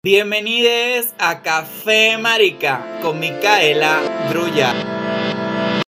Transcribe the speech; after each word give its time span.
Bienvenidos 0.00 1.12
a 1.18 1.42
Café 1.42 2.16
Marica 2.18 3.00
con 3.02 3.18
Micaela 3.18 4.28
Druya. 4.30 4.72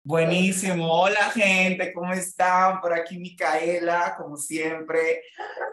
Buenísimo, 0.04 1.02
hola 1.02 1.32
gente, 1.32 1.92
¿cómo 1.92 2.14
están? 2.14 2.82
Por 2.82 2.94
aquí 2.94 3.18
Micaela, 3.18 4.14
como 4.16 4.38
siempre. 4.38 5.24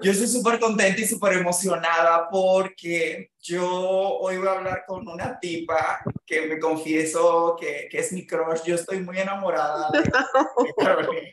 Yo 0.00 0.12
estoy 0.12 0.29
súper 0.29 0.58
contenta 0.58 0.98
y 0.98 1.06
súper 1.06 1.34
emocionada 1.34 2.30
porque 2.30 3.32
yo 3.38 3.68
hoy 3.71 4.38
voy 4.38 4.49
a 4.49 4.53
hablar 4.53 4.85
con 4.87 5.06
una 5.06 5.38
tipa 5.38 6.03
que 6.24 6.46
me 6.46 6.58
confieso 6.58 7.54
que, 7.60 7.90
es 7.92 8.12
mi 8.14 8.26
crush. 8.26 8.62
Yo 8.64 8.76
estoy 8.76 9.01
muy 9.01 9.19
enamorada 9.19 9.90
de. 9.90 10.10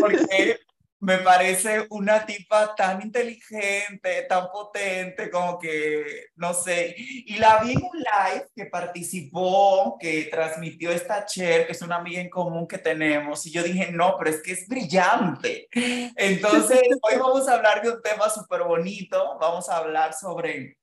Porque 0.00 0.58
me 1.00 1.18
parece 1.18 1.86
una 1.90 2.26
tipa 2.26 2.74
tan 2.74 3.00
inteligente, 3.02 4.22
tan 4.28 4.50
potente, 4.50 5.30
como 5.30 5.58
que, 5.58 6.26
no 6.34 6.52
sé, 6.52 6.94
y 6.98 7.36
la 7.36 7.62
vi 7.62 7.72
en 7.72 7.82
un 7.82 7.98
live 7.98 8.46
que 8.54 8.66
participó, 8.66 9.96
que 10.00 10.24
transmitió 10.24 10.90
esta 10.90 11.24
Cher, 11.24 11.66
que 11.66 11.72
es 11.72 11.82
una 11.82 11.96
amiga 11.96 12.20
en 12.20 12.28
común 12.28 12.66
que 12.66 12.78
tenemos, 12.78 13.46
y 13.46 13.52
yo 13.52 13.62
dije, 13.62 13.92
no, 13.92 14.16
pero 14.18 14.30
es 14.30 14.42
que 14.42 14.52
es 14.52 14.66
brillante. 14.66 15.68
Entonces, 15.72 16.82
hoy 17.02 17.16
vamos 17.16 17.48
a 17.48 17.54
hablar 17.54 17.80
de 17.80 17.90
un 17.90 18.02
tema 18.02 18.28
súper 18.28 18.64
bonito, 18.64 19.38
vamos 19.40 19.68
a 19.68 19.76
hablar 19.76 20.14
sobre, 20.14 20.78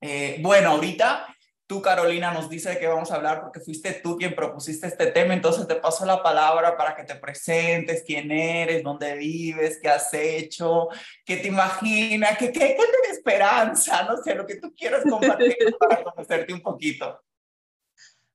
eh, 0.00 0.38
bueno, 0.40 0.70
ahorita 0.70 1.26
Tú, 1.70 1.80
Carolina, 1.80 2.32
nos 2.32 2.50
dice 2.50 2.70
de 2.70 2.78
qué 2.80 2.88
vamos 2.88 3.12
a 3.12 3.14
hablar 3.14 3.42
porque 3.42 3.60
fuiste 3.60 4.00
tú 4.02 4.16
quien 4.16 4.34
propusiste 4.34 4.88
este 4.88 5.06
tema, 5.12 5.34
entonces 5.34 5.68
te 5.68 5.76
paso 5.76 6.04
la 6.04 6.20
palabra 6.20 6.76
para 6.76 6.96
que 6.96 7.04
te 7.04 7.14
presentes, 7.14 8.02
quién 8.04 8.32
eres, 8.32 8.82
dónde 8.82 9.14
vives, 9.14 9.78
qué 9.80 9.88
has 9.88 10.12
hecho, 10.12 10.88
qué 11.24 11.36
te 11.36 11.46
imaginas, 11.46 12.36
qué, 12.38 12.50
qué, 12.50 12.74
qué 12.76 12.84
te 13.04 13.12
esperanza, 13.12 14.02
no 14.02 14.16
sé, 14.20 14.34
lo 14.34 14.44
que 14.48 14.56
tú 14.56 14.74
quieras 14.74 15.04
compartir 15.08 15.54
para 15.78 16.02
conocerte 16.02 16.52
un 16.52 16.60
poquito. 16.60 17.20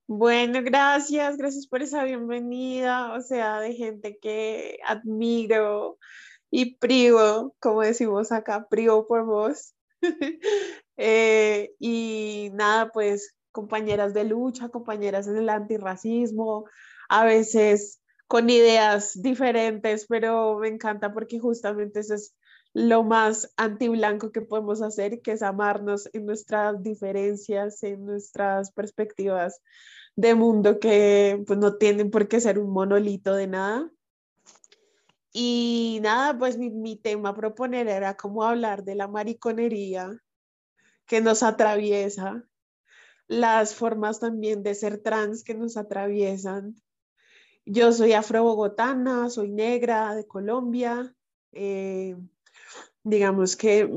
Bueno, 0.07 0.61
gracias, 0.63 1.35
gracias 1.35 1.67
por 1.67 1.81
esa 1.81 2.05
bienvenida, 2.05 3.11
o 3.15 3.21
sea, 3.21 3.59
de 3.59 3.73
gente 3.73 4.17
que 4.17 4.79
admiro 4.85 5.97
y 6.49 6.75
privo, 6.75 7.53
como 7.59 7.81
decimos 7.81 8.31
acá, 8.31 8.65
privo 8.69 9.05
por 9.05 9.25
vos. 9.25 9.73
Eh, 10.97 11.73
y 11.79 12.49
nada, 12.53 12.89
pues 12.91 13.35
compañeras 13.51 14.13
de 14.13 14.25
lucha, 14.25 14.69
compañeras 14.69 15.27
en 15.27 15.38
el 15.38 15.49
antirracismo, 15.49 16.65
a 17.09 17.25
veces 17.25 18.01
con 18.27 18.49
ideas 18.49 19.21
diferentes, 19.21 20.05
pero 20.07 20.57
me 20.59 20.67
encanta 20.67 21.13
porque 21.13 21.39
justamente 21.39 22.01
eso 22.01 22.16
es 22.16 22.35
lo 22.73 23.03
más 23.03 23.53
antiblanco 23.55 24.31
que 24.31 24.41
podemos 24.41 24.81
hacer, 24.81 25.21
que 25.21 25.31
es 25.31 25.41
amarnos 25.41 26.09
en 26.11 26.25
nuestras 26.25 26.83
diferencias, 26.83 27.81
en 27.83 28.05
nuestras 28.05 28.71
perspectivas 28.73 29.61
de 30.17 30.35
mundo 30.35 30.79
que 30.79 31.41
pues 31.47 31.57
no 31.59 31.77
tienen 31.77 32.11
por 32.11 32.27
qué 32.27 32.41
ser 32.41 32.59
un 32.59 32.71
monolito 32.71 33.33
de 33.33 33.47
nada. 33.47 33.89
Y 35.31 35.99
nada, 36.01 36.38
pues 36.38 36.57
mi, 36.57 36.69
mi 36.69 36.97
tema 36.97 37.29
a 37.29 37.35
proponer 37.35 37.88
era 37.88 38.16
como 38.16 38.43
hablar 38.43 38.83
de 38.83 38.95
la 38.95 39.07
mariconería 39.07 40.21
que 41.07 41.21
nos 41.21 41.43
atraviesa, 41.43 42.43
las 43.27 43.75
formas 43.75 44.19
también 44.19 44.63
de 44.63 44.75
ser 44.75 44.99
trans 44.99 45.43
que 45.43 45.55
nos 45.55 45.77
atraviesan. 45.77 46.75
Yo 47.65 47.91
soy 47.91 48.13
afro-bogotana, 48.13 49.29
soy 49.29 49.49
negra 49.49 50.15
de 50.15 50.27
Colombia. 50.27 51.15
Eh, 51.51 52.15
digamos 53.03 53.55
que 53.55 53.89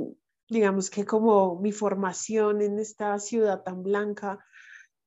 digamos 0.48 0.88
que 0.88 1.04
como 1.04 1.60
mi 1.60 1.72
formación 1.72 2.62
en 2.62 2.78
esta 2.78 3.18
ciudad 3.18 3.62
tan 3.62 3.82
blanca 3.82 4.38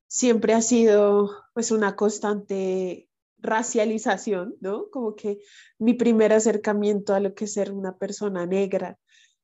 siempre 0.07 0.53
ha 0.53 0.61
sido 0.61 1.31
pues 1.53 1.72
una 1.72 1.95
constante 1.95 3.09
racialización, 3.39 4.55
¿no? 4.59 4.91
Como 4.91 5.16
que 5.16 5.40
mi 5.79 5.95
primer 5.95 6.31
acercamiento 6.31 7.16
a 7.16 7.19
lo 7.19 7.34
que 7.34 7.45
es 7.45 7.53
ser 7.53 7.72
una 7.72 7.97
persona 7.97 8.45
negra 8.45 9.00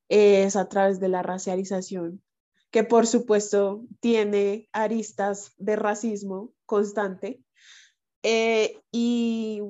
es 0.07 0.56
a 0.56 0.69
través 0.69 1.00
de 1.00 1.09
la 1.09 1.23
racialización 1.23 2.22
que 2.72 2.83
por 2.83 3.07
supuesto 3.07 3.83
tiene 4.00 4.69
aristas 4.72 5.53
de 5.57 5.75
racismo 5.75 6.53
constante. 6.66 7.41
Eh, 8.23 8.81
y, 8.91 9.61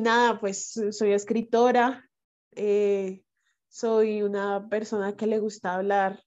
nada, 0.00 0.38
pues 0.38 0.78
soy 0.90 1.12
escritora, 1.12 2.08
eh, 2.52 3.22
soy 3.68 4.22
una 4.22 4.68
persona 4.68 5.16
que 5.16 5.26
le 5.26 5.40
gusta 5.40 5.74
hablar 5.74 6.22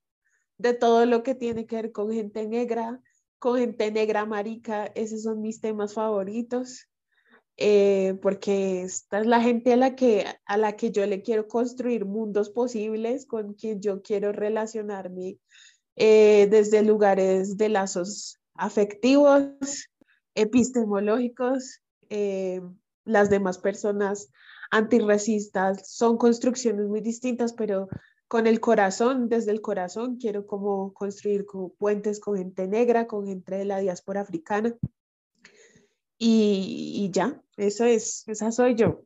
de 0.57 0.73
todo 0.73 1.05
lo 1.05 1.23
que 1.23 1.35
tiene 1.35 1.65
que 1.65 1.77
ver 1.77 1.91
con 1.91 2.11
gente 2.11 2.47
negra, 2.47 2.99
con 3.39 3.57
gente 3.57 3.91
negra 3.91 4.25
marica, 4.25 4.85
esos 4.95 5.23
son 5.23 5.41
mis 5.41 5.61
temas 5.61 5.93
favoritos. 5.93 6.89
Eh, 7.59 8.19
porque 8.21 8.83
esta 8.83 9.19
es 9.19 9.25
la 9.25 9.41
gente 9.41 9.73
a 9.73 9.77
la, 9.77 9.95
que, 9.95 10.25
a 10.45 10.57
la 10.57 10.75
que 10.75 10.91
yo 10.91 11.03
le 11.07 11.23
quiero 11.23 11.47
construir 11.47 12.05
mundos 12.05 12.51
posibles, 12.51 13.25
con 13.25 13.55
quien 13.55 13.81
yo 13.81 14.03
quiero 14.03 14.31
relacionarme 14.31 15.39
eh, 15.97 16.47
desde 16.49 16.83
lugares 16.83 17.57
de 17.57 17.69
lazos 17.69 18.39
afectivos, 18.53 19.89
epistemológicos. 20.35 21.81
Eh, 22.09 22.61
las 23.03 23.29
demás 23.29 23.57
personas 23.57 24.29
antirracistas 24.69 25.91
son 25.91 26.17
construcciones 26.17 26.87
muy 26.87 27.01
distintas, 27.01 27.53
pero 27.53 27.89
con 28.27 28.45
el 28.45 28.59
corazón, 28.59 29.27
desde 29.27 29.51
el 29.51 29.61
corazón, 29.61 30.17
quiero 30.17 30.45
como 30.45 30.93
construir 30.93 31.45
como 31.45 31.69
puentes 31.69 32.19
con 32.19 32.37
gente 32.37 32.67
negra, 32.67 33.07
con 33.07 33.25
gente 33.25 33.55
de 33.55 33.65
la 33.65 33.79
diáspora 33.79 34.21
africana. 34.21 34.75
Y, 36.19 36.93
y 36.95 37.11
ya, 37.11 37.41
eso 37.55 37.85
es, 37.85 38.23
esa 38.27 38.51
soy 38.51 38.75
yo. 38.75 39.03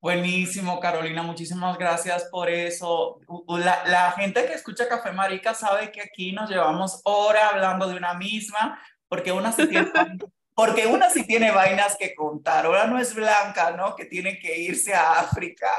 Buenísimo, 0.00 0.80
Carolina, 0.80 1.22
muchísimas 1.22 1.76
gracias 1.76 2.24
por 2.30 2.48
eso. 2.48 3.20
La, 3.48 3.84
la, 3.86 4.12
gente 4.12 4.46
que 4.46 4.54
escucha 4.54 4.88
Café 4.88 5.12
Marica 5.12 5.52
sabe 5.52 5.92
que 5.92 6.00
aquí 6.00 6.32
nos 6.32 6.48
llevamos 6.48 7.02
hora 7.04 7.50
hablando 7.50 7.86
de 7.86 7.96
una 7.96 8.14
misma, 8.14 8.80
porque 9.08 9.30
una 9.30 9.52
se 9.52 9.66
tiene 9.66 9.90
porque 10.60 10.86
una 10.86 11.08
sí 11.08 11.24
tiene 11.24 11.50
vainas 11.52 11.96
que 11.96 12.14
contar, 12.14 12.66
ahora 12.66 12.86
no 12.86 13.00
es 13.00 13.14
blanca, 13.14 13.70
¿no? 13.70 13.96
Que 13.96 14.04
tiene 14.04 14.38
que 14.38 14.58
irse 14.58 14.92
a 14.92 15.12
África 15.12 15.70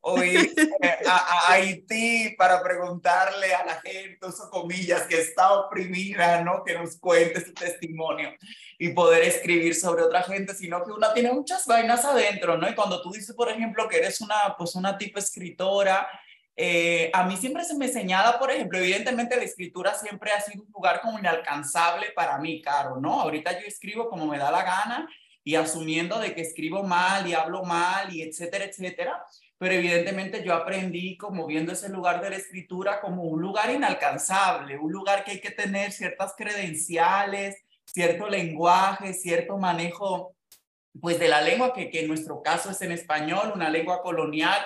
o 0.00 0.22
irse 0.22 0.70
a, 1.06 1.16
a, 1.16 1.52
Haití 1.52 2.34
para 2.38 2.62
preguntarle 2.62 3.52
a 3.52 3.62
la 3.62 3.74
gente, 3.82 4.26
uso 4.26 4.48
comillas, 4.48 5.02
que 5.02 5.20
está 5.20 5.52
oprimida, 5.52 6.40
¿no? 6.40 6.64
Que 6.64 6.78
nos 6.78 6.96
cuente 6.96 7.44
su 7.44 7.52
testimonio 7.52 8.32
y 8.78 8.88
poder 8.94 9.24
escribir 9.24 9.74
sobre 9.74 10.02
otra 10.02 10.22
gente, 10.22 10.54
sino 10.54 10.82
que 10.82 10.92
una 10.92 11.12
tiene 11.12 11.30
muchas 11.30 11.66
vainas 11.66 12.02
adentro, 12.06 12.56
¿no? 12.56 12.66
Y 12.70 12.74
cuando 12.74 13.02
tú 13.02 13.12
dices, 13.12 13.36
por 13.36 13.50
ejemplo, 13.50 13.86
que 13.86 13.98
eres 13.98 14.22
una, 14.22 14.56
pues 14.56 14.74
una 14.76 14.96
tipo 14.96 15.18
escritora, 15.18 16.08
eh, 16.56 17.10
a 17.14 17.24
mí 17.24 17.36
siempre 17.36 17.64
se 17.64 17.76
me 17.76 17.88
señala, 17.88 18.38
por 18.38 18.50
ejemplo, 18.50 18.78
evidentemente 18.78 19.36
la 19.36 19.44
escritura 19.44 19.94
siempre 19.94 20.32
ha 20.32 20.40
sido 20.40 20.64
un 20.64 20.72
lugar 20.72 21.00
como 21.00 21.18
inalcanzable 21.18 22.10
para 22.14 22.38
mí, 22.38 22.60
Caro, 22.60 23.00
¿no? 23.00 23.20
Ahorita 23.20 23.58
yo 23.58 23.66
escribo 23.66 24.08
como 24.08 24.26
me 24.26 24.38
da 24.38 24.50
la 24.50 24.62
gana 24.62 25.08
y 25.44 25.54
asumiendo 25.54 26.18
de 26.18 26.34
que 26.34 26.42
escribo 26.42 26.82
mal 26.82 27.26
y 27.26 27.34
hablo 27.34 27.64
mal 27.64 28.14
y 28.14 28.22
etcétera, 28.22 28.66
etcétera, 28.66 29.24
pero 29.58 29.74
evidentemente 29.74 30.44
yo 30.44 30.54
aprendí 30.54 31.16
como 31.16 31.46
viendo 31.46 31.72
ese 31.72 31.88
lugar 31.88 32.20
de 32.20 32.30
la 32.30 32.36
escritura 32.36 33.00
como 33.00 33.22
un 33.22 33.40
lugar 33.40 33.70
inalcanzable, 33.70 34.78
un 34.78 34.92
lugar 34.92 35.24
que 35.24 35.32
hay 35.32 35.40
que 35.40 35.50
tener 35.50 35.92
ciertas 35.92 36.34
credenciales, 36.36 37.56
cierto 37.84 38.28
lenguaje, 38.28 39.14
cierto 39.14 39.56
manejo 39.58 40.34
pues 41.00 41.18
de 41.18 41.28
la 41.28 41.40
lengua, 41.40 41.72
que, 41.72 41.90
que 41.90 42.00
en 42.00 42.08
nuestro 42.08 42.42
caso 42.42 42.70
es 42.70 42.82
en 42.82 42.92
español, 42.92 43.52
una 43.54 43.70
lengua 43.70 44.02
colonial, 44.02 44.60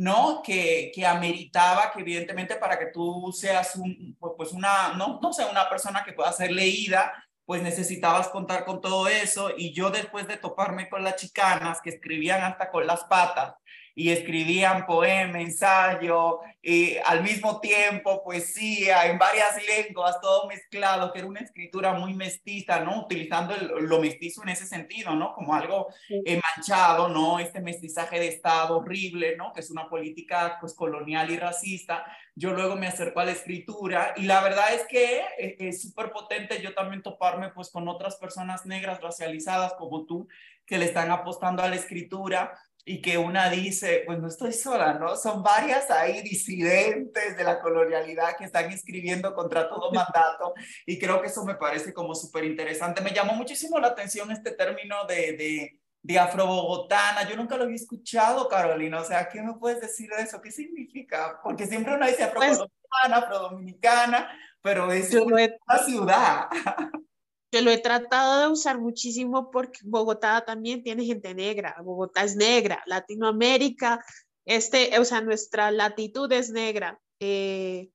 ¿no? 0.00 0.40
Que, 0.42 0.90
que 0.94 1.04
ameritaba 1.04 1.92
que 1.92 2.00
evidentemente 2.00 2.56
para 2.56 2.78
que 2.78 2.86
tú 2.86 3.30
seas 3.34 3.76
un, 3.76 4.16
pues 4.34 4.52
una, 4.52 4.94
no, 4.94 5.20
no 5.20 5.30
sé, 5.30 5.44
una 5.44 5.68
persona 5.68 6.02
que 6.02 6.14
pueda 6.14 6.32
ser 6.32 6.52
leída, 6.52 7.12
pues 7.44 7.62
necesitabas 7.62 8.28
contar 8.28 8.64
con 8.64 8.80
todo 8.80 9.08
eso. 9.08 9.50
Y 9.54 9.74
yo 9.74 9.90
después 9.90 10.26
de 10.26 10.38
toparme 10.38 10.88
con 10.88 11.04
las 11.04 11.16
chicanas 11.16 11.82
que 11.82 11.90
escribían 11.90 12.42
hasta 12.42 12.70
con 12.70 12.86
las 12.86 13.04
patas, 13.04 13.52
y 14.00 14.08
escribían 14.08 14.86
poema, 14.86 15.42
ensayo, 15.42 16.40
y 16.62 16.96
al 17.04 17.22
mismo 17.22 17.60
tiempo 17.60 18.24
poesía 18.24 19.04
en 19.04 19.18
varias 19.18 19.58
lenguas, 19.66 20.18
todo 20.22 20.48
mezclado, 20.48 21.12
que 21.12 21.18
era 21.18 21.28
una 21.28 21.40
escritura 21.40 21.92
muy 21.92 22.14
mestiza, 22.14 22.80
¿no? 22.80 23.02
Utilizando 23.02 23.54
el, 23.54 23.68
lo 23.84 24.00
mestizo 24.00 24.42
en 24.42 24.48
ese 24.48 24.64
sentido, 24.64 25.14
¿no? 25.14 25.34
Como 25.34 25.54
algo 25.54 25.88
eh, 26.08 26.40
manchado, 26.56 27.10
¿no? 27.10 27.40
Este 27.40 27.60
mestizaje 27.60 28.18
de 28.18 28.28
Estado 28.28 28.78
horrible, 28.78 29.36
¿no? 29.36 29.52
Que 29.52 29.60
es 29.60 29.70
una 29.70 29.86
política 29.90 30.56
pues 30.62 30.72
colonial 30.72 31.30
y 31.30 31.36
racista. 31.36 32.06
Yo 32.34 32.54
luego 32.54 32.76
me 32.76 32.86
acerco 32.86 33.20
a 33.20 33.26
la 33.26 33.32
escritura 33.32 34.14
y 34.16 34.22
la 34.22 34.40
verdad 34.40 34.72
es 34.72 34.86
que 34.86 35.18
eh, 35.38 35.56
es 35.58 35.82
súper 35.82 36.10
potente 36.10 36.62
yo 36.62 36.72
también 36.72 37.02
toparme 37.02 37.50
pues 37.50 37.68
con 37.70 37.86
otras 37.86 38.16
personas 38.16 38.64
negras 38.64 39.02
racializadas 39.02 39.74
como 39.74 40.06
tú 40.06 40.26
que 40.64 40.78
le 40.78 40.86
están 40.86 41.10
apostando 41.10 41.62
a 41.62 41.68
la 41.68 41.76
escritura 41.76 42.56
y 42.84 43.02
que 43.02 43.18
una 43.18 43.50
dice, 43.50 44.02
pues 44.06 44.18
no 44.18 44.28
estoy 44.28 44.52
sola, 44.52 44.94
¿no? 44.94 45.16
Son 45.16 45.42
varias 45.42 45.90
ahí 45.90 46.22
disidentes 46.22 47.36
de 47.36 47.44
la 47.44 47.60
colonialidad 47.60 48.36
que 48.36 48.44
están 48.44 48.70
escribiendo 48.70 49.34
contra 49.34 49.68
todo 49.68 49.92
mandato 49.92 50.54
y 50.86 50.98
creo 50.98 51.20
que 51.20 51.28
eso 51.28 51.44
me 51.44 51.54
parece 51.54 51.92
como 51.92 52.14
súper 52.14 52.44
interesante. 52.44 53.00
Me 53.00 53.12
llamó 53.12 53.34
muchísimo 53.34 53.78
la 53.78 53.88
atención 53.88 54.30
este 54.30 54.52
término 54.52 55.04
de, 55.06 55.32
de, 55.36 55.80
de 56.02 56.18
afrobogotana. 56.18 57.28
Yo 57.28 57.36
nunca 57.36 57.56
lo 57.56 57.64
había 57.64 57.76
escuchado, 57.76 58.48
Carolina. 58.48 59.00
O 59.00 59.04
sea, 59.04 59.28
¿qué 59.28 59.42
me 59.42 59.54
puedes 59.54 59.80
decir 59.80 60.08
de 60.10 60.22
eso? 60.22 60.40
¿Qué 60.40 60.50
significa? 60.50 61.40
Porque 61.42 61.66
siempre 61.66 61.94
uno 61.94 62.06
dice 62.06 62.30
pues 62.34 62.52
afrobogotana, 62.52 63.16
afrodominicana, 63.16 64.38
pero 64.62 64.90
es 64.92 65.14
una 65.14 65.48
ciudad. 65.84 66.48
Yo 67.52 67.62
lo 67.62 67.70
he 67.70 67.78
tratado 67.78 68.40
de 68.40 68.48
usar 68.48 68.78
muchísimo 68.78 69.50
porque 69.50 69.80
Bogotá 69.82 70.44
también 70.44 70.82
tiene 70.82 71.04
gente 71.04 71.34
negra, 71.34 71.76
Bogotá 71.82 72.22
es 72.22 72.36
negra, 72.36 72.82
Latinoamérica, 72.86 74.04
este, 74.44 74.98
o 74.98 75.04
sea, 75.04 75.20
nuestra 75.20 75.70
latitud 75.70 76.30
es 76.32 76.50
negra. 76.50 77.00
Eh, 77.18 77.90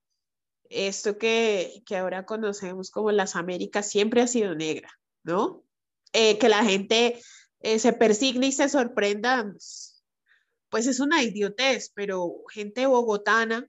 esto 0.69 1.17
que, 1.17 1.83
que, 1.85 1.97
ahora 1.97 2.25
conocemos 2.25 2.91
como 2.91 3.11
las 3.11 3.35
Américas 3.35 3.89
siempre 3.89 4.21
ha 4.21 4.27
sido 4.27 4.55
negra, 4.55 4.89
¿no? 5.23 5.63
Eh, 6.11 6.37
que 6.37 6.49
la 6.49 6.63
gente 6.63 7.21
eh, 7.59 7.79
se 7.79 7.93
persigne 7.93 8.47
y 8.47 8.51
se 8.51 8.69
sorprenda, 8.69 9.51
pues 10.69 10.87
es 10.87 10.99
una 10.99 11.23
idiotez, 11.23 11.91
pero 11.93 12.43
gente 12.53 12.85
bogotana, 12.85 13.67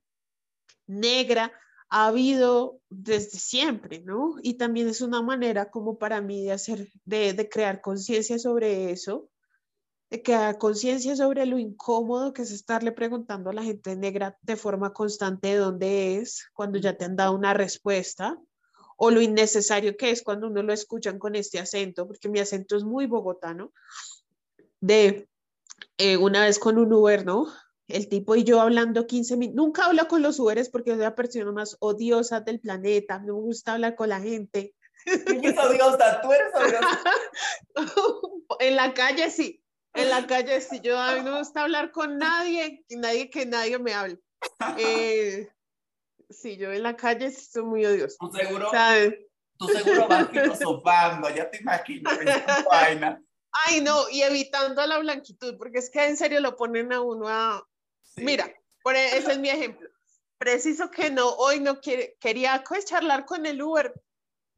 negra, 0.86 1.52
ha 1.88 2.08
habido 2.08 2.80
desde 2.88 3.38
siempre, 3.38 4.00
¿no? 4.00 4.36
Y 4.42 4.54
también 4.54 4.88
es 4.88 5.00
una 5.00 5.22
manera 5.22 5.70
como 5.70 5.98
para 5.98 6.20
mí 6.20 6.44
de 6.44 6.52
hacer, 6.52 6.88
de, 7.04 7.48
crear 7.48 7.80
conciencia 7.80 8.38
sobre 8.38 8.90
eso, 8.90 9.28
de 10.10 10.22
crear 10.22 10.58
conciencia 10.58 11.16
sobre 11.16 11.46
lo 11.46 11.58
incómodo 11.58 12.32
que 12.32 12.42
es 12.42 12.50
estarle 12.50 12.92
preguntando 12.92 13.50
a 13.50 13.52
la 13.52 13.62
gente 13.62 13.96
negra 13.96 14.36
de 14.42 14.56
forma 14.56 14.92
constante 14.92 15.48
de 15.48 15.56
dónde 15.56 16.16
es 16.16 16.48
cuando 16.52 16.78
ya 16.78 16.96
te 16.96 17.04
han 17.04 17.16
dado 17.16 17.34
una 17.34 17.54
respuesta, 17.54 18.38
o 18.96 19.10
lo 19.10 19.20
innecesario 19.20 19.96
que 19.96 20.10
es 20.10 20.22
cuando 20.22 20.46
uno 20.46 20.62
lo 20.62 20.72
escuchan 20.72 21.18
con 21.18 21.36
este 21.36 21.58
acento, 21.58 22.06
porque 22.06 22.28
mi 22.28 22.40
acento 22.40 22.76
es 22.76 22.84
muy 22.84 23.06
bogotano, 23.06 23.72
de 24.80 25.28
eh, 25.98 26.16
una 26.16 26.44
vez 26.44 26.58
con 26.58 26.78
un 26.78 26.92
Uber, 26.92 27.24
¿no? 27.24 27.46
El 27.88 28.08
tipo 28.08 28.34
y 28.34 28.44
yo 28.44 28.60
hablando 28.60 29.06
15 29.06 29.36
minutos, 29.36 29.56
nunca 29.56 29.86
hablo 29.86 30.08
con 30.08 30.22
los 30.22 30.38
Uberes 30.40 30.68
porque 30.68 30.90
soy 30.90 31.00
la 31.00 31.14
persona 31.14 31.52
más 31.52 31.76
odiosa 31.80 32.40
del 32.40 32.60
planeta, 32.60 33.18
no 33.18 33.34
me 33.34 33.40
gusta 33.40 33.74
hablar 33.74 33.94
con 33.94 34.08
la 34.08 34.20
gente. 34.20 34.74
¿Quién 35.04 35.56
odiosa? 35.58 36.20
¿Tú 36.20 36.32
eres 36.32 36.52
odiosa? 36.54 37.00
en 38.60 38.76
la 38.76 38.92
calle 38.92 39.30
sí, 39.30 39.62
en 39.94 40.10
la 40.10 40.26
calle 40.26 40.60
sí, 40.60 40.80
yo 40.80 40.98
a 40.98 41.14
mí 41.14 41.22
no 41.22 41.32
me 41.32 41.38
gusta 41.38 41.62
hablar 41.62 41.92
con 41.92 42.18
nadie, 42.18 42.84
nadie 42.90 43.30
que 43.30 43.46
nadie 43.46 43.78
me 43.78 43.94
hable. 43.94 44.18
Eh, 44.78 45.48
sí, 46.28 46.56
yo 46.56 46.72
en 46.72 46.82
la 46.82 46.96
calle 46.96 47.30
sí 47.30 47.46
soy 47.52 47.62
muy 47.62 47.86
odiosa. 47.86 48.16
Tú 48.18 48.32
seguro, 48.32 48.70
tú 49.58 49.68
seguro 49.68 50.08
vas 50.08 50.28
filosofando, 50.28 51.30
ya 51.30 51.48
te 51.50 51.58
imagino, 51.58 52.10
vaina. 52.68 53.22
Ay, 53.64 53.80
no, 53.80 54.08
y 54.10 54.22
evitando 54.22 54.84
la 54.86 54.98
blanquitud, 54.98 55.56
porque 55.56 55.78
es 55.78 55.88
que 55.88 56.04
en 56.04 56.16
serio 56.16 56.40
lo 56.40 56.56
ponen 56.56 56.92
a 56.92 57.00
uno 57.00 57.28
a, 57.28 57.66
Mira, 58.16 58.50
por 58.82 58.96
e, 58.96 59.16
ese 59.16 59.32
es 59.32 59.38
mi 59.38 59.48
ejemplo. 59.48 59.88
Preciso 60.38 60.90
que 60.90 61.10
no, 61.10 61.30
hoy 61.30 61.60
no 61.60 61.80
quiere, 61.80 62.16
quería 62.20 62.62
charlar 62.84 63.24
con 63.24 63.46
el 63.46 63.62
Uber, 63.62 63.92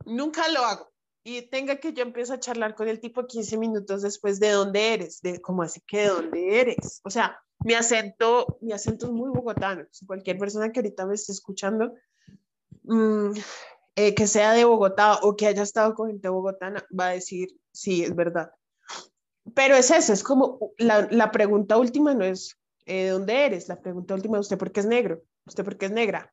nunca 0.05 0.49
lo 0.49 0.64
hago. 0.64 0.93
Y 1.25 1.43
tenga 1.43 1.76
que 1.76 1.93
yo 1.93 2.02
empiezo 2.02 2.34
a 2.34 2.40
charlar 2.40 2.75
con 2.75 2.88
el 2.88 3.00
tipo 3.00 3.26
15 3.26 3.58
minutos 3.58 4.02
después 4.02 4.40
de 4.40 4.50
dónde 4.50 4.94
eres, 4.94 5.20
de 5.20 5.40
cómo 5.40 5.62
así 5.62 5.81
que 5.87 5.99
de 5.99 6.08
dónde 6.08 6.60
eres. 6.60 7.00
O 7.05 7.10
sea, 7.10 7.38
mi 7.64 7.75
acento, 7.75 8.58
mi 8.60 8.72
acento 8.72 9.06
es 9.06 9.12
muy 9.12 9.31
bogotano. 9.31 9.87
cualquier 10.06 10.38
persona 10.38 10.72
que 10.72 10.81
ahorita 10.81 11.06
me 11.06 11.14
esté 11.14 11.32
escuchando, 11.32 11.93
mm, 12.84 13.32
eh, 13.96 14.14
que 14.14 14.26
sea 14.26 14.52
de 14.52 14.64
Bogotá 14.64 15.19
o 15.22 15.37
que 15.37 15.46
haya 15.46 15.62
estado 15.62 15.94
con 15.94 16.08
gente 16.08 16.28
bogotana, 16.28 16.87
va 16.99 17.08
a 17.08 17.12
decir, 17.12 17.49
sí, 17.72 18.04
es 18.04 18.14
verdad. 18.14 18.52
Pero 19.54 19.76
es 19.76 19.90
eso, 19.90 20.12
es 20.12 20.22
como 20.22 20.72
la 20.78 21.31
pregunta 21.32 21.78
última 21.78 22.14
no 22.14 22.25
es 22.25 22.57
¿de 22.88 23.06
eh, 23.06 23.11
dónde 23.11 23.44
eres? 23.44 23.69
La 23.69 23.81
pregunta 23.81 24.14
última, 24.14 24.38
¿usted 24.38 24.56
por 24.56 24.73
qué 24.73 24.81
es 24.81 24.87
negro? 24.87 25.23
¿Usted 25.44 25.62
por 25.62 25.76
qué 25.76 25.87
es 25.87 25.93
negra? 25.93 26.32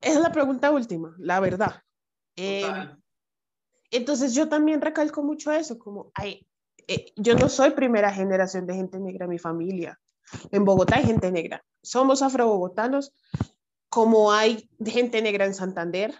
Esa 0.00 0.18
es 0.18 0.20
la 0.20 0.32
pregunta 0.32 0.70
última, 0.70 1.14
la 1.18 1.40
verdad. 1.40 1.82
Em, 2.36 2.96
entonces 3.90 4.34
yo 4.34 4.48
también 4.48 4.80
recalco 4.80 5.22
mucho 5.22 5.52
eso, 5.52 5.78
como, 5.78 6.10
ay, 6.14 6.46
eh, 6.86 7.12
yo 7.16 7.34
no 7.34 7.48
soy 7.48 7.70
primera 7.70 8.12
generación 8.12 8.66
de 8.66 8.74
gente 8.74 9.00
negra 9.00 9.24
en 9.24 9.30
mi 9.30 9.38
familia. 9.38 9.98
En 10.52 10.64
Bogotá 10.64 10.96
hay 10.96 11.04
gente 11.04 11.32
negra. 11.32 11.64
Somos 11.82 12.22
afrobogotanos, 12.22 13.12
como 13.88 14.32
hay 14.32 14.68
gente 14.84 15.22
negra 15.22 15.46
en 15.46 15.54
Santander, 15.54 16.14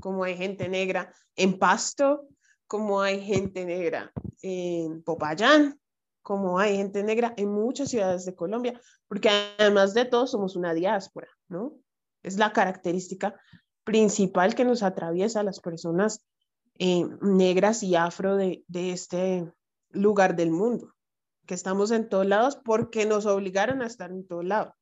como 0.00 0.24
hay 0.24 0.36
gente 0.36 0.68
negra 0.68 1.12
en 1.34 1.58
Pasto, 1.58 2.28
como 2.66 3.00
hay 3.00 3.24
gente 3.24 3.64
negra 3.64 4.12
en 4.42 5.02
Popayán, 5.02 5.80
como 6.28 6.58
hay 6.58 6.76
gente 6.76 7.02
negra 7.02 7.32
en 7.38 7.48
muchas 7.48 7.88
ciudades 7.88 8.26
de 8.26 8.34
Colombia, 8.34 8.78
porque 9.08 9.30
además 9.56 9.94
de 9.94 10.04
todo 10.04 10.26
somos 10.26 10.56
una 10.56 10.74
diáspora, 10.74 11.26
¿no? 11.48 11.72
Es 12.22 12.36
la 12.36 12.52
característica 12.52 13.40
principal 13.82 14.54
que 14.54 14.66
nos 14.66 14.82
atraviesa 14.82 15.40
a 15.40 15.42
las 15.42 15.58
personas 15.58 16.26
eh, 16.78 17.06
negras 17.22 17.82
y 17.82 17.96
afro 17.96 18.36
de, 18.36 18.62
de 18.68 18.92
este 18.92 19.50
lugar 19.88 20.36
del 20.36 20.50
mundo, 20.50 20.94
que 21.46 21.54
estamos 21.54 21.92
en 21.92 22.10
todos 22.10 22.26
lados 22.26 22.56
porque 22.62 23.06
nos 23.06 23.24
obligaron 23.24 23.80
a 23.80 23.86
estar 23.86 24.10
en 24.10 24.28
todos 24.28 24.44
lados. 24.44 24.74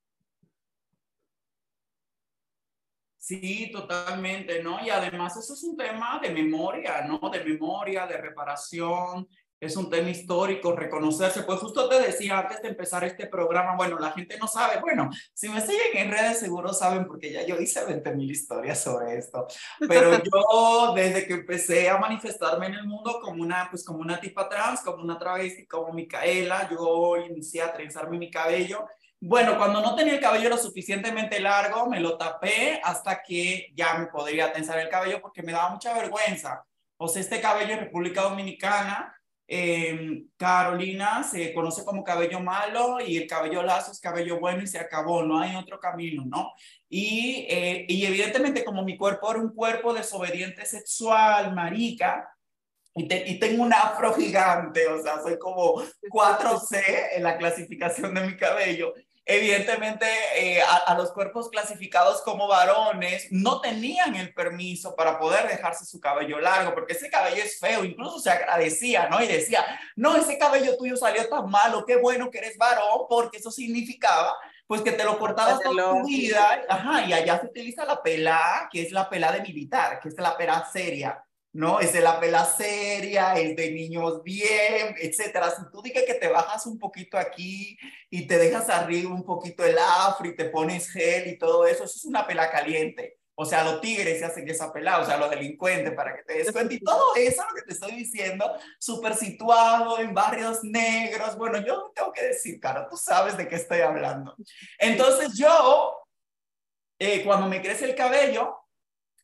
Sí, 3.18 3.70
totalmente, 3.70 4.64
¿no? 4.64 4.84
Y 4.84 4.90
además 4.90 5.36
eso 5.36 5.54
es 5.54 5.62
un 5.62 5.76
tema 5.76 6.18
de 6.20 6.30
memoria, 6.30 7.02
¿no? 7.02 7.30
De 7.30 7.44
memoria, 7.44 8.04
de 8.04 8.16
reparación, 8.16 9.28
es 9.60 9.76
un 9.76 9.88
tema 9.88 10.10
histórico, 10.10 10.72
reconocerse. 10.72 11.42
Pues 11.42 11.60
justo 11.60 11.88
te 11.88 12.00
decía 12.00 12.38
antes 12.38 12.60
de 12.62 12.68
empezar 12.68 13.04
este 13.04 13.26
programa, 13.26 13.76
bueno, 13.76 13.98
la 13.98 14.12
gente 14.12 14.36
no 14.38 14.46
sabe, 14.46 14.80
bueno, 14.80 15.10
si 15.32 15.48
me 15.48 15.60
siguen 15.60 15.94
en 15.94 16.10
redes 16.10 16.40
seguro 16.40 16.72
saben 16.72 17.06
porque 17.06 17.32
ya 17.32 17.44
yo 17.44 17.58
hice 17.58 17.84
20 17.84 18.14
mil 18.14 18.30
historias 18.30 18.82
sobre 18.82 19.16
esto, 19.16 19.46
pero 19.88 20.10
yo 20.22 20.92
desde 20.94 21.26
que 21.26 21.34
empecé 21.34 21.88
a 21.88 21.98
manifestarme 21.98 22.66
en 22.66 22.74
el 22.74 22.86
mundo 22.86 23.18
como 23.22 23.42
una, 23.42 23.68
pues 23.70 23.84
como 23.84 24.00
una 24.00 24.20
tipa 24.20 24.48
trans, 24.48 24.80
como 24.80 25.02
una 25.02 25.18
travesti, 25.18 25.66
como 25.66 25.92
Micaela, 25.92 26.68
yo 26.70 27.16
inicié 27.16 27.62
a 27.62 27.72
trenzarme 27.72 28.18
mi 28.18 28.30
cabello. 28.30 28.86
Bueno, 29.18 29.56
cuando 29.56 29.80
no 29.80 29.94
tenía 29.94 30.14
el 30.14 30.20
cabello 30.20 30.50
lo 30.50 30.58
suficientemente 30.58 31.40
largo, 31.40 31.88
me 31.88 32.00
lo 32.00 32.18
tapé 32.18 32.80
hasta 32.84 33.22
que 33.22 33.72
ya 33.74 33.94
me 33.94 34.06
podría 34.06 34.52
tensar 34.52 34.78
el 34.78 34.90
cabello 34.90 35.22
porque 35.22 35.42
me 35.42 35.52
daba 35.52 35.70
mucha 35.70 35.94
vergüenza. 35.94 36.64
O 36.98 37.08
sea, 37.08 37.22
este 37.22 37.40
cabello 37.40 37.72
en 37.72 37.80
República 37.80 38.22
Dominicana 38.22 39.15
Em, 39.48 40.28
Carolina 40.36 41.22
se 41.22 41.54
conoce 41.54 41.84
como 41.84 42.02
cabello 42.02 42.40
malo 42.40 42.98
y 43.00 43.16
el 43.16 43.28
cabello 43.28 43.62
lazo 43.62 43.92
es 43.92 44.00
cabello 44.00 44.40
bueno 44.40 44.62
y 44.62 44.66
se 44.66 44.78
acabó, 44.78 45.22
no 45.22 45.38
hay 45.38 45.54
otro 45.54 45.78
camino, 45.78 46.24
¿no? 46.26 46.52
Y, 46.88 47.46
eh, 47.48 47.86
y 47.88 48.04
evidentemente 48.06 48.64
como 48.64 48.84
mi 48.84 48.96
cuerpo 48.96 49.30
era 49.30 49.40
un 49.40 49.54
cuerpo 49.54 49.94
desobediente 49.94 50.64
sexual, 50.66 51.54
marica, 51.54 52.28
y, 52.94 53.02
y, 53.14 53.38
tengo 53.38 53.62
un 53.62 53.74
afro 53.74 54.14
gigante, 54.14 54.88
o 54.88 55.02
sea, 55.02 55.20
soy 55.22 55.38
como 55.38 55.74
4C 56.10 57.10
en 57.16 57.22
la 57.22 57.36
clasificación 57.36 58.14
de 58.14 58.22
mi 58.22 58.36
cabello 58.36 58.94
evidentemente 59.26 60.06
eh, 60.36 60.62
a, 60.62 60.94
los 60.94 61.10
cuerpos 61.10 61.50
clasificados 61.50 62.22
como 62.22 62.46
varones 62.46 63.26
no 63.32 63.60
tenían 63.60 64.14
el 64.14 64.32
permiso 64.32 64.94
para 64.94 65.18
poder 65.18 65.48
dejarse 65.48 65.84
su 65.84 66.00
cabello 66.00 66.38
largo, 66.38 66.72
porque 66.72 66.92
ese 66.92 67.10
cabello 67.10 67.42
es 67.42 67.58
feo, 67.58 67.84
incluso 67.84 68.20
se 68.20 68.30
agradecía, 68.30 69.08
¿no? 69.08 69.20
Y 69.20 69.26
decía, 69.26 69.66
no, 69.96 70.16
ese 70.16 70.38
cabello 70.38 70.76
tuyo 70.76 70.96
salió 70.96 71.28
tan 71.28 71.50
malo, 71.50 71.84
qué 71.84 71.96
bueno 71.96 72.30
que 72.30 72.38
eres 72.38 72.56
varón, 72.56 73.06
porque 73.08 73.38
eso 73.38 73.50
significaba 73.50 74.32
pues 74.68 74.82
que 74.82 74.92
te 74.92 75.04
lo 75.04 75.18
cortabas 75.18 75.60
toda 75.60 75.92
tu 75.92 76.06
vida, 76.06 76.64
ajá, 76.68 77.04
y 77.06 77.12
allá 77.12 77.40
se 77.40 77.46
utiliza 77.46 77.84
la 77.84 78.02
pela, 78.02 78.68
que 78.70 78.82
es 78.82 78.90
la 78.90 79.08
pela 79.08 79.30
de 79.30 79.40
militar, 79.40 80.00
que 80.00 80.08
es 80.08 80.18
la 80.18 80.36
pela 80.36 80.64
seria, 80.72 81.24
¿no? 81.56 81.80
Es 81.80 81.94
de 81.94 82.02
la 82.02 82.20
pela 82.20 82.44
seria, 82.44 83.34
es 83.34 83.56
de 83.56 83.70
niños 83.72 84.22
bien, 84.22 84.94
etcétera. 85.00 85.50
Si 85.50 85.62
tú 85.72 85.80
dices 85.80 86.04
que 86.04 86.14
te 86.14 86.28
bajas 86.28 86.66
un 86.66 86.78
poquito 86.78 87.16
aquí 87.16 87.78
y 88.10 88.26
te 88.26 88.36
dejas 88.36 88.68
arriba 88.68 89.10
un 89.10 89.24
poquito 89.24 89.64
el 89.64 89.78
afro 89.78 90.28
y 90.28 90.36
te 90.36 90.44
pones 90.46 90.90
gel 90.90 91.26
y 91.28 91.38
todo 91.38 91.66
eso, 91.66 91.84
eso 91.84 91.96
es 91.96 92.04
una 92.04 92.26
pela 92.26 92.50
caliente. 92.50 93.18
O 93.34 93.46
sea, 93.46 93.64
los 93.64 93.80
tigres 93.80 94.18
se 94.18 94.26
hacen 94.26 94.48
esa 94.48 94.70
pela, 94.70 94.98
o 95.00 95.06
sea, 95.06 95.16
los 95.16 95.30
delincuentes, 95.30 95.94
para 95.94 96.14
que 96.14 96.22
te 96.24 96.34
des 96.34 96.52
cuenta. 96.52 96.74
Y 96.74 96.80
todo 96.80 97.14
eso, 97.16 97.42
lo 97.42 97.54
que 97.54 97.62
te 97.62 97.72
estoy 97.72 97.92
diciendo, 97.92 98.58
súper 98.78 99.14
situado 99.14 99.98
en 99.98 100.12
barrios 100.12 100.62
negros. 100.62 101.36
Bueno, 101.38 101.64
yo 101.64 101.90
tengo 101.94 102.12
que 102.12 102.22
decir, 102.22 102.60
cara, 102.60 102.86
tú 102.88 102.96
sabes 102.98 103.36
de 103.36 103.48
qué 103.48 103.56
estoy 103.56 103.80
hablando. 103.80 104.34
Entonces 104.78 105.36
yo, 105.38 106.06
eh, 106.98 107.24
cuando 107.24 107.46
me 107.46 107.62
crece 107.62 107.86
el 107.86 107.94
cabello, 107.94 108.65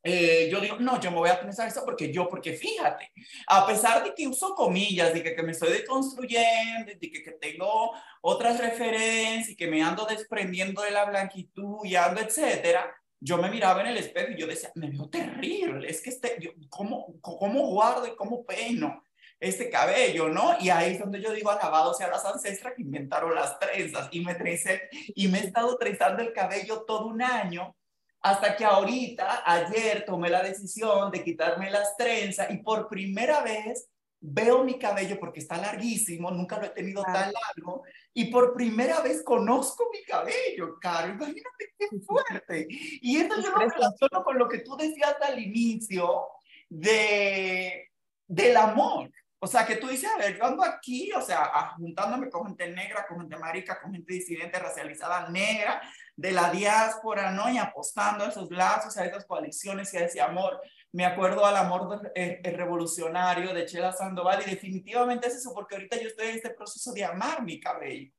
eh, 0.04 0.48
yo 0.50 0.60
digo, 0.60 0.76
no, 0.80 1.00
yo 1.00 1.12
me 1.12 1.18
voy 1.18 1.30
a 1.30 1.40
pensar 1.40 1.68
eso 1.68 1.84
porque 1.84 2.12
yo, 2.12 2.28
porque 2.28 2.54
fíjate, 2.54 3.12
a 3.46 3.64
pesar 3.66 4.02
de 4.02 4.12
que 4.14 4.26
uso 4.26 4.54
comillas, 4.54 5.14
de 5.14 5.22
que, 5.22 5.34
que 5.34 5.42
me 5.42 5.52
estoy 5.52 5.72
deconstruyendo, 5.72 6.86
de 6.86 6.98
que, 6.98 7.22
que, 7.22 7.32
tengo 7.32 7.92
otras 8.20 8.58
referencias 8.58 9.50
y 9.50 9.56
que 9.56 9.68
me 9.68 9.82
ando 9.82 10.04
desprendiendo 10.04 10.82
de 10.82 10.90
la 10.90 11.04
blanquitud 11.04 11.84
y 11.84 11.94
ando, 11.94 12.20
etcétera, 12.20 12.92
yo 13.20 13.38
me 13.38 13.48
miraba 13.48 13.80
en 13.82 13.88
el 13.88 13.98
espejo 13.98 14.32
y 14.32 14.40
yo 14.40 14.48
decía, 14.48 14.72
me 14.74 14.90
veo 14.90 15.08
terrible, 15.08 15.88
es 15.88 16.02
que 16.02 16.10
este, 16.10 16.36
yo, 16.40 16.50
¿cómo, 16.68 17.20
¿cómo 17.20 17.68
guardo 17.68 18.06
y 18.06 18.16
cómo 18.16 18.44
peino? 18.44 19.04
este 19.38 19.68
cabello, 19.70 20.28
¿no? 20.28 20.56
Y 20.60 20.70
ahí 20.70 20.92
es 20.92 21.00
donde 21.00 21.20
yo 21.20 21.32
digo, 21.32 21.50
alabado 21.50 21.92
sea 21.94 22.06
las 22.06 22.24
ancestras 22.24 22.74
que 22.76 22.82
inventaron 22.82 23.34
las 23.34 23.58
trenzas 23.58 24.08
y 24.12 24.20
me 24.20 24.36
trenzé 24.36 24.88
y 25.16 25.26
me 25.26 25.40
he 25.40 25.46
estado 25.46 25.76
trenzando 25.78 26.22
el 26.22 26.32
cabello 26.32 26.84
todo 26.86 27.06
un 27.06 27.20
año 27.20 27.74
hasta 28.22 28.56
que 28.56 28.64
ahorita, 28.64 29.42
ayer 29.44 30.04
tomé 30.04 30.30
la 30.30 30.42
decisión 30.42 31.10
de 31.10 31.24
quitarme 31.24 31.70
las 31.70 31.96
trenzas 31.96 32.50
y 32.50 32.58
por 32.58 32.88
primera 32.88 33.42
vez 33.42 33.88
veo 34.24 34.62
mi 34.62 34.78
cabello 34.78 35.18
porque 35.18 35.40
está 35.40 35.56
larguísimo, 35.56 36.30
nunca 36.30 36.56
lo 36.56 36.66
he 36.66 36.70
tenido 36.70 37.02
tan 37.02 37.32
largo 37.32 37.82
y 38.14 38.26
por 38.26 38.54
primera 38.54 39.00
vez 39.00 39.24
conozco 39.24 39.88
mi 39.92 40.04
cabello, 40.04 40.78
Caro, 40.80 41.08
imagínate 41.08 41.74
qué 41.76 41.88
fuerte. 42.06 42.66
Y 42.70 43.16
esto 43.16 43.40
yo 43.40 43.50
lo 43.50 43.58
relaciono 43.58 44.22
con 44.22 44.38
lo 44.38 44.48
que 44.48 44.58
tú 44.58 44.76
decías 44.76 45.16
al 45.20 45.40
inicio 45.40 46.28
de, 46.68 47.90
del 48.28 48.56
amor. 48.56 49.10
O 49.40 49.48
sea, 49.48 49.66
que 49.66 49.74
tú 49.74 49.88
dices, 49.88 50.08
a 50.08 50.18
ver, 50.18 50.38
yo 50.38 50.44
ando 50.44 50.62
aquí, 50.62 51.10
o 51.12 51.20
sea, 51.20 51.72
juntándome 51.76 52.30
con 52.30 52.46
gente 52.46 52.68
negra, 52.70 53.04
con 53.08 53.18
gente 53.18 53.36
marica, 53.36 53.80
con 53.82 53.92
gente 53.92 54.14
disidente, 54.14 54.56
racializada 54.56 55.28
negra, 55.30 55.82
de 56.16 56.32
la 56.32 56.50
diáspora, 56.50 57.30
¿no? 57.30 57.50
Y 57.50 57.58
apostando 57.58 58.24
a 58.24 58.28
esos 58.28 58.50
lazos, 58.50 58.96
a 58.96 59.06
esas 59.06 59.24
coaliciones 59.24 59.92
y 59.94 59.96
a 59.96 60.04
ese 60.04 60.20
amor. 60.20 60.60
Me 60.92 61.06
acuerdo 61.06 61.44
al 61.44 61.56
amor 61.56 62.12
eh, 62.14 62.40
revolucionario 62.44 63.54
de 63.54 63.66
Chela 63.66 63.92
Sandoval 63.92 64.42
y 64.46 64.50
definitivamente 64.50 65.28
es 65.28 65.36
eso, 65.36 65.52
porque 65.54 65.76
ahorita 65.76 66.00
yo 66.00 66.08
estoy 66.08 66.28
en 66.28 66.36
este 66.36 66.50
proceso 66.50 66.92
de 66.92 67.04
amar 67.04 67.42
mi 67.42 67.58
cabello 67.58 68.12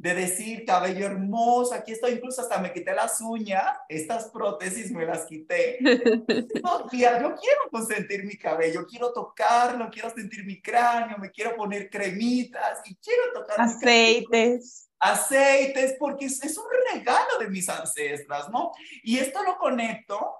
de 0.00 0.14
decir 0.14 0.64
cabello 0.64 1.04
hermoso, 1.04 1.74
aquí 1.74 1.92
estoy, 1.92 2.12
incluso 2.12 2.40
hasta 2.40 2.58
me 2.58 2.72
quité 2.72 2.94
las 2.94 3.20
uñas, 3.20 3.66
estas 3.86 4.30
prótesis 4.30 4.90
me 4.92 5.04
las 5.04 5.26
quité. 5.26 5.76
yo 5.82 6.88
quiero 6.88 7.68
consentir 7.70 8.24
mi 8.24 8.38
cabello, 8.38 8.86
quiero 8.86 9.12
tocarlo, 9.12 9.90
quiero 9.90 10.08
sentir 10.08 10.46
mi 10.46 10.62
cráneo, 10.62 11.18
me 11.18 11.30
quiero 11.30 11.54
poner 11.54 11.90
cremitas 11.90 12.80
y 12.86 12.96
quiero 12.96 13.24
tocar 13.34 13.60
aceites. 13.60 14.88
aceites, 14.98 15.96
porque 15.98 16.24
es, 16.24 16.42
es, 16.44 16.56
un 16.56 16.64
regalo 16.94 17.38
de 17.38 17.50
mis 17.50 17.68
ancestras, 17.68 18.48
¿no? 18.48 18.72
Y 19.02 19.18
esto 19.18 19.42
lo 19.42 19.58
conecto, 19.58 20.34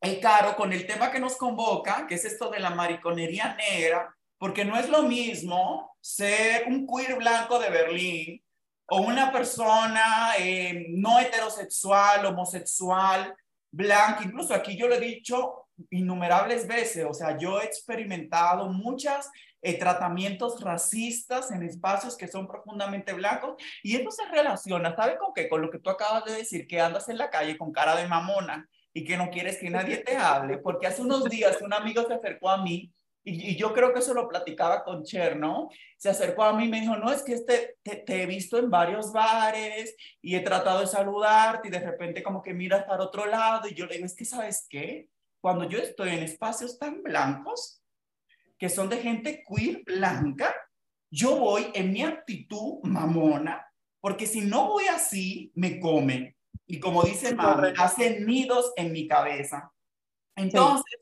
el 0.00 0.20
caro, 0.20 0.56
con 0.56 0.72
el 0.72 0.86
tema 0.86 1.10
que 1.10 1.20
nos 1.20 1.36
convoca, 1.36 2.06
que 2.06 2.14
es 2.14 2.24
esto 2.24 2.48
de 2.48 2.60
la 2.60 2.70
mariconería 2.70 3.54
negra, 3.56 4.16
porque 4.38 4.64
no 4.64 4.78
es 4.78 4.88
lo 4.88 5.02
mismo 5.02 5.98
ser 6.00 6.64
un 6.66 6.86
queer 6.86 7.16
blanco 7.16 7.58
de 7.58 7.68
Berlín 7.68 8.45
o 8.88 9.00
una 9.00 9.32
persona 9.32 10.34
eh, 10.38 10.86
no 10.90 11.18
heterosexual, 11.18 12.24
homosexual, 12.26 13.34
blanca, 13.70 14.22
incluso 14.24 14.54
aquí 14.54 14.76
yo 14.76 14.88
lo 14.88 14.94
he 14.94 15.00
dicho 15.00 15.66
innumerables 15.90 16.66
veces, 16.66 17.04
o 17.08 17.12
sea, 17.12 17.36
yo 17.36 17.60
he 17.60 17.64
experimentado 17.64 18.68
muchos 18.68 19.26
eh, 19.60 19.78
tratamientos 19.78 20.60
racistas 20.62 21.50
en 21.50 21.62
espacios 21.62 22.16
que 22.16 22.28
son 22.28 22.46
profundamente 22.46 23.12
blancos 23.12 23.56
y 23.82 23.96
esto 23.96 24.10
se 24.10 24.24
relaciona, 24.26 24.94
¿sabe 24.94 25.18
con 25.18 25.34
qué? 25.34 25.48
Con 25.48 25.60
lo 25.60 25.70
que 25.70 25.78
tú 25.78 25.90
acabas 25.90 26.24
de 26.24 26.32
decir, 26.32 26.66
que 26.66 26.80
andas 26.80 27.08
en 27.08 27.18
la 27.18 27.30
calle 27.30 27.58
con 27.58 27.72
cara 27.72 27.96
de 27.96 28.06
mamona 28.06 28.68
y 28.94 29.04
que 29.04 29.16
no 29.16 29.28
quieres 29.28 29.58
que 29.58 29.68
nadie 29.68 29.98
te 29.98 30.16
hable, 30.16 30.58
porque 30.58 30.86
hace 30.86 31.02
unos 31.02 31.24
días 31.24 31.60
un 31.60 31.74
amigo 31.74 32.06
se 32.06 32.14
acercó 32.14 32.48
a 32.48 32.62
mí 32.62 32.90
y, 33.28 33.56
yo 33.56 33.74
creo 33.74 33.92
que 33.92 33.98
eso 33.98 34.14
lo 34.14 34.28
platicaba 34.28 34.84
con 34.84 35.02
Cher, 35.02 35.36
¿no? 35.36 35.68
Se 35.98 36.08
acercó 36.08 36.44
a 36.44 36.52
mí 36.52 36.66
y 36.66 36.68
me 36.68 36.80
dijo, 36.80 36.96
no, 36.96 37.10
es 37.10 37.22
que 37.22 37.34
este, 37.34 37.76
te, 37.82 37.96
te, 37.96 38.22
he 38.22 38.26
visto 38.26 38.56
en 38.56 38.70
varios 38.70 39.12
bares 39.12 39.96
y 40.22 40.36
he 40.36 40.40
tratado 40.40 40.80
de 40.80 40.86
saludarte 40.86 41.66
y 41.66 41.70
de 41.72 41.80
repente 41.80 42.22
como 42.22 42.40
que 42.40 42.54
miras 42.54 42.84
para 42.84 43.02
otro 43.02 43.26
lado 43.26 43.68
y 43.68 43.74
yo 43.74 43.86
le 43.86 43.94
digo, 43.94 44.06
es 44.06 44.14
que 44.14 44.24
sabes 44.24 44.66
qué, 44.70 45.08
cuando 45.40 45.68
yo 45.68 45.78
estoy 45.78 46.10
en 46.10 46.22
espacios 46.22 46.78
tan 46.78 47.02
blancos, 47.02 47.82
que 48.58 48.68
son 48.68 48.88
de 48.88 48.98
gente 48.98 49.42
queer 49.44 49.82
blanca, 49.84 50.54
yo 51.10 51.36
voy 51.36 51.66
en 51.74 51.92
mi 51.92 52.02
actitud 52.02 52.78
mamona, 52.84 53.66
porque 54.00 54.26
si 54.26 54.42
no 54.42 54.68
voy 54.68 54.86
así, 54.86 55.50
me 55.56 55.80
comen. 55.80 56.36
Y 56.66 56.78
como 56.78 57.02
dice 57.02 57.34
Mami, 57.34 57.72
hacen 57.76 58.24
nidos 58.24 58.72
en 58.76 58.92
mi 58.92 59.08
cabeza. 59.08 59.72
Entonces, 60.36 61.00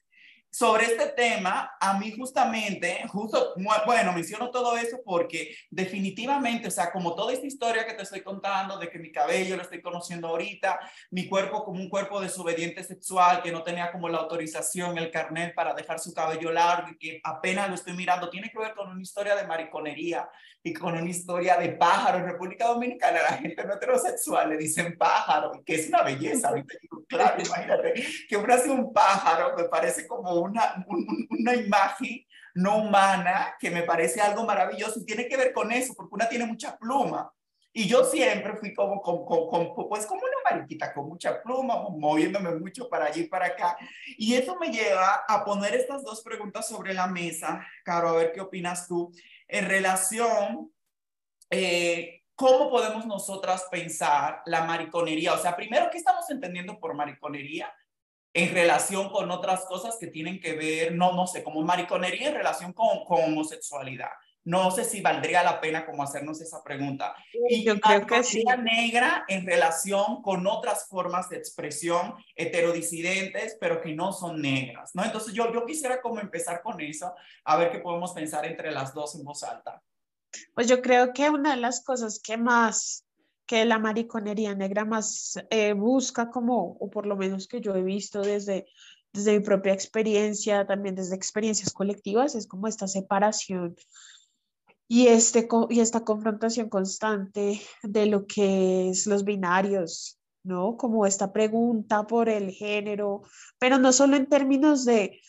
sobre 0.55 0.85
este 0.85 1.07
tema, 1.09 1.77
a 1.81 1.99
mí 1.99 2.13
justamente, 2.17 3.05
justo, 3.09 3.55
bueno, 3.85 4.13
menciono 4.13 4.53
todo 4.53 4.77
eso 4.77 5.01
porque 5.05 5.53
definitivamente, 5.69 6.69
o 6.69 6.71
sea, 6.71 6.93
como 6.93 7.17
toda 7.17 7.33
esta 7.33 7.45
historia 7.45 7.85
que 7.85 7.95
te 7.95 8.05
estoy 8.05 8.21
contando, 8.21 8.79
de 8.79 8.89
que 8.89 9.01
mi 9.01 9.11
cabello 9.11 9.57
lo 9.57 9.63
estoy 9.63 9.83
conociendo 9.83 10.29
ahorita, 10.29 10.79
mi 11.11 11.27
cuerpo 11.29 11.65
como 11.65 11.81
un 11.81 11.89
cuerpo 11.89 12.21
desobediente 12.21 12.85
sexual 12.85 13.43
que 13.43 13.51
no 13.51 13.65
tenía 13.65 13.91
como 13.91 14.09
la 14.09 14.19
autorización, 14.19 14.97
el 14.97 15.11
carnet 15.11 15.57
para 15.57 15.75
dejar 15.75 15.99
su 15.99 16.15
cabello 16.15 16.53
largo 16.53 16.93
y 16.93 16.99
que 16.99 17.21
apenas 17.25 17.69
lo 17.69 17.75
estoy 17.75 17.95
mirando, 17.95 18.31
tiene 18.31 18.49
que 18.49 18.59
ver 18.61 18.75
con 18.75 18.89
una 18.89 19.03
historia 19.03 19.35
de 19.35 19.49
mariconería 19.49 20.29
y 20.63 20.73
con 20.73 20.95
una 20.95 21.11
historia 21.11 21.57
de 21.57 21.71
pájaro. 21.71 22.19
En 22.19 22.27
República 22.27 22.69
Dominicana 22.69 23.23
la 23.29 23.37
gente 23.39 23.65
no 23.65 23.75
heterosexual 23.75 24.51
le 24.51 24.57
dicen 24.57 24.97
pájaro, 24.97 25.63
que 25.67 25.75
es 25.75 25.89
una 25.89 26.03
belleza. 26.03 26.49
Ahorita 26.49 26.75
digo, 26.81 27.05
claro, 27.07 27.43
imagínate 27.43 28.07
que 28.29 28.37
uno 28.37 28.55
hace 28.55 28.71
un 28.71 28.93
pájaro, 28.93 29.57
me 29.57 29.65
parece 29.65 30.07
como 30.07 30.44
una, 30.51 31.55
imagen 31.55 32.27
no 32.55 32.79
humana 32.79 33.57
que 33.59 33.71
me 33.71 33.83
parece 33.83 34.21
algo 34.21 34.45
maravilloso 34.45 35.01
y 35.01 35.05
tiene 35.05 35.27
que 35.27 35.37
ver 35.37 35.53
con 35.53 35.73
eso, 35.73 35.95
porque 35.95 36.15
una 36.15 36.29
tiene 36.29 36.47
mucha 36.47 36.77
pluma. 36.77 37.33
Y 37.73 37.89
yo 37.89 38.05
siempre 38.05 38.55
fui 38.55 38.73
como, 38.73 39.03
como, 39.03 39.27
como, 39.27 39.89
pues 39.89 40.07
como 40.07 40.21
una 40.21 40.51
mariquita 40.57 40.95
con 40.95 41.09
mucha 41.09 41.43
pluma, 41.43 41.75
moviéndome 41.91 42.55
mucho 42.55 42.89
para 42.89 43.07
allí 43.07 43.23
y 43.23 43.29
para 43.29 43.47
acá. 43.47 43.77
Y 44.17 44.35
eso 44.35 44.57
me 44.61 44.71
lleva 44.71 45.25
a 45.27 45.45
poner 45.45 45.75
estas 45.75 46.05
dos 46.05 46.23
preguntas 46.23 46.69
sobre 46.69 46.95
la 46.95 47.09
mesa. 47.09 47.67
Caro, 47.85 48.11
a 48.11 48.13
ver 48.13 48.33
qué 48.33 48.41
opinas 48.41 48.87
tú 48.87 49.13
en 49.49 49.69
relación 49.69 50.73
eh, 51.51 52.23
cómo 52.35 52.71
podemos 52.71 53.07
nosotras 53.07 53.67
pensar 53.71 54.43
la 54.47 54.65
mariconería. 54.65 55.35
O 55.35 55.39
sea, 55.39 55.57
primero, 55.57 55.89
¿qué 55.91 55.99
estamos 55.99 56.29
entendiendo 56.31 56.79
por 56.79 56.95
mariconería? 56.95 57.73
En 58.35 58.53
relación 58.53 59.09
con 59.11 59.31
otras 59.31 59.65
cosas 59.65 59.97
que 59.99 60.09
tienen 60.09 60.41
que 60.41 60.55
ver, 60.55 60.95
no, 60.95 61.13
no 61.13 61.27
sé, 61.27 61.45
como 61.45 61.63
mariconería 61.63 62.29
en 62.29 62.35
relación 62.35 62.73
con, 62.73 63.05
con 63.05 63.23
homosexualidad. 63.23 64.11
No 64.43 64.71
sé 64.71 64.85
si 64.85 65.01
valdría 65.01 65.43
la 65.43 65.59
pena 65.59 65.87
como 65.87 66.03
hacernos 66.03 66.41
esa 66.41 66.63
pregunta. 66.63 67.15
Y 67.49 67.65
yo 67.65 67.81
creo 67.81 68.07
que 68.07 68.23
sí. 68.23 68.45
negra 68.63 69.25
en 69.29 69.47
relación 69.47 70.21
con 70.21 70.47
otras 70.47 70.87
formas 70.87 71.31
de 71.31 71.39
expresión 71.39 72.15
heterodisidentes, 72.37 73.57
pero 73.59 73.81
que 73.81 73.95
no 73.95 74.13
son 74.13 74.43
negras, 74.43 74.91
¿no? 74.95 75.03
Entonces 75.03 75.33
yo, 75.33 75.51
yo 75.53 75.65
quisiera 75.65 76.03
como 76.03 76.21
empezar 76.21 76.61
con 76.61 76.79
eso, 76.83 77.15
a 77.45 77.57
ver 77.57 77.71
qué 77.71 77.79
podemos 77.79 78.13
pensar 78.13 78.45
entre 78.45 78.71
las 78.71 78.93
dos 78.93 79.15
en 79.15 79.25
voz 79.25 79.43
alta. 79.45 79.83
Pues 80.55 80.69
yo 80.69 80.83
creo 80.83 81.13
que 81.15 81.31
una 81.31 81.55
de 81.55 81.61
las 81.61 81.83
cosas 81.83 82.21
que 82.23 82.37
más, 82.37 83.04
que 83.47 83.65
la 83.65 83.79
mariconería 83.79 84.55
negra 84.55 84.85
más 84.85 85.39
eh, 85.51 85.73
busca 85.73 86.31
como, 86.31 86.77
o 86.81 86.91
por 86.91 87.07
lo 87.07 87.17
menos 87.17 87.47
que 87.47 87.61
yo 87.61 87.75
he 87.75 87.83
visto 87.83 88.23
desde, 88.23 88.67
desde 89.13 89.39
mi 89.39 89.45
propia 89.45 89.73
experiencia, 89.73 90.67
también 90.67 90.95
desde 90.95 91.17
experiencias 91.17 91.73
colectivas, 91.73 92.35
es 92.35 92.47
como 92.47 92.69
esta 92.69 92.89
separación 92.89 93.77
y, 94.89 95.09
este, 95.09 95.49
y 95.71 95.81
esta 95.81 96.05
confrontación 96.05 96.69
constante 96.69 97.61
de 97.83 98.07
lo 98.07 98.27
que 98.27 98.91
es 98.91 99.07
los 99.07 99.25
binarios, 99.25 100.19
¿no? 100.43 100.77
Como 100.77 101.07
esta 101.07 101.33
pregunta 101.33 102.07
por 102.07 102.29
el 102.29 102.51
género, 102.51 103.23
pero 103.59 103.79
no 103.79 103.93
solo 103.93 104.17
en 104.17 104.27
términos 104.27 104.85
de, 104.85 105.21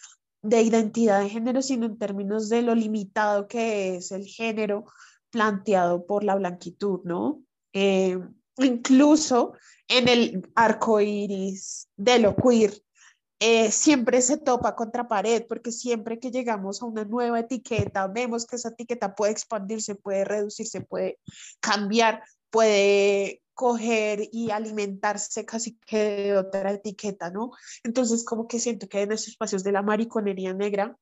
de 0.42 0.62
identidad 0.62 1.22
de 1.22 1.30
género, 1.30 1.62
sino 1.62 1.86
en 1.86 1.98
términos 1.98 2.50
de 2.50 2.62
lo 2.62 2.76
limitado 2.76 3.48
que 3.48 3.96
es 3.96 4.12
el 4.12 4.26
género 4.26 4.86
planteado 5.30 6.06
por 6.06 6.24
la 6.24 6.36
blanquitud, 6.36 7.02
¿no? 7.04 7.45
Eh, 7.76 8.18
incluso 8.58 9.54
en 9.90 10.08
el 10.08 10.50
arco 10.56 11.02
iris 11.02 11.90
de 11.98 12.20
lo 12.20 12.36
queer, 12.36 12.74
eh, 13.40 13.70
siempre 13.70 14.22
se 14.22 14.38
topa 14.38 14.76
contra 14.76 15.10
pared, 15.10 15.46
porque 15.48 15.74
siempre 15.74 16.18
que 16.18 16.32
llegamos 16.32 16.82
a 16.82 16.86
una 16.86 17.04
nueva 17.04 17.42
etiqueta, 17.42 18.08
vemos 18.08 18.46
que 18.46 18.56
esa 18.56 18.70
etiqueta 18.70 19.14
puede 19.14 19.34
expandirse, 19.34 19.96
puede 19.96 20.24
reducirse, 20.24 20.80
puede 20.82 21.20
cambiar, 21.60 22.24
puede 22.50 23.42
coger 23.54 24.30
y 24.32 24.52
alimentarse 24.52 25.46
casi 25.46 25.78
que 25.86 25.98
de 25.98 26.38
otra 26.38 26.72
etiqueta, 26.72 27.30
¿no? 27.30 27.52
Entonces, 27.84 28.24
como 28.24 28.48
que 28.48 28.60
siento 28.60 28.88
que 28.88 29.02
en 29.02 29.12
esos 29.12 29.30
espacios 29.30 29.64
de 29.66 29.74
la 29.74 29.82
mariconería 29.82 30.54
negra 30.54 30.98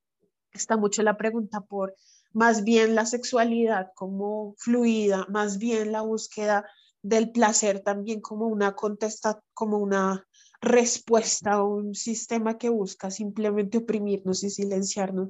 está 0.52 0.76
mucho 0.76 1.04
la 1.04 1.18
pregunta 1.18 1.62
por 1.62 1.96
más 2.34 2.64
bien 2.64 2.96
la 2.96 3.06
sexualidad 3.06 3.92
como 3.96 4.56
fluida, 4.58 5.26
más 5.30 5.58
bien 5.58 5.92
la 5.92 6.02
búsqueda 6.02 6.66
del 7.04 7.32
placer 7.32 7.82
también 7.82 8.22
como 8.22 8.48
una 8.48 8.76
contesta, 8.76 9.42
como 9.54 9.78
una 9.78 10.26
respuesta 10.62 11.54
a 11.54 11.64
un 11.64 11.94
sistema 11.94 12.58
que 12.58 12.70
busca 12.70 13.12
simplemente 13.12 13.80
oprimirnos 13.80 14.44
y 14.44 14.50
silenciarnos. 14.50 15.30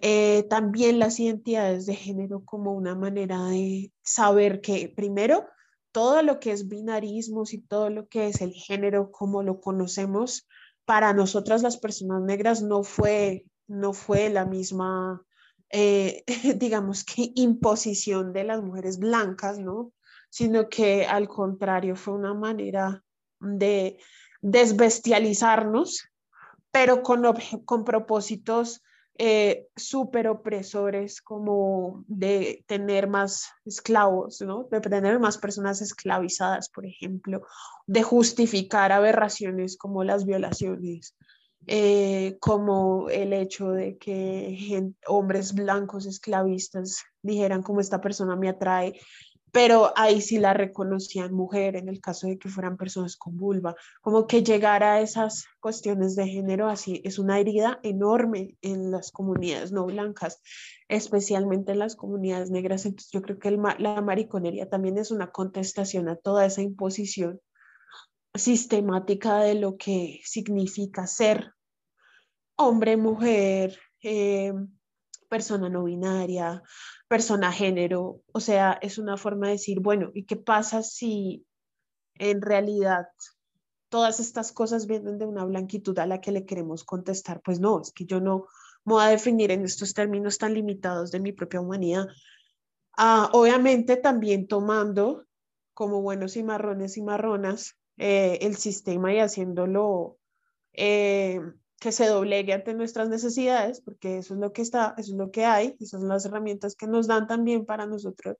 Eh, 0.00 0.44
también 0.48 1.00
las 1.00 1.18
identidades 1.18 1.86
de 1.86 1.96
género 1.96 2.44
como 2.44 2.72
una 2.72 2.94
manera 2.94 3.46
de 3.46 3.92
saber 4.02 4.60
que 4.60 4.92
primero 4.94 5.44
todo 5.90 6.22
lo 6.22 6.38
que 6.38 6.52
es 6.52 6.68
binarismos 6.68 7.52
y 7.52 7.58
todo 7.58 7.90
lo 7.90 8.06
que 8.06 8.28
es 8.28 8.40
el 8.40 8.52
género 8.52 9.10
como 9.10 9.42
lo 9.42 9.60
conocemos 9.60 10.46
para 10.84 11.12
nosotras 11.12 11.62
las 11.62 11.78
personas 11.78 12.22
negras 12.22 12.62
no 12.62 12.84
fue 12.84 13.44
no 13.66 13.92
fue 13.92 14.28
la 14.28 14.44
misma 14.44 15.26
eh, 15.70 16.24
digamos 16.56 17.04
que 17.04 17.32
imposición 17.34 18.32
de 18.32 18.44
las 18.44 18.62
mujeres 18.62 18.98
blancas 18.98 19.58
no 19.58 19.92
sino 20.30 20.68
que 20.68 21.06
al 21.06 21.28
contrario 21.28 21.96
fue 21.96 22.14
una 22.14 22.34
manera 22.34 23.02
de 23.40 23.98
desbestializarnos, 24.40 26.08
pero 26.70 27.02
con, 27.02 27.22
con 27.64 27.84
propósitos 27.84 28.82
eh, 29.20 29.66
súper 29.74 30.28
opresores 30.28 31.20
como 31.20 32.04
de 32.06 32.64
tener 32.68 33.08
más 33.08 33.48
esclavos, 33.64 34.40
¿no? 34.42 34.68
de 34.70 34.80
tener 34.80 35.18
más 35.18 35.38
personas 35.38 35.80
esclavizadas, 35.80 36.68
por 36.68 36.86
ejemplo, 36.86 37.42
de 37.86 38.02
justificar 38.04 38.92
aberraciones 38.92 39.76
como 39.76 40.04
las 40.04 40.24
violaciones, 40.24 41.16
eh, 41.66 42.36
como 42.40 43.10
el 43.10 43.32
hecho 43.32 43.70
de 43.70 43.98
que 43.98 44.92
hombres 45.06 45.54
blancos 45.54 46.06
esclavistas 46.06 47.02
dijeran 47.22 47.62
como 47.62 47.80
esta 47.80 48.00
persona 48.00 48.36
me 48.36 48.48
atrae 48.48 48.94
pero 49.52 49.92
ahí 49.96 50.20
sí 50.20 50.38
la 50.38 50.54
reconocían 50.54 51.32
mujer 51.32 51.76
en 51.76 51.88
el 51.88 52.00
caso 52.00 52.26
de 52.26 52.38
que 52.38 52.48
fueran 52.48 52.76
personas 52.76 53.16
con 53.16 53.36
vulva. 53.36 53.74
Como 54.00 54.26
que 54.26 54.42
llegar 54.42 54.82
a 54.82 55.00
esas 55.00 55.46
cuestiones 55.60 56.16
de 56.16 56.28
género 56.28 56.68
así 56.68 57.00
es 57.04 57.18
una 57.18 57.38
herida 57.38 57.80
enorme 57.82 58.56
en 58.62 58.90
las 58.90 59.10
comunidades 59.10 59.72
no 59.72 59.86
blancas, 59.86 60.40
especialmente 60.88 61.72
en 61.72 61.78
las 61.80 61.96
comunidades 61.96 62.50
negras. 62.50 62.84
Entonces 62.84 63.10
yo 63.10 63.22
creo 63.22 63.38
que 63.38 63.50
la 63.50 64.00
mariconería 64.02 64.68
también 64.68 64.98
es 64.98 65.10
una 65.10 65.30
contestación 65.30 66.08
a 66.08 66.16
toda 66.16 66.46
esa 66.46 66.62
imposición 66.62 67.40
sistemática 68.34 69.38
de 69.40 69.54
lo 69.54 69.76
que 69.76 70.20
significa 70.24 71.06
ser 71.06 71.52
hombre, 72.56 72.96
mujer, 72.96 73.78
eh, 74.02 74.52
persona 75.28 75.68
no 75.68 75.84
binaria, 75.84 76.62
persona 77.06 77.52
género, 77.52 78.22
o 78.32 78.40
sea, 78.40 78.78
es 78.82 78.98
una 78.98 79.16
forma 79.16 79.46
de 79.46 79.52
decir, 79.52 79.80
bueno, 79.80 80.10
¿y 80.14 80.24
qué 80.24 80.36
pasa 80.36 80.82
si 80.82 81.46
en 82.14 82.42
realidad 82.42 83.06
todas 83.88 84.20
estas 84.20 84.52
cosas 84.52 84.86
vienen 84.86 85.18
de 85.18 85.26
una 85.26 85.44
blanquitud 85.44 85.98
a 85.98 86.06
la 86.06 86.20
que 86.20 86.32
le 86.32 86.46
queremos 86.46 86.84
contestar? 86.84 87.40
Pues 87.42 87.60
no, 87.60 87.80
es 87.80 87.92
que 87.92 88.04
yo 88.04 88.20
no 88.20 88.46
me 88.84 88.94
voy 88.94 89.04
a 89.04 89.08
definir 89.08 89.50
en 89.50 89.64
estos 89.64 89.94
términos 89.94 90.38
tan 90.38 90.54
limitados 90.54 91.10
de 91.10 91.20
mi 91.20 91.32
propia 91.32 91.60
humanidad. 91.60 92.06
Ah, 92.96 93.30
obviamente 93.32 93.96
también 93.96 94.48
tomando 94.48 95.26
como 95.74 96.02
buenos 96.02 96.36
y 96.36 96.42
marrones 96.42 96.96
y 96.96 97.02
marronas 97.02 97.76
eh, 97.98 98.38
el 98.42 98.56
sistema 98.56 99.12
y 99.12 99.18
haciéndolo 99.18 100.18
eh, 100.72 101.40
que 101.80 101.92
se 101.92 102.06
doblegue 102.06 102.52
ante 102.52 102.74
nuestras 102.74 103.08
necesidades, 103.08 103.80
porque 103.80 104.18
eso 104.18 104.34
es 104.34 104.40
lo 104.40 104.52
que 104.52 104.62
está, 104.62 104.94
eso 104.98 105.12
es 105.12 105.18
lo 105.18 105.30
que 105.30 105.44
hay, 105.44 105.76
esas 105.80 106.00
son 106.00 106.08
las 106.08 106.24
herramientas 106.24 106.74
que 106.74 106.86
nos 106.86 107.06
dan 107.06 107.26
también 107.26 107.64
para 107.66 107.86
nosotros, 107.86 108.36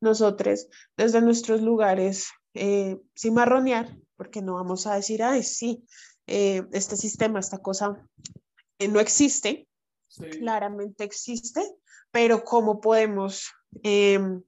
nosotros 0.00 0.66
desde 0.96 1.20
nuestros 1.20 1.62
lugares, 1.62 2.28
eh, 2.54 2.98
sin 3.14 3.34
marronear, 3.34 3.96
porque 4.16 4.42
no 4.42 4.54
vamos 4.54 4.86
a 4.86 4.96
decir, 4.96 5.22
ay, 5.22 5.42
sí, 5.42 5.84
eh, 6.26 6.64
este 6.72 6.96
sistema, 6.96 7.38
esta 7.38 7.58
cosa 7.58 7.96
eh, 8.78 8.88
no 8.88 8.98
existe, 8.98 9.68
claramente 10.38 11.04
existe, 11.04 11.62
pero 12.10 12.42
cómo 12.42 12.80
podemos 12.80 13.52
em, 13.84 14.42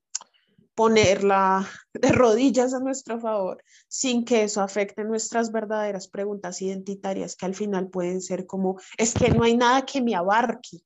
ponerla 0.74 1.68
de 1.94 2.12
rodillas 2.12 2.74
a 2.74 2.80
nuestro 2.80 3.20
favor 3.20 3.62
sin 3.88 4.24
que 4.24 4.44
eso 4.44 4.62
afecte 4.62 5.04
nuestras 5.04 5.52
verdaderas 5.52 6.08
preguntas 6.08 6.62
identitarias 6.62 7.36
que 7.36 7.46
al 7.46 7.54
final 7.54 7.88
pueden 7.88 8.20
ser 8.20 8.46
como, 8.46 8.80
es 8.96 9.14
que 9.14 9.30
no 9.30 9.44
hay 9.44 9.56
nada 9.56 9.84
que 9.84 10.00
me 10.00 10.14
abarque, 10.14 10.78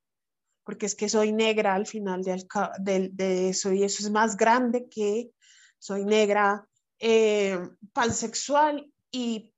porque 0.64 0.86
es 0.86 0.94
que 0.94 1.08
soy 1.08 1.32
negra 1.32 1.74
al 1.74 1.86
final 1.86 2.22
de, 2.22 3.10
de, 3.12 3.48
eso 3.50 3.72
y 3.72 3.84
eso 3.84 4.02
es 4.02 4.10
más 4.10 4.36
grande 4.36 4.88
que 4.88 5.30
soy 5.78 6.04
negra, 6.04 6.66
eh, 6.98 7.58
pansexual 7.92 8.90
y 9.10 9.52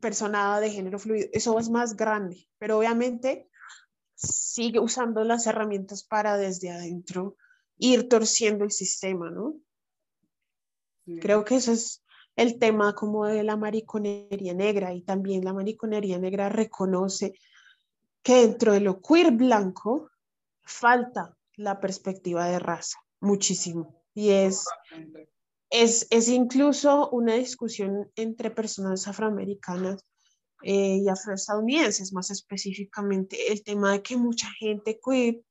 persona 0.00 0.60
de 0.60 0.70
género 0.70 0.98
fluido, 0.98 1.28
eso 1.32 1.58
es 1.58 1.70
más 1.70 1.96
grande, 1.96 2.48
pero 2.58 2.78
obviamente 2.78 3.48
sigue 4.14 4.78
usando 4.78 5.24
las 5.24 5.46
herramientas 5.46 6.04
para 6.04 6.36
desde 6.36 6.70
adentro 6.70 7.36
ir 7.82 8.08
torciendo 8.08 8.64
el 8.64 8.70
sistema, 8.70 9.28
¿no? 9.28 9.56
Creo 11.20 11.44
que 11.44 11.56
eso 11.56 11.72
es 11.72 12.04
el 12.36 12.60
tema 12.60 12.94
como 12.94 13.26
de 13.26 13.42
la 13.42 13.56
mariconería 13.56 14.54
negra 14.54 14.94
y 14.94 15.02
también 15.02 15.44
la 15.44 15.52
mariconería 15.52 16.16
negra 16.18 16.48
reconoce 16.48 17.34
que 18.22 18.46
dentro 18.46 18.72
de 18.72 18.80
lo 18.80 19.02
queer 19.02 19.32
blanco 19.32 20.10
falta 20.62 21.36
la 21.56 21.80
perspectiva 21.80 22.46
de 22.46 22.60
raza 22.60 22.98
muchísimo. 23.20 24.00
Y 24.14 24.30
es, 24.30 24.64
es, 25.68 26.06
es 26.10 26.28
incluso 26.28 27.10
una 27.10 27.34
discusión 27.34 28.12
entre 28.14 28.52
personas 28.52 29.08
afroamericanas 29.08 30.06
eh, 30.62 30.98
y 30.98 31.08
afroestadounidenses, 31.08 32.12
más 32.12 32.30
específicamente 32.30 33.50
el 33.50 33.64
tema 33.64 33.90
de 33.90 34.02
que 34.02 34.16
mucha 34.16 34.46
gente 34.60 35.00
queer 35.04 35.42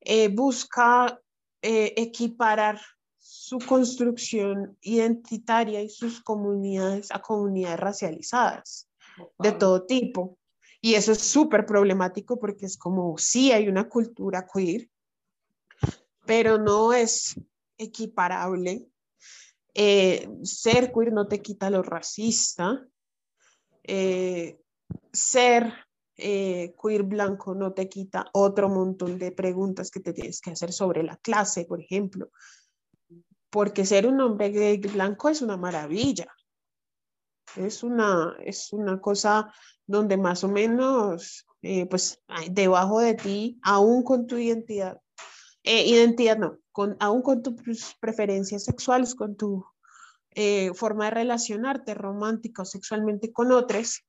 eh, 0.00 0.28
busca 0.28 1.18
eh, 1.62 1.94
equiparar 1.96 2.80
su 3.18 3.58
construcción 3.58 4.76
identitaria 4.80 5.80
y 5.80 5.88
sus 5.88 6.20
comunidades 6.20 7.10
a 7.10 7.22
comunidades 7.22 7.78
racializadas 7.78 8.88
de 9.38 9.52
todo 9.52 9.86
tipo. 9.86 10.38
Y 10.80 10.94
eso 10.94 11.12
es 11.12 11.20
súper 11.20 11.64
problemático 11.64 12.40
porque 12.40 12.66
es 12.66 12.76
como, 12.76 13.16
sí 13.16 13.52
hay 13.52 13.68
una 13.68 13.88
cultura 13.88 14.44
queer, 14.52 14.90
pero 16.26 16.58
no 16.58 16.92
es 16.92 17.40
equiparable. 17.78 18.88
Eh, 19.74 20.28
ser 20.42 20.92
queer 20.92 21.12
no 21.12 21.28
te 21.28 21.40
quita 21.40 21.70
lo 21.70 21.82
racista. 21.82 22.84
Eh, 23.84 24.60
ser 25.12 25.72
eh, 26.24 26.74
queer 26.80 27.02
blanco 27.02 27.52
no 27.54 27.72
te 27.72 27.88
quita 27.88 28.30
otro 28.32 28.68
montón 28.68 29.18
de 29.18 29.32
preguntas 29.32 29.90
que 29.90 29.98
te 29.98 30.12
tienes 30.12 30.40
que 30.40 30.52
hacer 30.52 30.72
sobre 30.72 31.02
la 31.02 31.16
clase, 31.16 31.64
por 31.64 31.80
ejemplo, 31.80 32.30
porque 33.50 33.84
ser 33.84 34.06
un 34.06 34.20
hombre 34.20 34.50
gay 34.50 34.78
blanco 34.78 35.28
es 35.28 35.42
una 35.42 35.56
maravilla. 35.56 36.26
Es 37.56 37.82
una, 37.82 38.36
es 38.44 38.72
una 38.72 39.00
cosa 39.00 39.52
donde 39.84 40.16
más 40.16 40.44
o 40.44 40.48
menos, 40.48 41.44
eh, 41.60 41.86
pues 41.86 42.22
debajo 42.50 43.00
de 43.00 43.14
ti, 43.14 43.58
aún 43.62 44.04
con 44.04 44.26
tu 44.28 44.38
identidad, 44.38 45.00
eh, 45.64 45.86
identidad 45.86 46.38
no, 46.38 46.58
con, 46.70 46.96
aún 47.00 47.22
con 47.22 47.42
tus 47.42 47.96
preferencias 48.00 48.64
sexuales, 48.64 49.14
con 49.14 49.36
tu 49.36 49.66
forma 50.74 51.06
de 51.06 51.10
relacionarte 51.10 51.92
romántica 51.92 52.62
o 52.62 52.64
sexualmente 52.64 53.32
con 53.32 53.52
otros, 53.52 54.02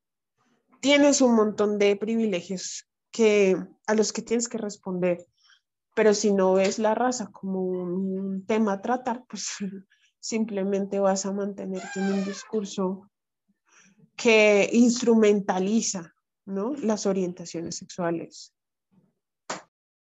tienes 0.83 1.21
un 1.21 1.33
montón 1.33 1.79
de 1.79 1.95
privilegios 1.95 2.89
que, 3.09 3.55
a 3.87 3.93
los 3.95 4.11
que 4.11 4.21
tienes 4.21 4.49
que 4.49 4.57
responder. 4.57 5.25
Pero 5.95 6.13
si 6.13 6.33
no 6.33 6.55
ves 6.55 6.77
la 6.77 6.93
raza 6.93 7.31
como 7.31 7.61
un 7.61 8.45
tema 8.45 8.73
a 8.73 8.81
tratar, 8.81 9.23
pues 9.29 9.47
simplemente 10.19 10.99
vas 10.99 11.25
a 11.25 11.31
mantenerte 11.31 11.99
en 11.99 12.11
un 12.11 12.25
discurso 12.25 13.09
que 14.17 14.69
instrumentaliza 14.73 16.13
¿no? 16.45 16.73
las 16.75 17.05
orientaciones 17.05 17.77
sexuales. 17.77 18.53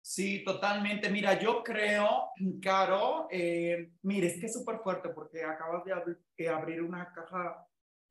Sí, 0.02 0.44
totalmente. 0.44 1.10
Mira, 1.10 1.40
yo 1.40 1.64
creo, 1.64 2.32
Caro, 2.62 3.28
eh, 3.32 3.92
mire, 4.04 4.28
es 4.28 4.40
que 4.40 4.48
es 4.48 4.54
súper 4.54 4.80
fuerte 4.80 5.10
porque 5.10 5.44
acabas 5.44 5.84
de 5.86 6.50
abrir 6.50 6.82
una 6.82 7.12
caja 7.14 7.66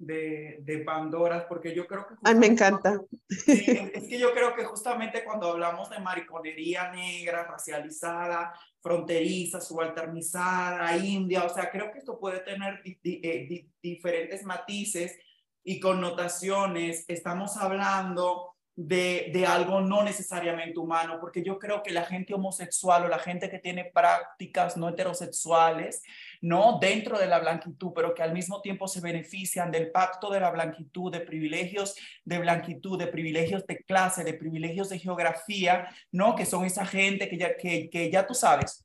de, 0.06 0.58
de 0.62 0.78
Pandoras, 0.78 1.44
porque 1.48 1.74
yo 1.74 1.86
creo 1.86 2.06
que... 2.06 2.14
Ay, 2.22 2.34
me 2.34 2.46
encanta. 2.46 3.00
es 3.46 4.08
que 4.08 4.18
yo 4.18 4.32
creo 4.32 4.54
que 4.54 4.64
justamente 4.64 5.24
cuando 5.24 5.50
hablamos 5.50 5.90
de 5.90 5.98
mariconería 5.98 6.90
negra, 6.92 7.44
racializada, 7.44 8.52
fronteriza, 8.80 9.60
subalternizada, 9.60 10.96
india, 10.96 11.44
o 11.44 11.48
sea, 11.48 11.70
creo 11.70 11.90
que 11.92 11.98
esto 11.98 12.18
puede 12.18 12.40
tener 12.40 12.80
eh, 12.84 13.66
diferentes 13.82 14.44
matices 14.44 15.18
y 15.62 15.80
connotaciones. 15.80 17.04
Estamos 17.08 17.56
hablando 17.56 18.53
de, 18.76 19.30
de, 19.32 19.46
algo 19.46 19.80
no 19.80 20.02
necesariamente 20.02 20.80
humano, 20.80 21.18
porque 21.20 21.44
yo 21.44 21.58
creo 21.58 21.82
que 21.82 21.92
la 21.92 22.04
gente 22.04 22.34
homosexual 22.34 23.04
o 23.04 23.08
la 23.08 23.20
gente 23.20 23.48
que 23.48 23.60
tiene 23.60 23.84
prácticas 23.84 24.76
no 24.76 24.88
heterosexuales, 24.88 26.02
no 26.40 26.78
dentro 26.80 27.18
de 27.18 27.26
la 27.26 27.38
blanquitud, 27.38 27.92
pero 27.94 28.14
que 28.14 28.22
al 28.22 28.32
mismo 28.32 28.60
tiempo 28.62 28.88
se 28.88 29.00
benefician 29.00 29.70
del 29.70 29.92
pacto 29.92 30.30
de 30.30 30.40
la 30.40 30.50
blanquitud, 30.50 31.12
de 31.12 31.20
privilegios 31.20 31.94
de 32.24 32.38
blanquitud, 32.38 32.98
de 32.98 33.06
privilegios 33.06 33.64
de 33.66 33.78
clase, 33.84 34.24
de 34.24 34.34
privilegios 34.34 34.88
de 34.88 34.98
geografía, 34.98 35.88
no, 36.10 36.34
que 36.34 36.46
son 36.46 36.64
esa 36.64 36.84
gente 36.84 37.28
que 37.28 37.38
ya, 37.38 37.56
que, 37.56 37.88
que 37.88 38.10
ya 38.10 38.26
tú 38.26 38.34
sabes, 38.34 38.84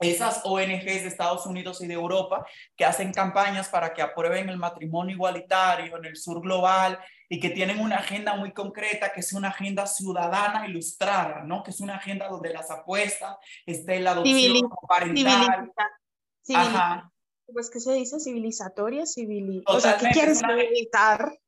esas 0.00 0.40
ONGs 0.44 0.84
de 0.84 1.06
Estados 1.06 1.46
Unidos 1.46 1.82
y 1.82 1.86
de 1.86 1.94
Europa 1.94 2.46
que 2.74 2.84
hacen 2.84 3.12
campañas 3.12 3.68
para 3.68 3.92
que 3.92 4.02
aprueben 4.02 4.48
el 4.48 4.56
matrimonio 4.56 5.14
igualitario 5.14 5.96
en 5.96 6.04
el 6.06 6.16
sur 6.16 6.40
global 6.40 6.98
y 7.28 7.38
que 7.38 7.50
tienen 7.50 7.80
una 7.80 7.96
agenda 7.96 8.34
muy 8.34 8.52
concreta, 8.52 9.12
que 9.12 9.20
es 9.20 9.32
una 9.32 9.48
agenda 9.48 9.86
ciudadana 9.86 10.66
ilustrada, 10.66 11.42
¿no? 11.44 11.62
Que 11.62 11.70
es 11.70 11.80
una 11.80 11.96
agenda 11.96 12.28
donde 12.28 12.52
las 12.52 12.70
apuestas 12.70 13.36
esté 13.66 14.00
la 14.00 14.12
adopción 14.12 14.70
parental. 14.88 15.70
Ajá. 16.54 17.12
¿Cómo 17.46 17.60
es 17.60 17.70
que 17.70 17.80
se 17.80 17.92
dice? 17.92 18.18
Civilizatoria, 18.20 19.06
civil. 19.06 19.62
O 19.66 19.80
sea, 19.80 19.98
¿qué 19.98 20.08
quieres 20.10 20.40
civilizar? 20.40 21.38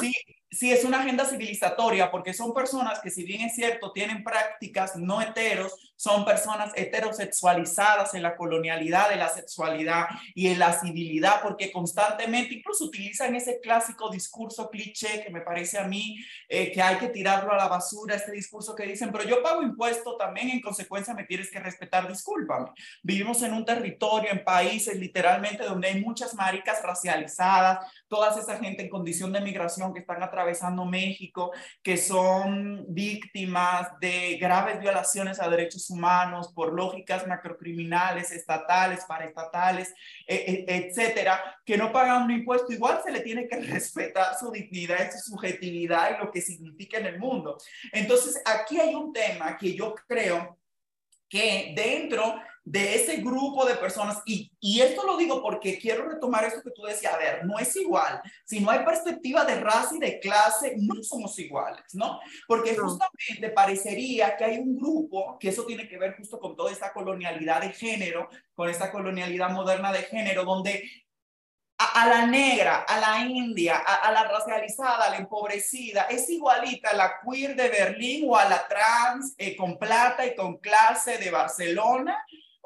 Sí, 0.00 0.12
sí, 0.50 0.72
es 0.72 0.84
una 0.84 1.00
agenda 1.00 1.24
civilizatoria 1.24 2.10
porque 2.10 2.32
son 2.32 2.54
personas 2.54 3.00
que 3.00 3.10
si 3.10 3.24
bien 3.24 3.42
es 3.42 3.54
cierto, 3.54 3.92
tienen 3.92 4.24
prácticas 4.24 4.96
no 4.96 5.20
heteros, 5.20 5.74
son 5.96 6.24
personas 6.24 6.72
heterosexualizadas 6.76 8.14
en 8.14 8.22
la 8.22 8.36
colonialidad 8.36 9.10
de 9.10 9.16
la 9.16 9.28
sexualidad 9.28 10.06
y 10.34 10.46
en 10.46 10.60
la 10.60 10.72
civilidad, 10.72 11.42
porque 11.42 11.72
constantemente 11.72 12.54
incluso 12.54 12.84
utilizan 12.84 13.34
ese 13.34 13.58
clásico 13.60 14.08
discurso 14.08 14.70
cliché 14.70 15.24
que 15.24 15.30
me 15.30 15.40
parece 15.40 15.76
a 15.76 15.88
mí 15.88 16.16
eh, 16.48 16.70
que 16.70 16.80
hay 16.80 16.98
que 16.98 17.08
tirarlo 17.08 17.52
a 17.52 17.56
la 17.56 17.66
basura, 17.66 18.14
este 18.14 18.30
discurso 18.30 18.76
que 18.76 18.86
dicen, 18.86 19.10
pero 19.10 19.24
yo 19.24 19.42
pago 19.42 19.62
impuesto 19.62 20.16
también, 20.16 20.50
en 20.50 20.60
consecuencia 20.60 21.14
me 21.14 21.24
tienes 21.24 21.50
que 21.50 21.58
respetar, 21.58 22.06
discúlpame. 22.06 22.70
Vivimos 23.02 23.42
en 23.42 23.52
un 23.52 23.64
territorio, 23.64 24.30
en 24.30 24.44
países 24.44 24.96
literalmente 24.96 25.64
donde 25.64 25.88
hay 25.88 26.00
muchas 26.00 26.32
maricas 26.34 26.80
racializadas, 26.82 27.80
toda 28.06 28.38
esa 28.38 28.56
gente 28.58 28.82
en 28.82 28.88
condición 28.88 29.32
de 29.32 29.40
migración 29.40 29.92
que 29.92 30.00
están 30.00 30.22
atravesando 30.38 30.84
México, 30.84 31.52
que 31.82 31.96
son 31.96 32.84
víctimas 32.88 33.88
de 34.00 34.36
graves 34.36 34.78
violaciones 34.78 35.40
a 35.40 35.48
derechos 35.48 35.90
humanos, 35.90 36.52
por 36.54 36.72
lógicas 36.72 37.26
macrocriminales, 37.26 38.30
estatales, 38.30 39.04
paraestatales, 39.06 39.92
e, 40.26 40.64
e, 40.68 40.76
etcétera, 40.76 41.58
que 41.64 41.76
no 41.76 41.90
pagan 41.90 42.22
un 42.22 42.30
impuesto, 42.30 42.72
igual 42.72 43.00
se 43.04 43.10
le 43.10 43.20
tiene 43.20 43.48
que 43.48 43.56
respetar 43.60 44.38
su 44.38 44.50
dignidad, 44.50 45.10
su 45.10 45.32
subjetividad 45.32 46.16
y 46.16 46.24
lo 46.24 46.30
que 46.30 46.40
significa 46.40 46.98
en 46.98 47.06
el 47.06 47.18
mundo. 47.18 47.58
Entonces, 47.92 48.40
aquí 48.44 48.78
hay 48.78 48.94
un 48.94 49.12
tema 49.12 49.56
que 49.56 49.74
yo 49.74 49.94
creo 50.06 50.56
que 51.28 51.72
dentro 51.76 52.40
de 52.64 52.94
ese 52.94 53.16
grupo 53.16 53.64
de 53.64 53.74
personas, 53.76 54.22
y, 54.26 54.52
y, 54.60 54.80
esto 54.80 55.06
lo 55.06 55.16
digo 55.16 55.42
porque 55.42 55.78
quiero 55.78 56.08
retomar 56.08 56.44
esto 56.44 56.62
que 56.62 56.70
tú 56.70 56.82
decías, 56.82 57.14
a 57.14 57.18
ver, 57.18 57.44
no 57.44 57.58
es 57.58 57.74
igual, 57.76 58.20
si 58.44 58.60
no 58.60 58.70
hay 58.70 58.84
perspectiva 58.84 59.44
de 59.44 59.60
raza 59.60 59.96
y 59.96 59.98
de 59.98 60.20
clase, 60.20 60.74
no 60.78 61.02
somos 61.02 61.38
iguales, 61.38 61.84
¿no? 61.94 62.20
Porque 62.46 62.76
justamente 62.76 63.50
parecería 63.50 64.36
que 64.36 64.44
hay 64.44 64.58
un 64.58 64.76
grupo, 64.76 65.38
que 65.38 65.48
eso 65.48 65.64
tiene 65.64 65.88
que 65.88 65.98
ver 65.98 66.16
justo 66.16 66.38
con 66.38 66.56
toda 66.56 66.70
esta 66.70 66.92
colonialidad 66.92 67.62
de 67.62 67.70
género, 67.70 68.28
con 68.54 68.68
esta 68.68 68.90
colonialidad 68.92 69.50
moderna 69.50 69.92
de 69.92 70.02
género, 70.02 70.44
donde 70.44 70.84
a, 71.78 72.06
la 72.08 72.26
negra, 72.26 72.84
a 72.88 72.98
la 72.98 73.24
india, 73.24 73.78
a, 73.78 74.10
la 74.10 74.24
racializada, 74.24 75.06
a 75.06 75.10
la 75.10 75.16
empobrecida, 75.18 76.02
es 76.10 76.28
igualita 76.28 76.90
a 76.90 76.96
la 76.96 77.20
queer 77.20 77.54
de 77.54 77.68
Berlín 77.68 78.26
o 78.28 78.36
a 78.36 78.48
la 78.48 78.66
trans 78.66 79.34
eh, 79.38 79.56
con 79.56 79.78
plata 79.78 80.26
y 80.26 80.34
con 80.34 80.58
clase 80.58 81.18
de 81.18 81.30
Barcelona, 81.30 82.18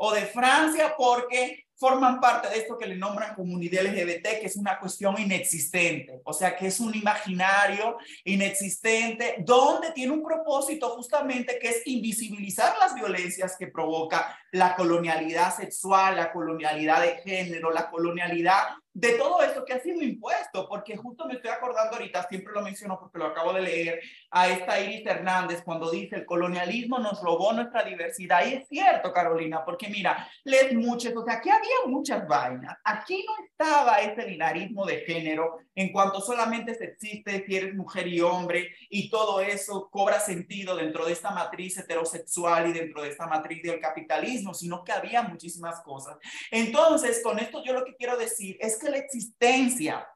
o 0.04 0.12
de 0.12 0.26
Francia 0.26 0.94
porque 0.98 1.66
forman 1.76 2.20
parte 2.20 2.48
de 2.48 2.58
esto 2.58 2.76
que 2.76 2.86
le 2.86 2.96
nombran 2.96 3.36
comunidad 3.36 3.84
LGBT, 3.84 4.40
que 4.40 4.46
es 4.46 4.56
una 4.56 4.80
cuestión 4.80 5.14
inexistente, 5.20 6.20
o 6.24 6.32
sea, 6.32 6.56
que 6.56 6.66
es 6.66 6.80
un 6.80 6.92
imaginario 6.92 7.98
inexistente, 8.24 9.36
donde 9.46 9.92
tiene 9.92 10.12
un 10.12 10.24
propósito 10.24 10.88
justamente 10.90 11.56
que 11.60 11.68
es 11.68 11.86
invisibilizar 11.86 12.76
las 12.78 12.96
violencias 12.96 13.56
que 13.56 13.68
provoca 13.68 14.36
la 14.50 14.74
colonialidad 14.74 15.56
sexual, 15.56 16.16
la 16.16 16.32
colonialidad 16.32 17.00
de 17.00 17.18
género, 17.18 17.70
la 17.70 17.88
colonialidad 17.88 18.64
de 18.94 19.12
todo 19.12 19.42
esto 19.42 19.64
que 19.64 19.72
ha 19.72 19.81
sido 19.81 20.02
impuesto, 20.02 20.68
porque 20.68 20.96
justo 20.96 21.26
me 21.26 21.35
estoy 21.35 21.50
acordando 21.50 21.96
ahorita, 21.96 22.28
siempre 22.28 22.52
lo 22.52 22.62
menciono 22.62 22.98
porque 23.00 23.18
lo 23.18 23.26
acabo 23.26 23.52
de 23.55 23.62
leer, 23.62 24.00
a 24.31 24.48
esta 24.48 24.81
Iris 24.81 25.07
Hernández 25.07 25.62
cuando 25.62 25.90
dice 25.90 26.16
el 26.16 26.26
colonialismo 26.26 26.98
nos 26.98 27.22
robó 27.22 27.52
nuestra 27.52 27.83
diversidad. 27.83 28.46
Y 28.46 28.55
es 28.55 28.68
cierto, 28.68 29.12
Carolina, 29.12 29.64
porque 29.64 29.88
mira, 29.88 30.28
lees 30.44 30.74
muchas, 30.74 31.14
o 31.16 31.24
sea, 31.24 31.35
aquí 31.35 31.48
había 31.48 31.87
muchas 31.87 32.26
vainas. 32.26 32.76
Aquí 32.85 33.24
no 33.26 33.44
estaba 33.44 34.00
ese 34.00 34.24
binarismo 34.24 34.85
de 34.85 35.00
género 35.00 35.59
en 35.74 35.90
cuanto 35.90 36.20
solamente 36.20 36.74
se 36.74 36.85
existe 36.85 37.44
si 37.46 37.57
eres 37.57 37.74
mujer 37.74 38.07
y 38.09 38.20
hombre 38.20 38.74
y 38.90 39.09
todo 39.09 39.40
eso 39.40 39.88
cobra 39.90 40.20
sentido 40.20 40.76
dentro 40.76 41.07
de 41.07 41.12
esta 41.12 41.31
matriz 41.31 41.78
heterosexual 41.78 42.68
y 42.68 42.72
dentro 42.72 43.02
de 43.02 43.09
esta 43.09 43.26
matriz 43.26 43.62
del 43.62 43.81
capitalismo, 43.81 44.52
sino 44.52 44.85
que 44.85 44.92
había 44.92 45.22
muchísimas 45.22 45.81
cosas. 45.81 46.18
Entonces, 46.50 47.22
con 47.22 47.38
esto 47.38 47.62
yo 47.64 47.72
lo 47.72 47.85
que 47.85 47.96
quiero 47.96 48.16
decir 48.16 48.57
es 48.61 48.78
que 48.83 48.90
la 48.90 48.99
existencia 48.99 50.07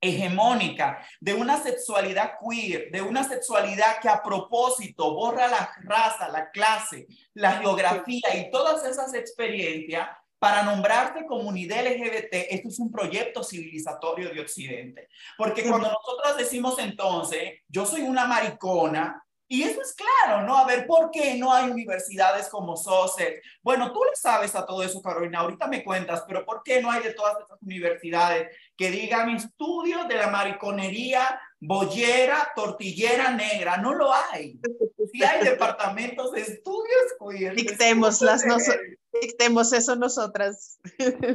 hegemónica 0.00 1.04
de 1.20 1.34
una 1.34 1.62
sexualidad 1.62 2.32
queer, 2.38 2.90
de 2.90 3.00
una 3.02 3.24
sexualidad 3.24 4.00
que 4.00 4.08
a 4.08 4.22
propósito 4.22 5.14
borra 5.14 5.48
la 5.48 5.70
raza, 5.82 6.28
la 6.28 6.50
clase, 6.50 7.06
la 7.32 7.52
geografía 7.52 8.36
y 8.36 8.50
todas 8.50 8.84
esas 8.84 9.14
experiencias 9.14 10.08
para 10.38 10.62
nombrarte 10.62 11.24
comunidad 11.24 11.86
LGBT, 11.86 12.34
esto 12.50 12.68
es 12.68 12.78
un 12.78 12.92
proyecto 12.92 13.42
civilizatorio 13.42 14.28
de 14.28 14.40
Occidente. 14.40 15.08
Porque 15.38 15.62
cuando 15.62 15.90
nosotros 15.90 16.36
decimos 16.36 16.78
entonces, 16.78 17.60
yo 17.66 17.86
soy 17.86 18.02
una 18.02 18.26
maricona, 18.26 19.23
y 19.46 19.62
eso 19.62 19.80
es 19.82 19.94
claro, 19.94 20.42
¿no? 20.46 20.56
A 20.56 20.66
ver, 20.66 20.86
¿por 20.86 21.10
qué 21.10 21.34
no 21.34 21.52
hay 21.52 21.70
universidades 21.70 22.48
como 22.48 22.76
SOCET? 22.76 23.42
Bueno, 23.62 23.92
tú 23.92 24.02
le 24.04 24.16
sabes 24.16 24.54
a 24.54 24.64
todo 24.64 24.82
eso, 24.82 25.02
Carolina, 25.02 25.40
ahorita 25.40 25.66
me 25.66 25.84
cuentas, 25.84 26.24
pero 26.26 26.46
¿por 26.46 26.62
qué 26.62 26.80
no 26.80 26.90
hay 26.90 27.02
de 27.02 27.12
todas 27.12 27.38
estas 27.40 27.60
universidades 27.62 28.56
que 28.76 28.90
digan 28.90 29.30
estudios 29.30 30.08
de 30.08 30.14
la 30.14 30.28
mariconería 30.28 31.40
bollera, 31.60 32.52
tortillera 32.56 33.32
negra? 33.32 33.76
No 33.76 33.94
lo 33.94 34.12
hay. 34.12 34.58
Sí 35.12 35.22
hay 35.22 35.44
departamentos 35.44 36.32
de 36.32 36.40
estudios 36.40 37.54
Dictemos, 37.54 38.20
las 38.22 38.44
dictemos 39.20 39.72
eso 39.72 39.96
nosotras. 39.96 40.78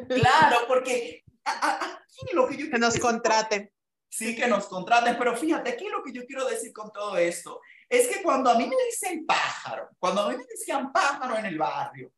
Claro, 0.10 0.58
porque 0.68 1.24
aquí 1.46 2.34
lo 2.34 2.48
que 2.48 2.58
yo... 2.58 2.70
Que 2.70 2.80
nos 2.80 2.98
contraten. 3.00 3.72
Sí, 4.10 4.36
que 4.36 4.48
nos 4.48 4.66
contraten, 4.66 5.18
pero 5.18 5.38
fíjate, 5.38 5.70
aquí 5.72 5.88
lo 5.88 6.04
que 6.04 6.12
yo 6.12 6.26
quiero 6.26 6.46
decir 6.46 6.74
con 6.74 6.92
todo 6.92 7.18
esto 7.18 7.62
es 7.90 8.08
que 8.08 8.22
cuando 8.22 8.52
a 8.52 8.56
mí 8.56 8.68
me 8.68 8.76
dicen 8.86 9.26
pájaro, 9.26 9.90
cuando 9.98 10.22
a 10.22 10.30
mí 10.30 10.38
me 10.38 10.46
decían 10.46 10.92
pájaro 10.92 11.38
en 11.38 11.48
el 11.48 11.58
barrio, 11.58 12.12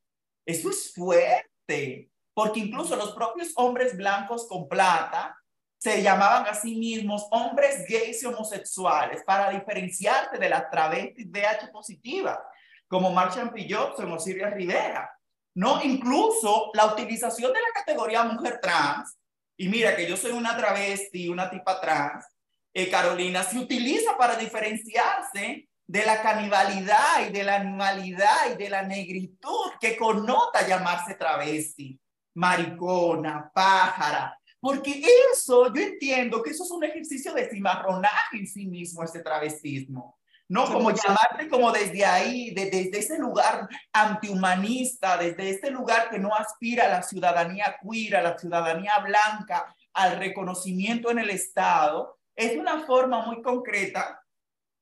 eso 0.46 0.70
es 0.70 0.94
fuerte, 0.94 2.12
porque 2.34 2.60
incluso 2.60 2.96
los 2.96 3.14
propios 3.14 3.54
hombres 3.56 3.96
blancos 3.96 4.48
con 4.48 4.68
plata 4.68 5.38
se 5.78 6.04
llamaban 6.04 6.46
a 6.46 6.54
sí 6.54 6.76
mismos 6.76 7.26
hombres 7.32 7.86
gays 7.88 8.22
y 8.22 8.26
homosexuales 8.26 9.24
para 9.24 9.50
diferenciarse 9.50 10.38
de 10.38 10.50
las 10.50 10.70
travestis 10.70 11.28
VH 11.28 11.72
positivas, 11.72 12.38
como 12.88 13.12
Marchand 13.12 13.54
Pillot 13.54 13.98
o 14.00 14.20
Silvia 14.20 14.50
Rivera. 14.50 15.10
No, 15.56 15.82
incluso 15.84 16.70
la 16.74 16.86
utilización 16.86 17.52
de 17.52 17.60
la 17.60 17.74
categoría 17.74 18.24
mujer 18.24 18.60
trans, 18.62 19.18
y 19.58 19.70
mira 19.70 19.96
que 19.96 20.08
yo 20.08 20.18
soy 20.18 20.32
una 20.32 20.56
travesti, 20.56 21.30
una 21.30 21.50
tipa 21.50 21.80
trans, 21.80 22.26
eh, 22.74 22.90
Carolina, 22.90 23.44
se 23.44 23.60
utiliza 23.60 24.18
para 24.18 24.36
diferenciarse 24.36 25.68
de 25.86 26.06
la 26.06 26.22
canibalidad 26.22 27.28
y 27.28 27.32
de 27.32 27.44
la 27.44 27.56
animalidad 27.56 28.54
y 28.54 28.58
de 28.58 28.70
la 28.70 28.84
negritud 28.84 29.72
que 29.80 29.98
connota 29.98 30.66
llamarse 30.66 31.16
travesti, 31.16 32.00
maricona, 32.36 33.52
pájara. 33.54 34.38
Porque 34.60 35.04
eso, 35.34 35.74
yo 35.74 35.82
entiendo 35.82 36.42
que 36.42 36.52
eso 36.52 36.64
es 36.64 36.72
un 36.72 36.84
ejercicio 36.84 37.34
de 37.34 37.50
cimarronaje 37.50 38.38
en 38.38 38.48
sí 38.48 38.68
mismo, 38.68 39.04
este 39.04 39.22
travestismo. 39.22 40.18
¿no? 40.48 40.66
Como 40.66 40.92
llamarte 40.92 41.48
como 41.50 41.72
desde 41.72 42.06
ahí, 42.06 42.52
desde 42.52 42.98
ese 42.98 43.18
lugar 43.18 43.68
antihumanista, 43.94 45.18
desde 45.18 45.50
este 45.50 45.72
lugar 45.72 46.10
que 46.10 46.20
no 46.20 46.36
aspira 46.36 46.86
a 46.86 46.90
la 46.90 47.04
ciudadanía 47.04 47.78
queer, 47.82 48.18
a 48.18 48.22
la 48.22 48.38
ciudadanía 48.38 49.00
blanca, 49.00 49.74
al 49.94 50.18
reconocimiento 50.18 51.10
en 51.10 51.20
el 51.20 51.30
Estado, 51.30 52.20
es 52.36 52.58
una 52.58 52.86
forma 52.86 53.26
muy 53.26 53.42
concreta 53.42 54.24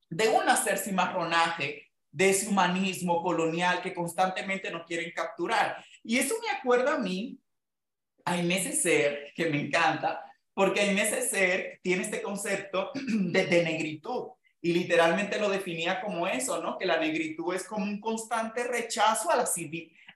de 0.10 0.28
un 0.30 0.48
hacer 0.50 0.78
cimarronaje 0.78 1.90
de 2.12 2.30
ese 2.30 2.48
humanismo 2.48 3.22
colonial 3.22 3.82
que 3.82 3.94
constantemente 3.94 4.72
nos 4.72 4.86
quieren 4.86 5.12
capturar. 5.16 5.84
Y 6.04 6.18
eso 6.18 6.36
me 6.42 6.50
acuerda 6.50 6.96
a 6.96 6.98
mí, 6.98 7.40
a 8.26 8.38
Inés 8.38 8.82
Ser, 8.82 9.32
que 9.36 9.50
me 9.50 9.62
encanta, 9.62 10.24
porque 10.54 10.86
Inés 10.92 11.30
Ser 11.30 11.80
tiene 11.84 12.04
este 12.04 12.22
concepto 12.22 12.92
de, 12.96 13.46
de 13.46 13.64
negritud. 13.64 14.32
y 14.62 14.74
literalmente 14.74 15.40
lo 15.40 15.50
definía 15.50 16.02
como 16.02 16.28
eso, 16.28 16.62
¿no? 16.62 16.78
Que 16.78 16.86
la 16.86 17.00
negritud 17.00 17.54
es 17.54 17.64
como 17.64 17.86
un 17.86 18.02
constante 18.02 18.66
rechazo 18.66 19.32
a 19.32 19.38
la, 19.38 19.48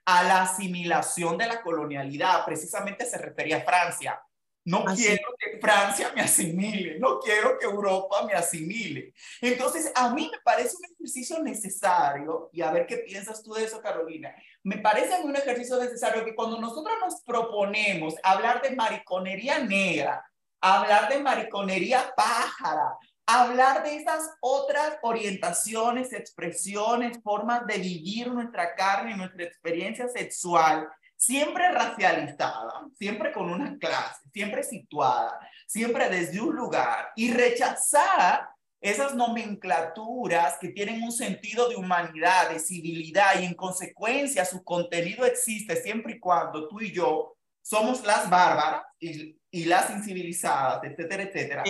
a 0.04 0.22
la 0.24 0.42
asimilación 0.42 1.38
de 1.38 1.46
la 1.46 1.62
colonialidad. 1.62 2.44
Precisamente 2.44 3.06
se 3.06 3.18
refería 3.18 3.58
a 3.58 3.64
Francia. 3.64 4.20
No 4.64 4.84
quiero 4.84 5.34
que 5.38 5.58
Francia 5.60 6.10
me 6.14 6.22
asimile, 6.22 6.98
no 6.98 7.20
quiero 7.20 7.58
que 7.58 7.66
Europa 7.66 8.24
me 8.26 8.32
asimile. 8.32 9.12
Entonces, 9.42 9.92
a 9.94 10.08
mí 10.14 10.30
me 10.32 10.38
parece 10.42 10.76
un 10.76 10.84
ejercicio 10.84 11.42
necesario, 11.42 12.48
y 12.52 12.62
a 12.62 12.70
ver 12.70 12.86
qué 12.86 12.98
piensas 12.98 13.42
tú 13.42 13.52
de 13.52 13.64
eso, 13.64 13.82
Carolina. 13.82 14.34
Me 14.62 14.78
parece 14.78 15.20
un 15.22 15.36
ejercicio 15.36 15.78
necesario 15.78 16.24
que 16.24 16.34
cuando 16.34 16.58
nosotros 16.58 16.94
nos 17.00 17.20
proponemos 17.22 18.14
hablar 18.22 18.62
de 18.62 18.74
mariconería 18.74 19.58
negra, 19.58 20.24
hablar 20.60 21.10
de 21.10 21.20
mariconería 21.20 22.14
pájara, 22.16 22.96
hablar 23.26 23.82
de 23.82 23.96
esas 23.96 24.30
otras 24.40 24.96
orientaciones, 25.02 26.12
expresiones, 26.14 27.22
formas 27.22 27.66
de 27.66 27.78
vivir 27.78 28.28
nuestra 28.28 28.74
carne, 28.74 29.16
nuestra 29.16 29.44
experiencia 29.44 30.08
sexual, 30.08 30.88
siempre 31.24 31.70
racializada, 31.70 32.86
siempre 32.98 33.32
con 33.32 33.50
una 33.50 33.78
clase, 33.78 34.28
siempre 34.32 34.62
situada, 34.62 35.38
siempre 35.66 36.08
desde 36.08 36.40
un 36.40 36.54
lugar 36.54 37.12
y 37.16 37.32
rechazar 37.32 38.48
esas 38.80 39.14
nomenclaturas 39.14 40.58
que 40.60 40.68
tienen 40.68 41.02
un 41.02 41.12
sentido 41.12 41.68
de 41.68 41.76
humanidad, 41.76 42.50
de 42.50 42.58
civilidad 42.58 43.40
y 43.40 43.46
en 43.46 43.54
consecuencia 43.54 44.44
su 44.44 44.62
contenido 44.62 45.24
existe 45.24 45.76
siempre 45.76 46.14
y 46.14 46.20
cuando 46.20 46.68
tú 46.68 46.80
y 46.80 46.92
yo 46.92 47.34
somos 47.62 48.04
las 48.04 48.28
bárbaras 48.28 48.82
y, 49.00 49.38
y 49.50 49.64
las 49.64 49.88
incivilizadas, 49.88 50.84
etcétera, 50.84 51.22
etcétera 51.22 51.64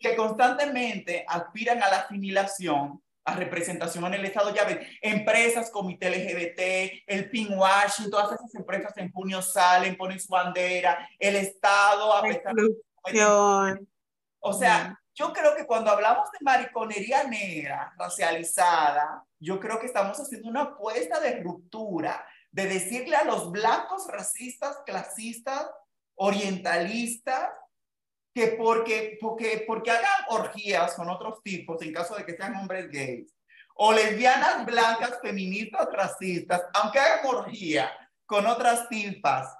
que 0.00 0.16
constantemente 0.16 1.24
aspiran 1.26 1.82
a 1.82 1.90
la 1.90 1.96
asimilación, 2.00 3.02
a 3.28 3.36
representación 3.36 4.04
en 4.06 4.14
el 4.14 4.24
Estado. 4.24 4.54
Ya 4.54 4.64
ven, 4.64 4.80
empresas, 5.02 5.70
comité 5.70 6.10
LGBT, 6.10 7.04
el 7.06 7.30
Washington, 7.50 8.10
todas 8.10 8.32
esas 8.32 8.54
empresas 8.54 8.96
en 8.96 9.12
junio 9.12 9.42
salen, 9.42 9.96
ponen 9.96 10.20
su 10.20 10.28
bandera, 10.28 11.08
el 11.18 11.36
Estado, 11.36 12.12
a 12.12 12.22
pesar 12.22 12.54
de... 12.54 13.86
O 14.40 14.52
sea, 14.52 14.98
yo 15.14 15.32
creo 15.32 15.56
que 15.56 15.66
cuando 15.66 15.90
hablamos 15.90 16.30
de 16.30 16.38
mariconería 16.42 17.24
negra, 17.24 17.92
racializada, 17.98 19.24
yo 19.40 19.58
creo 19.58 19.80
que 19.80 19.86
estamos 19.86 20.18
haciendo 20.18 20.48
una 20.48 20.62
apuesta 20.62 21.18
de 21.20 21.40
ruptura, 21.40 22.24
de 22.52 22.66
decirle 22.66 23.16
a 23.16 23.24
los 23.24 23.50
blancos 23.50 24.06
racistas, 24.08 24.78
clasistas, 24.86 25.68
orientalistas, 26.14 27.50
que 28.38 28.56
porque, 28.56 29.18
porque, 29.20 29.64
porque 29.66 29.90
hagan 29.90 30.24
orgías 30.28 30.94
con 30.94 31.08
otros 31.08 31.42
tipos, 31.42 31.82
en 31.82 31.92
caso 31.92 32.14
de 32.14 32.24
que 32.24 32.36
sean 32.36 32.54
hombres 32.54 32.88
gays, 32.88 33.34
o 33.74 33.92
lesbianas 33.92 34.64
blancas, 34.64 35.18
feministas, 35.20 35.88
racistas, 35.92 36.62
aunque 36.74 37.00
hagan 37.00 37.26
orgía 37.26 37.90
con 38.26 38.46
otras 38.46 38.88
tipas 38.88 39.56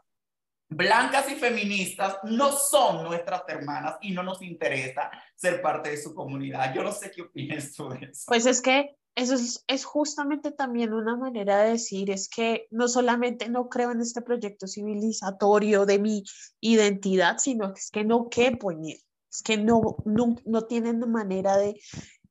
blancas 0.69 1.29
y 1.29 1.35
feministas, 1.35 2.19
no 2.23 2.53
son 2.53 3.03
nuestras 3.03 3.43
hermanas 3.49 3.97
y 4.01 4.13
no 4.13 4.23
nos 4.23 4.43
interesa 4.43 5.11
ser 5.35 5.61
parte 5.61 5.91
de 5.91 5.97
su 5.97 6.15
comunidad. 6.15 6.73
Yo 6.73 6.85
no 6.85 6.93
sé 6.93 7.11
qué 7.11 7.23
opinas 7.23 7.73
tú 7.73 7.89
de 7.89 8.07
eso. 8.07 8.25
Pues 8.29 8.47
es 8.47 8.61
que 8.61 8.95
eso 9.19 9.35
es, 9.67 9.85
justamente 9.85 10.53
también 10.53 10.95
una 10.95 11.17
manera 11.17 11.63
de 11.63 11.73
decir, 11.73 12.09
es 12.09 12.29
que 12.29 12.69
no 12.71 12.87
solamente 12.87 13.49
no 13.49 13.69
creo 13.69 13.91
en 13.91 14.01
este 14.01 14.23
proyecto 14.23 14.69
civilizatorio 14.69 15.87
de 15.87 15.99
mi 15.99 16.23
identidad, 16.61 17.39
sino 17.39 17.75
que 17.75 17.81
es 17.81 17.91
que 17.91 18.05
no 18.05 18.29
quepo 18.29 18.71
en 18.71 18.85
él, 18.85 19.01
es 19.29 19.43
que 19.43 19.57
no, 19.57 19.97
no, 20.05 20.37
no 20.45 20.63
tienen 20.67 21.01
manera 21.11 21.57
de 21.57 21.71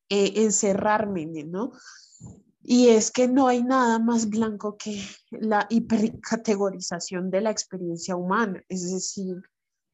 eh, 0.07 0.33
encerrarme 0.37 1.23
en 1.23 1.51
¿no? 1.51 1.73
Y 2.63 2.87
es 2.87 3.11
que 3.11 3.27
no 3.27 3.47
hay 3.47 3.63
nada 3.63 3.99
más 3.99 4.29
blanco 4.29 4.77
que 4.77 5.03
la 5.31 5.67
hipercategorización 5.69 7.29
de 7.29 7.41
la 7.41 7.51
experiencia 7.51 8.15
humana, 8.15 8.63
es 8.69 8.89
decir, 8.89 9.35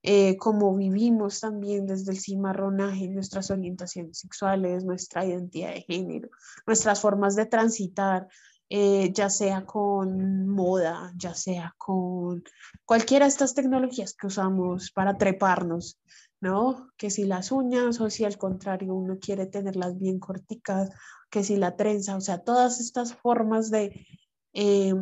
eh, 0.05 0.35
cómo 0.35 0.75
vivimos 0.75 1.39
también 1.39 1.87
desde 1.87 2.11
el 2.11 2.19
cimarronaje, 2.19 3.07
nuestras 3.07 3.49
orientaciones 3.51 4.19
sexuales, 4.19 4.83
nuestra 4.83 5.25
identidad 5.25 5.73
de 5.73 5.81
género, 5.81 6.29
nuestras 6.67 6.99
formas 6.99 7.37
de 7.37 7.45
transitar, 7.45 8.27
eh, 8.69 9.13
ya 9.13 9.29
sea 9.29 9.65
con 9.65 10.45
moda, 10.49 11.13
ya 11.15 11.33
sea 11.33 11.73
con 11.77 12.43
cualquiera 12.83 13.25
de 13.25 13.29
estas 13.29 13.53
tecnologías 13.53 14.13
que 14.13 14.27
usamos 14.27 14.91
para 14.91 15.17
treparnos, 15.17 16.01
¿no? 16.41 16.89
Que 16.97 17.09
si 17.09 17.23
las 17.23 17.53
uñas 17.53 18.01
o 18.01 18.09
si 18.09 18.25
al 18.25 18.37
contrario 18.37 18.93
uno 18.95 19.19
quiere 19.19 19.45
tenerlas 19.45 19.97
bien 19.97 20.19
corticas, 20.19 20.89
que 21.29 21.45
si 21.45 21.55
la 21.55 21.77
trenza, 21.77 22.17
o 22.17 22.21
sea, 22.21 22.39
todas 22.39 22.81
estas 22.81 23.13
formas 23.15 23.71
de 23.71 24.05
eh, 24.51 24.95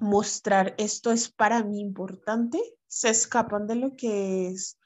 mostrar 0.00 0.74
esto 0.76 1.12
es 1.12 1.30
para 1.30 1.64
mí 1.64 1.80
importante, 1.80 2.60
se 2.88 3.10
escapan 3.10 3.66
de 3.66 3.76
lo 3.76 3.96
que 3.96 4.48
es 4.48 4.78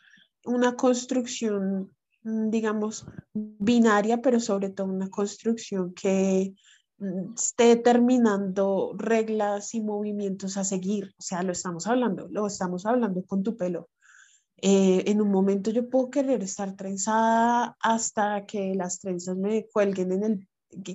una 0.44 0.76
construcción, 0.76 1.92
mm, 2.24 2.50
digamos, 2.50 3.06
binaria, 3.32 4.20
pero 4.20 4.40
sobre 4.40 4.70
todo 4.70 4.88
una 4.88 5.08
construcción 5.08 5.94
que 5.94 6.54
mm, 6.98 7.34
esté 7.34 7.64
determinando 7.76 8.92
reglas 8.96 9.74
y 9.74 9.80
movimientos 9.80 10.56
a 10.56 10.64
seguir. 10.64 11.14
O 11.18 11.22
sea, 11.22 11.42
lo 11.42 11.52
estamos 11.52 11.86
hablando, 11.86 12.28
lo 12.30 12.46
estamos 12.46 12.86
hablando 12.86 13.24
con 13.24 13.42
tu 13.42 13.56
pelo. 13.56 13.88
Eh, 14.64 15.10
en 15.10 15.20
un 15.20 15.30
momento 15.30 15.72
yo 15.72 15.88
puedo 15.90 16.10
querer 16.10 16.42
estar 16.42 16.76
trenzada 16.76 17.76
hasta 17.80 18.46
que 18.46 18.74
las 18.76 19.00
trenzas 19.00 19.36
me 19.36 19.66
cuelguen 19.72 20.12
en 20.12 20.22
el, 20.22 20.48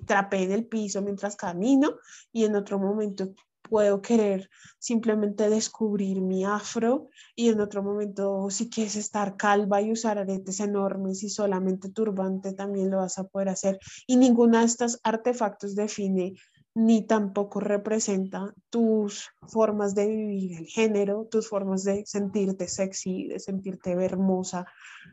trapeen 0.06 0.54
el 0.54 0.66
piso 0.66 1.02
mientras 1.02 1.36
camino 1.36 1.98
y 2.32 2.46
en 2.46 2.56
otro 2.56 2.80
momento 2.80 3.34
puedo 3.70 4.02
querer 4.02 4.50
simplemente 4.80 5.50
descubrir 5.50 6.22
mi 6.22 6.46
afro 6.46 7.10
y 7.36 7.50
en 7.50 7.62
otro 7.62 7.84
momento 7.84 8.50
si 8.50 8.70
quieres 8.70 8.96
estar 8.96 9.38
calva 9.38 9.82
y 9.82 9.92
usar 9.92 10.18
aretes 10.18 10.60
enormes 10.60 11.24
y 11.24 11.30
solamente 11.30 11.90
turbante 11.90 12.54
también 12.54 12.90
lo 12.90 12.98
vas 12.98 13.18
a 13.18 13.28
poder 13.28 13.50
hacer. 13.50 13.80
Y 14.08 14.18
ninguna 14.18 14.60
de 14.60 14.66
estos 14.66 15.00
artefactos 15.04 15.76
define 15.76 16.34
ni 16.78 17.08
tampoco 17.08 17.60
representa 17.60 18.54
tus 18.70 19.32
formas 19.48 19.96
de 19.96 20.08
vivir 20.08 20.60
el 20.60 20.68
género, 20.68 21.28
tus 21.30 21.50
formas 21.50 21.84
de 21.84 22.06
sentirte 22.06 22.68
sexy, 22.68 23.28
de 23.28 23.40
sentirte 23.40 23.94
hermosa, 23.94 24.68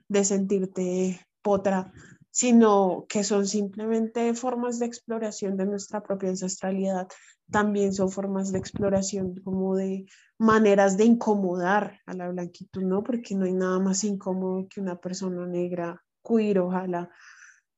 de 0.06 0.24
sentirte 0.24 1.20
potra, 1.40 1.90
sino 2.34 3.06
que 3.08 3.22
son 3.22 3.46
simplemente 3.46 4.34
formas 4.34 4.80
de 4.80 4.86
exploración 4.86 5.56
de 5.56 5.66
nuestra 5.66 6.02
propia 6.02 6.30
ancestralidad 6.30 7.06
también 7.48 7.92
son 7.92 8.10
formas 8.10 8.50
de 8.50 8.58
exploración, 8.58 9.40
como 9.44 9.76
de 9.76 10.06
maneras 10.36 10.96
de 10.96 11.04
incomodar 11.04 12.00
a 12.06 12.12
la 12.12 12.28
blanquitud, 12.28 12.82
¿no? 12.82 13.04
Porque 13.04 13.36
no 13.36 13.44
hay 13.44 13.52
nada 13.52 13.78
más 13.78 14.02
incómodo 14.02 14.66
que 14.68 14.80
una 14.80 15.00
persona 15.00 15.46
negra, 15.46 16.02
queer, 16.24 16.58
ojalá, 16.58 17.08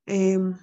em, 0.07 0.57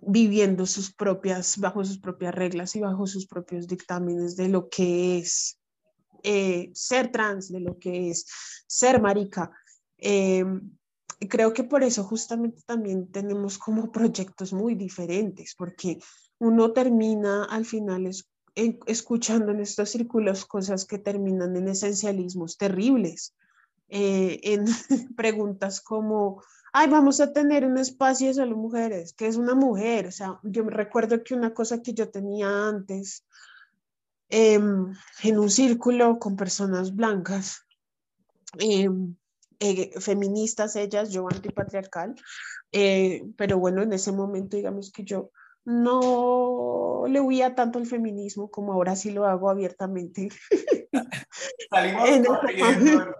viviendo 0.00 0.66
sus 0.66 0.92
propias, 0.92 1.58
bajo 1.58 1.84
sus 1.84 2.00
propias 2.00 2.34
reglas 2.34 2.74
y 2.74 2.80
bajo 2.80 3.06
sus 3.06 3.28
propios 3.28 3.68
dictámenes 3.68 4.34
de 4.34 4.48
lo 4.48 4.68
que 4.68 5.18
es 5.18 5.60
eh, 6.24 6.70
ser 6.74 7.12
trans, 7.12 7.52
de 7.52 7.60
lo 7.60 7.78
que 7.78 8.10
es 8.10 8.26
ser 8.66 9.00
marica. 9.00 9.52
Em, 11.22 11.28
creo 11.28 11.52
que 11.52 11.64
por 11.64 11.82
eso 11.82 12.04
justamente 12.04 12.62
también 12.66 13.10
tenemos 13.10 13.58
como 13.58 13.90
proyectos 13.92 14.52
muy 14.52 14.74
diferentes, 14.74 15.54
porque 15.56 15.98
uno 16.38 16.72
termina 16.72 17.44
al 17.44 17.64
final 17.64 18.10
escuchando 18.86 19.52
en 19.52 19.60
estos 19.60 19.90
círculos 19.90 20.44
cosas 20.44 20.84
que 20.84 20.98
terminan 20.98 21.56
en 21.56 21.68
esencialismos 21.68 22.58
terribles, 22.58 23.34
eh, 23.88 24.40
en 24.42 24.66
preguntas 25.16 25.80
como, 25.80 26.42
ay, 26.72 26.88
vamos 26.88 27.20
a 27.20 27.32
tener 27.32 27.64
un 27.64 27.78
espacio 27.78 28.28
de 28.28 28.34
solo 28.34 28.56
mujeres, 28.56 29.14
¿qué 29.14 29.26
es 29.26 29.36
una 29.36 29.54
mujer? 29.54 30.06
O 30.06 30.12
sea, 30.12 30.38
yo 30.42 30.64
recuerdo 30.64 31.22
que 31.22 31.34
una 31.34 31.54
cosa 31.54 31.80
que 31.80 31.94
yo 31.94 32.10
tenía 32.10 32.68
antes 32.68 33.24
em, 34.28 34.92
en 35.22 35.38
un 35.38 35.50
círculo 35.50 36.18
con 36.18 36.36
personas 36.36 36.94
blancas, 36.94 37.64
em, 38.58 39.14
eh, 39.62 39.92
feministas 40.00 40.74
ellas, 40.74 41.10
yo 41.10 41.28
antipatriarcal, 41.28 42.16
eh, 42.72 43.22
pero 43.36 43.58
bueno, 43.58 43.82
en 43.82 43.92
ese 43.92 44.10
momento 44.10 44.56
digamos 44.56 44.90
que 44.90 45.04
yo 45.04 45.30
no 45.64 47.04
le 47.06 47.20
huía 47.20 47.54
tanto 47.54 47.78
al 47.78 47.86
feminismo 47.86 48.50
como 48.50 48.72
ahora 48.72 48.96
sí 48.96 49.12
lo 49.12 49.24
hago 49.24 49.48
abiertamente. 49.48 50.30
Salimos 51.70 52.38
corriendo, 52.40 53.14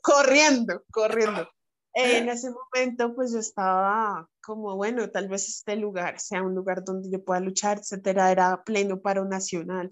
corriendo, 0.00 0.82
corriendo. 0.90 1.48
En 1.92 2.28
ese 2.28 2.50
momento, 2.50 3.14
pues 3.14 3.32
yo 3.32 3.38
estaba 3.38 4.28
como, 4.42 4.76
bueno, 4.76 5.10
tal 5.10 5.28
vez 5.28 5.48
este 5.48 5.76
lugar 5.76 6.20
sea 6.20 6.42
un 6.42 6.54
lugar 6.54 6.84
donde 6.84 7.10
yo 7.10 7.22
pueda 7.22 7.40
luchar, 7.40 7.78
etcétera. 7.78 8.30
Era 8.30 8.64
pleno 8.64 9.00
paro 9.00 9.24
nacional. 9.24 9.90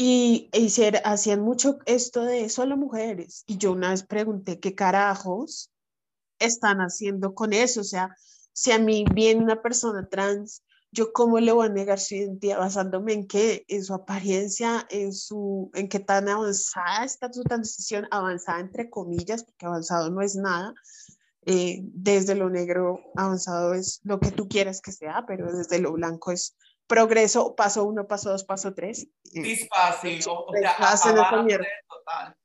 Y 0.00 0.48
hicieron, 0.52 1.02
hacían 1.04 1.40
mucho 1.40 1.80
esto 1.84 2.22
de 2.22 2.48
solo 2.50 2.76
mujeres. 2.76 3.42
Y 3.48 3.58
yo 3.58 3.72
una 3.72 3.90
vez 3.90 4.04
pregunté 4.04 4.60
qué 4.60 4.76
carajos 4.76 5.72
están 6.38 6.78
haciendo 6.78 7.34
con 7.34 7.52
eso. 7.52 7.80
O 7.80 7.84
sea, 7.84 8.16
Si 8.52 8.70
a 8.72 8.78
mí 8.78 9.04
viene 9.12 9.42
una 9.42 9.60
persona 9.60 10.08
trans, 10.08 10.62
yo 10.92 11.12
cómo 11.12 11.40
le 11.40 11.52
voy 11.52 11.66
a 11.66 11.70
negar 11.70 11.98
su 11.98 12.14
identidad 12.14 12.58
basándome 12.58 13.12
en 13.12 13.26
qué, 13.26 13.64
en 13.68 13.84
su 13.84 13.92
apariencia, 13.92 14.86
en 14.90 15.12
su, 15.12 15.70
en 15.74 15.88
qué 15.88 15.98
tan 16.00 16.28
avanzada 16.28 17.04
está 17.04 17.32
su 17.32 17.42
transición, 17.42 18.06
avanzada 18.10 18.60
entre 18.60 18.88
comillas, 18.90 19.44
porque 19.44 19.66
avanzado 19.66 20.10
no 20.10 20.22
es 20.22 20.36
nada. 20.36 20.74
Eh, 21.44 21.80
desde 21.82 22.34
lo 22.34 22.50
negro 22.50 23.00
avanzado 23.16 23.74
es 23.74 24.00
lo 24.04 24.20
que 24.20 24.30
tú 24.30 24.48
quieras 24.48 24.80
que 24.80 24.92
sea, 24.92 25.24
pero 25.26 25.52
desde 25.52 25.78
lo 25.80 25.92
blanco 25.92 26.30
es 26.30 26.56
progreso, 26.88 27.54
paso 27.54 27.84
uno, 27.84 28.08
paso 28.08 28.30
dos, 28.30 28.44
paso 28.44 28.74
tres. 28.74 29.06
Es 29.32 29.68
fácil, 29.68 30.20
o, 30.28 30.46
total. 31.88 32.36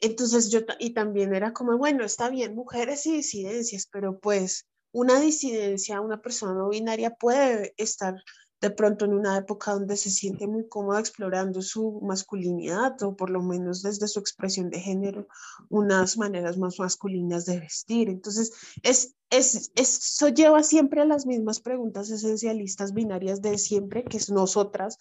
Entonces 0.00 0.50
yo, 0.50 0.60
y 0.78 0.94
también 0.94 1.34
era 1.34 1.52
como, 1.52 1.76
bueno, 1.76 2.04
está 2.04 2.30
bien, 2.30 2.54
mujeres 2.54 3.06
y 3.06 3.12
disidencias, 3.12 3.86
pero 3.92 4.18
pues 4.18 4.66
una 4.92 5.20
disidencia, 5.20 6.00
una 6.00 6.20
persona 6.20 6.54
no 6.54 6.70
binaria 6.70 7.10
puede 7.10 7.74
estar 7.76 8.14
de 8.60 8.70
pronto 8.70 9.04
en 9.04 9.14
una 9.14 9.38
época 9.38 9.72
donde 9.72 9.96
se 9.96 10.10
siente 10.10 10.46
muy 10.46 10.68
cómoda 10.68 11.00
explorando 11.00 11.62
su 11.62 12.00
masculinidad 12.02 13.02
o 13.02 13.16
por 13.16 13.30
lo 13.30 13.42
menos 13.42 13.82
desde 13.82 14.06
su 14.06 14.20
expresión 14.20 14.68
de 14.70 14.80
género, 14.80 15.28
unas 15.68 16.18
maneras 16.18 16.58
más 16.58 16.78
masculinas 16.78 17.46
de 17.46 17.60
vestir. 17.60 18.08
Entonces, 18.08 18.52
es, 18.82 19.14
es, 19.30 19.72
eso 19.74 20.28
lleva 20.28 20.62
siempre 20.62 21.00
a 21.00 21.06
las 21.06 21.26
mismas 21.26 21.60
preguntas 21.60 22.10
esencialistas 22.10 22.92
binarias 22.92 23.40
de 23.40 23.56
siempre, 23.56 24.04
que 24.04 24.18
es 24.18 24.30
nosotras 24.30 24.98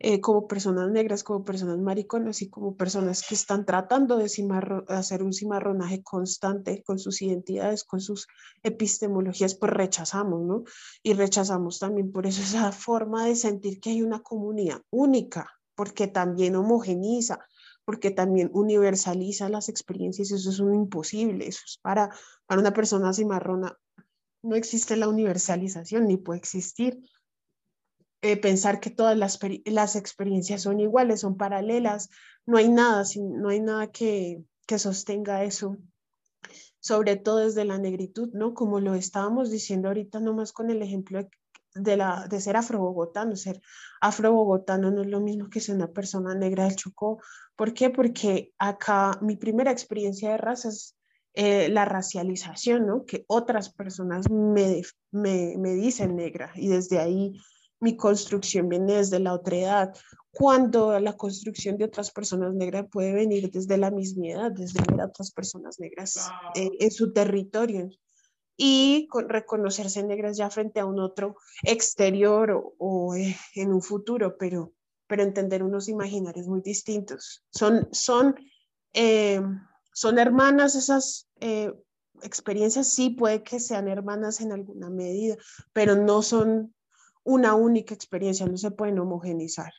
eh, 0.00 0.20
como 0.20 0.48
personas 0.48 0.90
negras, 0.90 1.22
como 1.22 1.44
personas 1.44 1.78
mariconas 1.78 2.42
y 2.42 2.50
como 2.50 2.76
personas 2.76 3.24
que 3.26 3.34
están 3.34 3.64
tratando 3.64 4.16
de 4.16 4.28
hacer 4.88 5.22
un 5.22 5.32
cimarronaje 5.32 6.02
constante 6.02 6.82
con 6.82 6.98
sus 6.98 7.22
identidades, 7.22 7.84
con 7.84 8.00
sus 8.00 8.26
epistemologías, 8.62 9.54
pues 9.54 9.72
rechazamos, 9.72 10.42
¿no? 10.42 10.64
Y 11.02 11.14
rechazamos 11.14 11.78
también 11.78 12.10
por 12.10 12.26
eso 12.26 12.42
esa 12.42 12.72
forma 12.72 13.26
de 13.26 13.36
sentir 13.36 13.80
que 13.80 13.90
hay 13.90 14.02
una 14.02 14.20
comunidad 14.20 14.82
única, 14.90 15.48
porque 15.76 16.08
también 16.08 16.56
homogeniza, 16.56 17.38
porque 17.84 18.10
también 18.10 18.50
universaliza 18.52 19.48
las 19.48 19.68
experiencias, 19.68 20.32
eso 20.32 20.50
es 20.50 20.58
un 20.58 20.74
imposible, 20.74 21.46
eso 21.46 21.60
es 21.66 21.78
para, 21.80 22.10
para 22.46 22.60
una 22.60 22.72
persona 22.72 23.12
cimarrona, 23.12 23.78
no 24.42 24.56
existe 24.56 24.96
la 24.96 25.08
universalización 25.08 26.06
ni 26.06 26.16
puede 26.16 26.38
existir 26.38 27.00
eh, 28.24 28.38
pensar 28.38 28.80
que 28.80 28.88
todas 28.88 29.18
las, 29.18 29.38
las, 29.66 29.96
experiencias 29.96 30.62
son 30.62 30.80
iguales, 30.80 31.20
son 31.20 31.36
paralelas, 31.36 32.08
no 32.46 32.56
hay 32.56 32.70
nada, 32.70 33.04
no 33.20 33.50
hay 33.50 33.60
nada 33.60 33.88
que, 33.92 34.42
que 34.66 34.78
sostenga 34.78 35.44
eso, 35.44 35.76
sobre 36.80 37.16
todo 37.16 37.40
desde 37.40 37.66
la 37.66 37.76
negritud, 37.76 38.30
¿no? 38.32 38.54
Como 38.54 38.80
lo 38.80 38.94
estábamos 38.94 39.50
diciendo 39.50 39.88
ahorita 39.88 40.20
nomás 40.20 40.52
con 40.52 40.70
el 40.70 40.80
ejemplo 40.80 41.28
de, 41.74 41.96
la, 41.98 42.26
de 42.26 42.40
ser 42.40 42.56
afro-bogotano, 42.56 43.36
ser 43.36 43.60
afro-bogotano 44.00 44.90
no 44.90 45.02
es 45.02 45.08
lo 45.08 45.20
mismo 45.20 45.50
que 45.50 45.60
ser 45.60 45.74
una 45.74 45.92
persona 45.92 46.34
negra 46.34 46.64
del 46.64 46.76
Chocó. 46.76 47.20
¿Por 47.56 47.74
qué? 47.74 47.90
Porque 47.90 48.54
acá 48.56 49.18
mi 49.20 49.36
primera 49.36 49.70
experiencia 49.70 50.30
de 50.30 50.38
raza 50.38 50.70
es 50.70 50.96
eh, 51.34 51.68
la 51.68 51.84
racialización, 51.84 52.86
¿no? 52.86 53.04
Que 53.04 53.26
otras 53.26 53.68
personas 53.68 54.30
me, 54.30 54.80
me, 55.10 55.56
me 55.58 55.74
dicen 55.74 56.16
negra 56.16 56.52
y 56.54 56.68
desde 56.68 57.00
ahí 57.00 57.34
mi 57.84 57.96
construcción 57.96 58.68
viene 58.68 58.94
desde 58.94 59.20
la 59.20 59.34
otra 59.34 59.56
edad, 59.56 59.94
cuando 60.32 60.98
la 60.98 61.12
construcción 61.12 61.76
de 61.76 61.84
otras 61.84 62.10
personas 62.10 62.54
negras 62.54 62.86
puede 62.90 63.12
venir 63.12 63.50
desde 63.50 63.76
la 63.76 63.90
misma 63.90 64.26
edad, 64.28 64.50
desde 64.50 64.82
ver 64.90 65.02
a 65.02 65.06
otras 65.06 65.30
personas 65.30 65.78
negras 65.78 66.28
eh, 66.56 66.70
en 66.80 66.90
su 66.90 67.12
territorio 67.12 67.90
y 68.56 69.06
con 69.08 69.28
reconocerse 69.28 70.02
negras 70.02 70.36
ya 70.36 70.48
frente 70.48 70.80
a 70.80 70.86
un 70.86 70.98
otro 70.98 71.36
exterior 71.62 72.74
o, 72.78 73.14
eh, 73.14 73.36
en 73.54 73.72
un 73.72 73.82
futuro, 73.82 74.36
pero, 74.38 74.72
pero 75.06 75.22
entender 75.22 75.62
unos 75.62 75.88
imaginarios 75.88 76.46
muy 76.46 76.62
distintos. 76.62 77.44
Son, 77.50 77.86
son, 77.92 78.34
eh, 78.94 79.42
son 79.92 80.18
hermanas 80.18 80.74
esas 80.74 81.28
experiencias, 82.22 82.88
sí 82.88 83.10
puede 83.10 83.42
que 83.42 83.60
sean 83.60 83.88
hermanas 83.88 84.40
en 84.40 84.52
alguna 84.52 84.88
medida, 84.88 85.36
pero 85.72 85.94
no 85.94 86.22
son 86.22 86.74
una 87.24 87.54
única 87.54 87.94
experiencia, 87.94 88.46
no 88.46 88.56
se 88.56 88.70
pueden 88.70 88.98
homogenizar. 88.98 89.72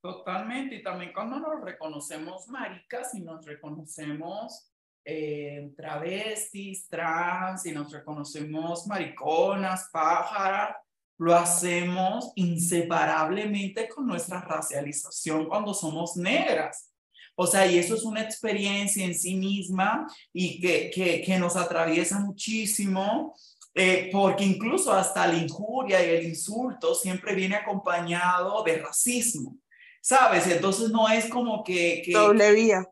Totalmente, 0.00 0.76
y 0.76 0.82
también 0.82 1.12
cuando 1.12 1.38
nos 1.38 1.62
reconocemos 1.62 2.46
maricas 2.48 3.14
y 3.14 3.20
nos 3.20 3.44
reconocemos 3.44 4.70
eh, 5.04 5.72
travestis, 5.76 6.88
trans, 6.88 7.66
y 7.66 7.72
nos 7.72 7.92
reconocemos 7.92 8.86
mariconas, 8.86 9.88
pájaras, 9.92 10.76
lo 11.18 11.34
hacemos 11.34 12.32
inseparablemente 12.34 13.88
con 13.88 14.06
nuestra 14.06 14.40
racialización 14.40 15.46
cuando 15.48 15.72
somos 15.72 16.16
negras. 16.16 16.90
O 17.36 17.46
sea, 17.46 17.66
y 17.66 17.78
eso 17.78 17.94
es 17.94 18.04
una 18.04 18.22
experiencia 18.22 19.04
en 19.04 19.14
sí 19.14 19.34
misma 19.34 20.06
y 20.32 20.60
que, 20.60 20.90
que, 20.90 21.22
que 21.22 21.38
nos 21.38 21.56
atraviesa 21.56 22.20
muchísimo 22.20 23.34
eh, 23.74 24.08
porque 24.12 24.44
incluso 24.44 24.92
hasta 24.92 25.26
la 25.26 25.36
injuria 25.36 26.04
y 26.04 26.16
el 26.16 26.26
insulto 26.26 26.94
siempre 26.94 27.34
viene 27.34 27.56
acompañado 27.56 28.62
de 28.62 28.78
racismo, 28.78 29.58
¿sabes? 30.00 30.46
Entonces 30.46 30.90
no 30.90 31.08
es 31.08 31.26
como 31.26 31.64
que... 31.64 32.00
que 32.04 32.12
Doble 32.12 32.52
vía. 32.52 32.88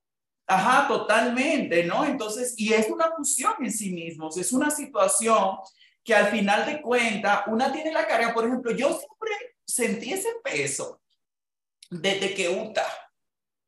Ajá, 0.46 0.88
totalmente, 0.88 1.84
¿no? 1.84 2.04
Entonces, 2.04 2.54
y 2.56 2.72
es 2.72 2.90
una 2.90 3.12
fusión 3.16 3.54
en 3.60 3.70
sí 3.70 3.92
mismos, 3.92 4.36
es 4.36 4.52
una 4.52 4.70
situación 4.70 5.56
que 6.02 6.14
al 6.14 6.26
final 6.26 6.66
de 6.66 6.82
cuentas, 6.82 7.44
una 7.46 7.72
tiene 7.72 7.92
la 7.92 8.06
carga, 8.06 8.34
por 8.34 8.44
ejemplo, 8.44 8.72
yo 8.72 8.88
siempre 8.88 9.54
sentí 9.64 10.12
ese 10.12 10.30
peso 10.42 11.00
desde 11.88 12.34
que 12.34 12.48
Utah, 12.48 12.92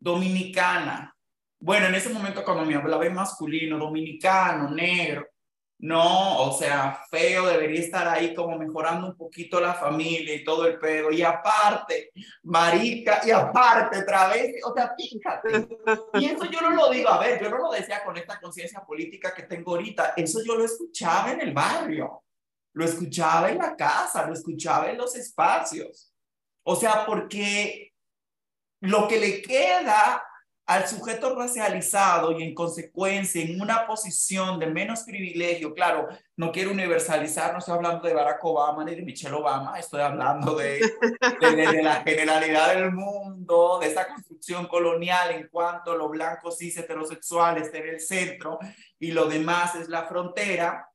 dominicana, 0.00 1.16
bueno, 1.60 1.86
en 1.86 1.94
ese 1.94 2.10
momento 2.10 2.44
cuando 2.44 2.64
me 2.64 2.74
hablaba 2.74 3.06
en 3.06 3.14
masculino, 3.14 3.78
dominicano, 3.78 4.70
negro, 4.70 5.26
no, 5.78 6.42
o 6.42 6.52
sea, 6.52 7.02
feo, 7.10 7.46
debería 7.46 7.80
estar 7.80 8.08
ahí 8.08 8.34
como 8.34 8.56
mejorando 8.56 9.08
un 9.08 9.16
poquito 9.16 9.60
la 9.60 9.74
familia 9.74 10.34
y 10.34 10.44
todo 10.44 10.66
el 10.66 10.78
pedo. 10.78 11.10
Y 11.10 11.22
aparte, 11.22 12.10
marica, 12.44 13.20
y 13.24 13.30
aparte, 13.30 13.98
otra 13.98 14.28
vez, 14.28 14.54
o 14.64 14.72
sea, 14.72 14.94
fíjate. 14.96 15.68
Y 16.14 16.26
eso 16.26 16.44
yo 16.44 16.60
no 16.60 16.70
lo 16.70 16.90
digo, 16.90 17.08
a 17.08 17.18
ver, 17.18 17.42
yo 17.42 17.50
no 17.50 17.58
lo 17.58 17.70
decía 17.70 18.02
con 18.04 18.16
esta 18.16 18.40
conciencia 18.40 18.80
política 18.80 19.34
que 19.34 19.42
tengo 19.42 19.72
ahorita, 19.72 20.14
eso 20.16 20.40
yo 20.46 20.54
lo 20.54 20.64
escuchaba 20.64 21.32
en 21.32 21.40
el 21.40 21.52
barrio, 21.52 22.24
lo 22.72 22.84
escuchaba 22.84 23.50
en 23.50 23.58
la 23.58 23.76
casa, 23.76 24.26
lo 24.26 24.32
escuchaba 24.32 24.90
en 24.90 24.96
los 24.96 25.14
espacios. 25.16 26.12
O 26.62 26.76
sea, 26.76 27.04
porque 27.04 27.92
lo 28.80 29.06
que 29.06 29.18
le 29.18 29.42
queda 29.42 30.24
al 30.66 30.88
sujeto 30.88 31.34
racializado 31.34 32.32
y 32.32 32.42
en 32.42 32.54
consecuencia 32.54 33.42
en 33.42 33.60
una 33.60 33.86
posición 33.86 34.58
de 34.58 34.66
menos 34.66 35.02
privilegio, 35.02 35.74
claro, 35.74 36.08
no 36.36 36.50
quiero 36.52 36.70
universalizar, 36.70 37.52
no 37.52 37.58
estoy 37.58 37.74
hablando 37.74 38.08
de 38.08 38.14
Barack 38.14 38.42
Obama 38.42 38.82
ni 38.82 38.94
de 38.94 39.02
Michelle 39.02 39.34
Obama, 39.34 39.78
estoy 39.78 40.00
hablando 40.00 40.56
de, 40.56 40.80
la 41.82 42.02
generalidad 42.02 42.74
del 42.74 42.92
mundo, 42.92 43.78
de 43.78 43.88
esa 43.88 44.08
construcción 44.08 44.66
colonial 44.66 45.32
en 45.32 45.48
cuanto 45.48 45.96
lo 45.96 46.08
blanco 46.08 46.50
cis 46.50 46.78
heterosexual 46.78 47.58
está 47.58 47.78
en 47.78 47.88
el 47.90 48.00
centro 48.00 48.58
y 48.98 49.12
lo 49.12 49.26
demás 49.26 49.74
es 49.74 49.90
la 49.90 50.04
frontera, 50.04 50.88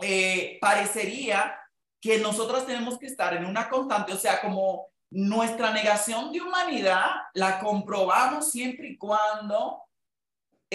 eh, 0.00 0.58
parecería 0.60 1.58
que 2.00 2.18
nosotros 2.18 2.66
tenemos 2.66 2.98
que 2.98 3.06
estar 3.06 3.34
en 3.34 3.44
una 3.44 3.68
constante, 3.68 4.12
o 4.12 4.18
sea, 4.18 4.40
como 4.40 4.91
nuestra 5.12 5.72
negación 5.72 6.32
de 6.32 6.40
humanidad 6.40 7.06
la 7.34 7.58
comprobamos 7.58 8.50
siempre 8.50 8.88
y 8.88 8.96
cuando 8.96 9.82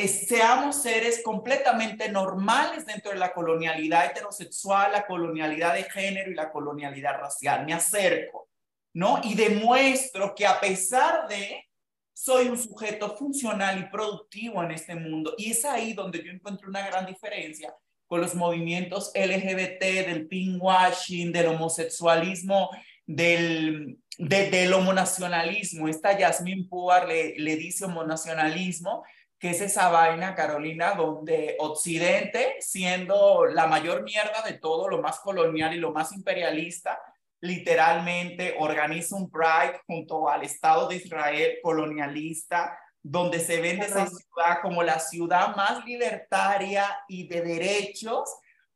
seamos 0.06 0.84
seres 0.84 1.22
completamente 1.24 2.10
normales 2.10 2.86
dentro 2.86 3.12
de 3.12 3.18
la 3.18 3.34
colonialidad 3.34 4.06
heterosexual, 4.06 4.92
la 4.92 5.08
colonialidad 5.08 5.74
de 5.74 5.86
género 5.86 6.30
y 6.30 6.36
la 6.36 6.52
colonialidad 6.52 7.18
racial. 7.18 7.66
Me 7.66 7.74
acerco, 7.74 8.48
¿no? 8.94 9.20
Y 9.24 9.34
demuestro 9.34 10.36
que 10.36 10.46
a 10.46 10.60
pesar 10.60 11.28
de, 11.28 11.66
soy 12.14 12.50
un 12.50 12.60
sujeto 12.60 13.18
funcional 13.18 13.80
y 13.80 13.90
productivo 13.90 14.62
en 14.62 14.72
este 14.72 14.94
mundo. 14.94 15.34
Y 15.36 15.50
es 15.50 15.66
ahí 15.66 15.94
donde 15.94 16.24
yo 16.24 16.32
encuentro 16.32 16.70
una 16.70 16.86
gran 16.86 17.08
diferencia 17.08 17.74
con 18.06 18.22
los 18.22 18.36
movimientos 18.36 19.12
LGBT, 19.16 19.82
del 20.06 20.28
pinkwashing, 20.28 21.32
del 21.32 21.48
homosexualismo, 21.48 22.70
del 23.06 23.98
desde 24.18 24.64
el 24.64 24.74
homonacionalismo. 24.74 25.88
Esta 25.88 26.18
Yasmin 26.18 26.68
Puar 26.68 27.08
le, 27.08 27.36
le 27.38 27.56
dice 27.56 27.86
homonacionalismo, 27.86 29.04
que 29.40 29.52
es 29.52 29.62
esa 29.62 29.90
vaina, 29.90 30.34
Carolina, 30.34 30.96
donde 30.96 31.56
Occidente, 31.60 32.56
siendo 32.60 33.46
la 33.46 33.68
mayor 33.68 34.04
mierda 34.04 34.42
de 34.44 34.54
todo, 34.54 34.88
lo 34.88 35.02
más 35.02 35.20
colonial 35.20 35.76
y 35.76 35.80
lo 35.80 35.92
más 35.92 36.12
imperialista, 36.12 37.00
literalmente 37.40 38.56
organiza 38.58 39.16
un 39.16 39.30
Pride 39.30 39.82
junto 39.86 40.28
al 40.28 40.44
Estado 40.44 40.88
de 40.88 40.96
Israel 40.96 41.60
colonialista, 41.62 42.78
donde 43.04 43.40
se 43.40 43.62
vende 43.62 43.86
esa 43.86 44.08
ciudad 44.08 44.60
como 44.62 44.82
la 44.82 45.00
ciudad 45.00 45.56
más 45.56 45.86
libertaria 45.86 46.86
y 47.08 47.28
de 47.28 47.42
derechos, 47.42 48.30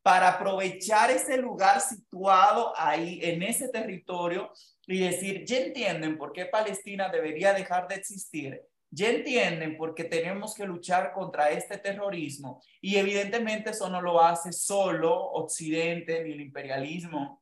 para 0.03 0.29
aprovechar 0.29 1.11
ese 1.11 1.37
lugar 1.37 1.79
situado 1.79 2.73
ahí 2.75 3.19
en 3.21 3.43
ese 3.43 3.69
territorio 3.69 4.51
y 4.87 4.99
decir, 4.99 5.45
ya 5.45 5.57
entienden 5.57 6.17
por 6.17 6.33
qué 6.33 6.45
Palestina 6.45 7.09
debería 7.09 7.53
dejar 7.53 7.87
de 7.87 7.95
existir, 7.95 8.61
ya 8.89 9.09
entienden 9.09 9.77
por 9.77 9.95
qué 9.95 10.03
tenemos 10.03 10.53
que 10.53 10.65
luchar 10.65 11.13
contra 11.13 11.49
este 11.49 11.77
terrorismo 11.77 12.61
y 12.81 12.97
evidentemente 12.97 13.69
eso 13.69 13.89
no 13.89 14.01
lo 14.01 14.21
hace 14.21 14.51
solo 14.51 15.13
Occidente 15.13 16.23
ni 16.23 16.33
el 16.33 16.41
imperialismo 16.41 17.41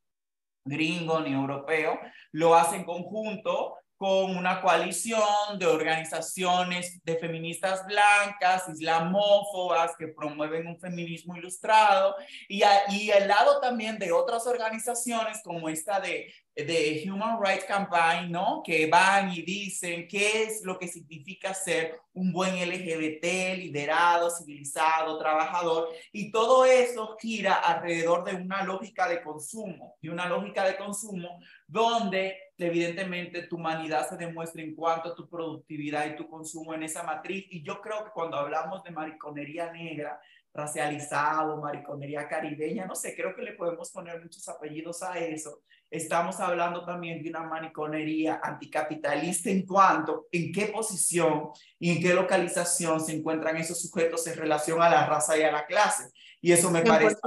gringo 0.64 1.20
ni 1.22 1.34
europeo, 1.34 2.00
lo 2.32 2.56
hace 2.56 2.76
en 2.76 2.84
conjunto 2.84 3.76
con 4.00 4.38
una 4.38 4.62
coalición 4.62 5.60
de 5.60 5.66
organizaciones 5.66 7.04
de 7.04 7.18
feministas 7.18 7.86
blancas, 7.86 8.64
islamófobas, 8.70 9.92
que 10.00 10.08
promueven 10.08 10.68
un 10.68 10.80
feminismo 10.80 11.36
ilustrado, 11.36 12.16
y, 12.48 12.64
y 12.92 13.12
al 13.12 13.28
lado 13.28 13.60
también 13.60 14.00
de 14.00 14.14
otras 14.14 14.48
organizaciones 14.48 15.42
como 15.44 15.68
esta 15.68 16.00
de 16.00 16.34
de 16.66 17.04
Human 17.10 17.40
Rights 17.42 17.66
Campaign, 17.66 18.32
¿no? 18.32 18.62
Que 18.64 18.88
van 18.88 19.32
y 19.32 19.42
dicen 19.44 20.08
qué 20.08 20.44
es 20.44 20.64
lo 20.64 20.78
que 20.78 20.88
significa 20.88 21.54
ser 21.54 22.00
un 22.14 22.34
buen 22.34 22.56
LGBT, 22.56 23.58
liderado, 23.58 24.30
civilizado, 24.30 25.18
trabajador, 25.18 25.90
y 26.12 26.32
todo 26.32 26.66
eso 26.66 27.16
gira 27.20 27.54
alrededor 27.54 28.24
de 28.26 28.36
una 28.36 28.64
lógica 28.64 29.08
de 29.08 29.22
consumo, 29.22 29.98
y 30.02 30.10
una 30.10 30.28
lógica 30.28 30.66
de 30.66 30.76
consumo 30.76 31.40
donde 31.68 32.49
evidentemente 32.60 33.44
tu 33.44 33.56
humanidad 33.56 34.08
se 34.10 34.18
demuestra 34.18 34.62
en 34.62 34.76
cuanto 34.76 35.10
a 35.10 35.16
tu 35.16 35.28
productividad 35.30 36.06
y 36.08 36.16
tu 36.16 36.28
consumo 36.28 36.74
en 36.74 36.84
esa 36.84 37.04
matriz. 37.04 37.46
Y 37.50 37.64
yo 37.64 37.82
creo 37.82 38.04
que 38.04 38.12
cuando 38.12 38.38
hablamos 38.38 38.84
de 38.84 38.92
mariconería 38.92 39.72
negra, 39.72 40.20
racializado, 40.54 41.58
mariconería 41.58 42.28
caribeña, 42.28 42.86
no 42.86 42.96
sé, 42.96 43.16
creo 43.16 43.36
que 43.36 43.44
le 43.44 43.54
podemos 43.54 43.92
poner 43.92 44.22
muchos 44.22 44.48
apellidos 44.50 45.02
a 45.04 45.18
eso. 45.18 45.62
Estamos 45.92 46.40
hablando 46.40 46.86
también 46.86 47.24
de 47.24 47.30
una 47.30 47.44
mariconería 47.44 48.40
anticapitalista 48.44 49.50
en 49.50 49.66
cuanto 49.66 50.28
en 50.32 50.52
qué 50.52 50.68
posición 50.68 51.50
y 51.80 51.92
en 51.92 52.02
qué 52.02 52.14
localización 52.14 53.00
se 53.00 53.16
encuentran 53.16 53.58
esos 53.58 53.82
sujetos 53.82 54.28
en 54.28 54.38
relación 54.38 54.82
a 54.82 54.90
la 54.90 55.08
raza 55.08 55.38
y 55.38 55.42
a 55.42 55.52
la 55.52 55.66
clase. 55.66 56.12
Y 56.42 56.52
eso 56.52 56.72
me 56.72 56.84
parece 56.84 57.18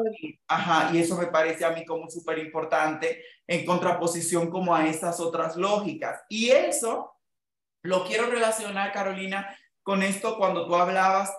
ajá, 0.47 0.95
y 0.95 0.99
eso 0.99 1.17
me 1.17 1.27
parece 1.27 1.65
a 1.65 1.71
mí 1.71 1.85
como 1.85 2.09
súper 2.09 2.39
importante 2.39 3.23
en 3.53 3.67
contraposición 3.67 4.51
como 4.51 4.75
a 4.75 4.87
estas 4.87 5.21
otras 5.21 5.57
lógicas. 5.57 6.23
Y 6.31 6.49
eso 6.49 7.13
lo 7.83 8.05
quiero 8.07 8.27
relacionar, 8.27 8.93
Carolina, 8.93 9.55
con 9.83 10.03
esto 10.03 10.39
cuando 10.39 10.67
tú 10.67 10.75
hablabas, 10.75 11.35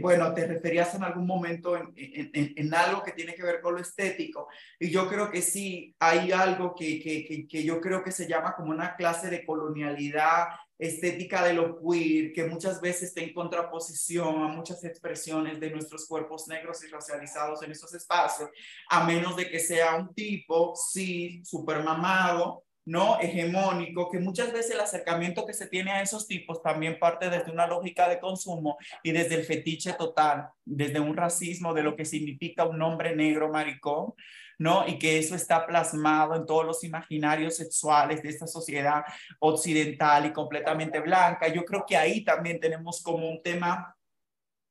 bueno, 0.00 0.34
te 0.34 0.46
referías 0.46 0.94
en 0.94 1.04
algún 1.04 1.26
momento 1.26 1.76
en, 1.76 1.94
en, 1.94 2.74
algo 2.74 3.02
que 3.02 3.12
tiene 3.12 3.34
que 3.34 3.42
ver 3.42 3.62
con 3.62 3.74
lo 3.74 3.80
estético. 3.80 4.48
Y 4.78 4.90
yo 4.90 5.08
creo 5.08 5.30
que 5.30 5.40
sí, 5.40 5.94
hay 6.00 6.32
algo 6.32 6.74
que, 6.74 7.00
que, 7.00 7.46
que, 7.48 7.64
yo 7.64 7.80
creo 7.80 8.02
que 8.02 8.12
se 8.12 8.26
llama 8.26 8.54
como 8.56 8.72
una 8.72 8.96
clase 8.96 9.30
de 9.30 9.46
colonialidad 9.46 10.48
estética 10.78 11.44
de 11.44 11.54
lo 11.54 11.78
queer, 11.80 12.32
que 12.32 12.44
muchas 12.44 12.80
veces 12.80 13.10
está 13.10 13.20
en 13.20 13.32
contraposición 13.32 14.42
a 14.42 14.48
muchas 14.48 14.84
expresiones 14.84 15.60
de 15.60 15.70
nuestros 15.70 16.06
cuerpos 16.06 16.48
negros 16.48 16.82
y 16.84 16.88
racializados 16.88 17.62
en 17.62 17.70
esos 17.70 17.94
espacios, 17.94 18.50
a 18.90 19.04
menos 19.04 19.36
de 19.36 19.48
que 19.48 19.60
sea 19.60 19.96
un 19.96 20.12
tipo, 20.14 20.74
sí, 20.74 21.42
súper 21.44 21.82
mamado, 21.82 22.64
¿no? 22.86 23.18
hegemónico, 23.18 24.10
que 24.10 24.18
muchas 24.18 24.52
veces 24.52 24.72
el 24.72 24.80
acercamiento 24.80 25.46
que 25.46 25.54
se 25.54 25.68
tiene 25.68 25.90
a 25.90 26.02
esos 26.02 26.26
tipos 26.26 26.62
también 26.62 26.98
parte 26.98 27.30
desde 27.30 27.50
una 27.50 27.66
lógica 27.66 28.08
de 28.08 28.20
consumo 28.20 28.76
y 29.02 29.12
desde 29.12 29.36
el 29.36 29.44
fetiche 29.44 29.94
total, 29.94 30.48
desde 30.64 31.00
un 31.00 31.16
racismo 31.16 31.72
de 31.72 31.82
lo 31.82 31.96
que 31.96 32.04
significa 32.04 32.64
un 32.64 32.82
hombre 32.82 33.16
negro 33.16 33.50
maricón, 33.50 34.12
¿no? 34.58 34.86
Y 34.86 34.98
que 34.98 35.18
eso 35.18 35.34
está 35.34 35.66
plasmado 35.66 36.34
en 36.34 36.46
todos 36.46 36.64
los 36.64 36.84
imaginarios 36.84 37.56
sexuales 37.56 38.22
de 38.22 38.28
esta 38.28 38.46
sociedad 38.46 39.04
occidental 39.40 40.26
y 40.26 40.32
completamente 40.32 41.00
blanca. 41.00 41.48
Yo 41.48 41.64
creo 41.64 41.84
que 41.86 41.96
ahí 41.96 42.24
también 42.24 42.60
tenemos 42.60 43.02
como 43.02 43.28
un 43.28 43.42
tema 43.42 43.96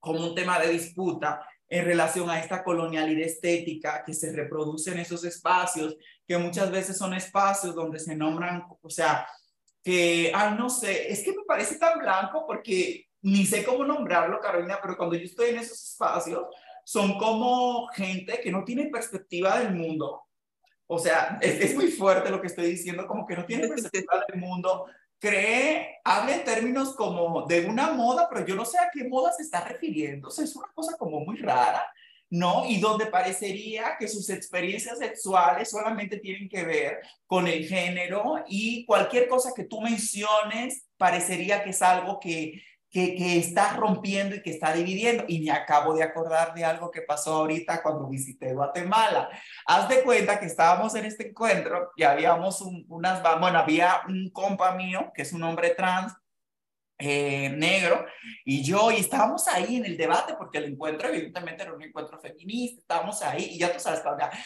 como 0.04 0.20
un 0.20 0.36
tema 0.36 0.60
de 0.60 0.68
disputa 0.68 1.48
en 1.70 1.86
relación 1.86 2.30
a 2.30 2.38
esta 2.38 2.62
colonialidad 2.62 3.26
estética 3.26 4.04
que 4.06 4.14
se 4.14 4.34
reproduce 4.34 4.92
en 4.92 5.00
esos 5.00 5.24
espacios, 5.24 5.96
que 6.28 6.38
muchas 6.38 6.70
veces 6.70 6.98
son 6.98 7.14
espacios 7.14 7.74
donde 7.74 8.00
se 8.00 8.14
nombran, 8.14 8.66
o 8.82 8.90
sea, 8.90 9.26
que, 9.82 10.30
ay, 10.36 10.56
no 10.58 10.70
sé, 10.70 11.10
es 11.10 11.24
que 11.24 11.32
me 11.32 11.46
parece 11.48 11.78
tan 11.78 12.00
blanco 12.00 12.46
porque 12.46 13.08
ni 13.22 13.46
sé 13.46 13.64
cómo 13.64 13.86
nombrarlo, 13.86 14.42
Carolina, 14.42 14.78
pero 14.82 14.98
cuando 14.98 15.16
yo 15.16 15.24
estoy 15.24 15.52
en 15.52 15.60
esos 15.60 15.82
espacios, 15.82 16.44
son 16.84 17.18
como 17.18 17.88
gente 17.88 18.40
que 18.42 18.52
no 18.52 18.64
tiene 18.64 18.88
perspectiva 18.88 19.60
del 19.60 19.74
mundo. 19.76 20.24
O 20.88 21.00
sea, 21.00 21.38
es, 21.42 21.62
es 21.62 21.76
muy 21.76 21.88
fuerte 21.88 22.30
lo 22.30 22.42
que 22.42 22.48
estoy 22.48 22.68
diciendo, 22.68 23.08
como 23.08 23.26
que 23.26 23.36
no 23.36 23.46
tiene 23.46 23.68
perspectiva 23.68 24.24
del 24.28 24.40
mundo, 24.40 24.86
cree, 25.24 26.02
habla 26.04 26.36
en 26.36 26.44
términos 26.44 26.94
como 26.96 27.48
de 27.48 27.66
una 27.66 27.94
moda, 27.94 28.28
pero 28.30 28.46
yo 28.46 28.56
no 28.56 28.66
sé 28.66 28.78
a 28.78 28.90
qué 28.94 29.06
moda 29.06 29.32
se 29.32 29.44
está 29.44 29.64
refiriendo. 29.64 30.28
O 30.28 30.32
sea, 30.32 30.44
es 30.44 30.54
una 30.54 30.68
cosa 30.76 30.98
como 30.98 31.22
muy 31.22 31.38
rara, 31.38 31.82
¿no? 32.30 32.66
Y 32.68 32.82
donde 32.82 33.06
parecería 33.06 33.96
que 33.98 34.10
sus 34.10 34.30
experiencias 34.30 35.00
sexuales 35.00 35.70
solamente 35.70 36.18
tienen 36.18 36.50
que 36.50 36.66
ver 36.66 37.00
con 37.26 37.48
el 37.48 37.66
género 37.66 38.44
y 38.50 38.86
cualquier 38.86 39.30
cosa 39.30 39.54
que 39.56 39.64
tú 39.64 39.80
menciones 39.80 40.88
parecería 40.98 41.64
que 41.64 41.70
es 41.70 41.82
algo 41.82 42.20
que 42.20 42.62
que, 42.94 43.40
está 43.40 43.74
rompiendo 43.74 44.36
y 44.36 44.44
que 44.44 44.52
está 44.52 44.72
dividiendo. 44.72 45.26
Y 45.28 45.42
me 45.42 45.52
acabo 45.52 45.94
de 45.96 46.04
acordar 46.04 46.54
de 46.54 46.64
algo 46.64 46.92
que 46.92 47.02
pasó 47.02 47.34
ahorita 47.38 47.82
cuando 47.82 48.08
visité 48.08 48.54
Guatemala. 48.54 49.30
Haz 49.66 49.90
de 49.90 50.04
cuenta 50.04 50.40
que 50.40 50.46
estábamos 50.46 50.94
en 50.96 51.06
este 51.06 51.30
encuentro 51.30 51.92
y 51.96 52.04
habíamos 52.04 52.62
unas, 52.62 53.22
bueno, 53.40 53.58
había 53.58 54.02
un 54.08 54.30
compa 54.30 54.76
mío 54.76 55.12
que 55.14 55.24
es 55.24 55.34
un 55.34 55.44
hombre 55.44 55.72
trans 55.72 56.14
eh, 57.06 57.50
negro, 57.50 58.06
y 58.46 58.64
yo, 58.64 58.90
y 58.90 58.96
estábamos 58.96 59.46
ahí 59.50 59.76
en 59.76 59.86
el 59.86 59.98
debate, 59.98 60.36
porque 60.38 60.60
el 60.60 60.66
encuentro 60.66 61.10
evidentemente 61.10 61.64
era 61.64 61.74
un 61.74 61.82
encuentro 61.84 62.18
feminista, 62.18 62.80
estábamos 62.80 63.22
ahí, 63.22 63.50
y 63.52 63.60
ya 63.60 63.74
tú 63.74 63.80
sabes, 63.80 64.02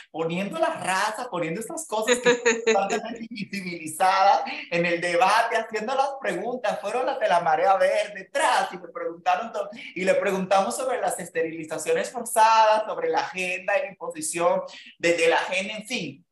poniendo 0.09 0.57
la 0.57 0.73
raza, 0.73 1.29
poniendo 1.29 1.61
estas 1.61 1.85
cosas 1.85 2.17
que 2.17 2.41
invisibilizadas 3.29 4.41
en 4.71 4.87
el 4.87 4.99
debate, 4.99 5.55
haciendo 5.55 5.93
las 5.93 6.09
preguntas, 6.19 6.79
fueron 6.81 7.05
las 7.05 7.19
de 7.19 7.27
la 7.27 7.41
marea 7.41 7.77
verde, 7.77 8.23
detrás, 8.23 8.69
y 8.73 8.77
me 8.77 8.87
preguntaron 8.87 9.51
todo, 9.51 9.69
y 9.93 10.03
le 10.03 10.15
preguntamos 10.15 10.75
sobre 10.75 10.99
las 10.99 11.19
esterilizaciones 11.19 12.09
forzadas, 12.09 12.85
sobre 12.87 13.09
la 13.09 13.19
agenda 13.19 13.77
y 13.77 13.81
la 13.83 13.89
imposición 13.89 14.63
desde 14.97 15.29
la 15.29 15.37
agenda 15.37 15.75
en 15.75 15.87
sí. 15.87 16.25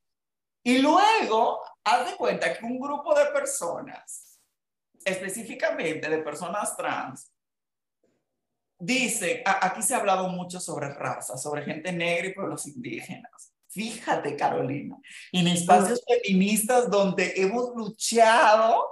Y 0.64 0.80
luego, 0.80 1.62
haz 1.84 2.10
de 2.10 2.18
cuenta 2.18 2.52
que 2.52 2.66
un 2.66 2.80
grupo 2.80 3.14
de 3.14 3.26
personas 3.28 4.25
específicamente 5.06 6.10
de 6.10 6.18
personas 6.18 6.76
trans, 6.76 7.32
dice, 8.78 9.44
aquí 9.46 9.82
se 9.82 9.94
ha 9.94 10.00
hablado 10.00 10.28
mucho 10.30 10.60
sobre 10.60 10.94
raza, 10.94 11.38
sobre 11.38 11.64
gente 11.64 11.92
negra 11.92 12.28
y 12.28 12.34
pueblos 12.34 12.68
indígenas. 12.68 13.54
Fíjate, 13.70 14.36
Carolina, 14.36 14.98
en 15.32 15.48
espacios 15.48 16.02
feministas 16.08 16.90
donde 16.90 17.34
hemos 17.36 17.76
luchado 17.76 18.86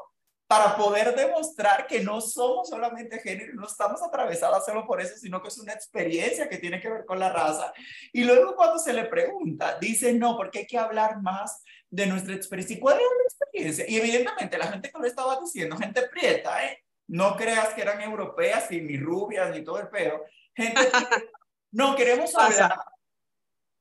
para 0.45 0.75
poder 0.75 1.15
demostrar 1.15 1.87
que 1.87 2.01
no 2.01 2.21
somos 2.21 2.69
solamente 2.69 3.19
género, 3.19 3.53
no 3.55 3.65
estamos 3.65 4.03
atravesadas 4.03 4.65
solo 4.65 4.85
por 4.85 5.01
eso, 5.01 5.17
sino 5.17 5.41
que 5.41 5.47
es 5.47 5.57
una 5.57 5.73
experiencia 5.73 6.49
que 6.49 6.57
tiene 6.57 6.81
que 6.81 6.89
ver 6.89 7.05
con 7.05 7.17
la 7.17 7.31
raza. 7.31 7.73
Y 8.11 8.23
luego 8.23 8.55
cuando 8.55 8.77
se 8.77 8.93
le 8.93 9.05
pregunta, 9.05 9.79
dice, 9.79 10.13
no, 10.13 10.35
porque 10.35 10.59
hay 10.59 10.67
que 10.67 10.77
hablar 10.77 11.21
más 11.21 11.63
de 11.89 12.05
nuestra 12.05 12.35
experiencia. 12.35 12.75
¿Y 12.75 12.79
cuál 12.79 12.97
es 12.97 13.37
la 13.53 13.69
experiencia? 13.69 13.85
Y 13.87 13.97
evidentemente 13.97 14.57
la 14.57 14.67
gente 14.67 14.91
que 14.91 14.99
lo 14.99 15.05
estaba 15.05 15.39
diciendo, 15.39 15.77
gente 15.77 16.01
prieta, 16.03 16.65
¿eh? 16.65 16.83
No 17.07 17.35
creas 17.35 17.69
que 17.73 17.81
eran 17.81 18.01
europeas, 18.01 18.71
y 18.71 18.81
ni 18.81 18.97
rubias, 18.97 19.51
ni 19.51 19.63
todo 19.63 19.79
el 19.79 19.89
pedo. 19.89 20.23
Gente 20.55 20.81
No, 21.71 21.95
queremos 21.95 22.35
hablar. 22.35 22.77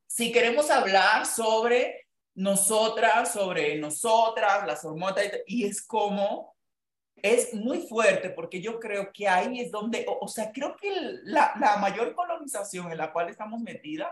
Si 0.07 0.31
queremos 0.31 0.69
hablar 0.71 1.27
sobre 1.27 2.07
nosotras, 2.35 3.31
sobre 3.31 3.77
nosotras, 3.77 4.65
las 4.65 4.83
hormonas, 4.83 5.17
y 5.45 5.65
es 5.65 5.85
como, 5.85 6.55
es 7.15 7.53
muy 7.53 7.87
fuerte 7.87 8.31
porque 8.31 8.59
yo 8.59 8.79
creo 8.79 9.11
que 9.13 9.27
ahí 9.27 9.61
es 9.61 9.71
donde, 9.71 10.05
o, 10.07 10.25
o 10.25 10.27
sea, 10.27 10.51
creo 10.51 10.75
que 10.75 10.91
la, 11.23 11.53
la 11.59 11.77
mayor 11.77 12.15
colonización 12.15 12.91
en 12.91 12.97
la 12.97 13.13
cual 13.13 13.29
estamos 13.29 13.61
metidas 13.61 14.09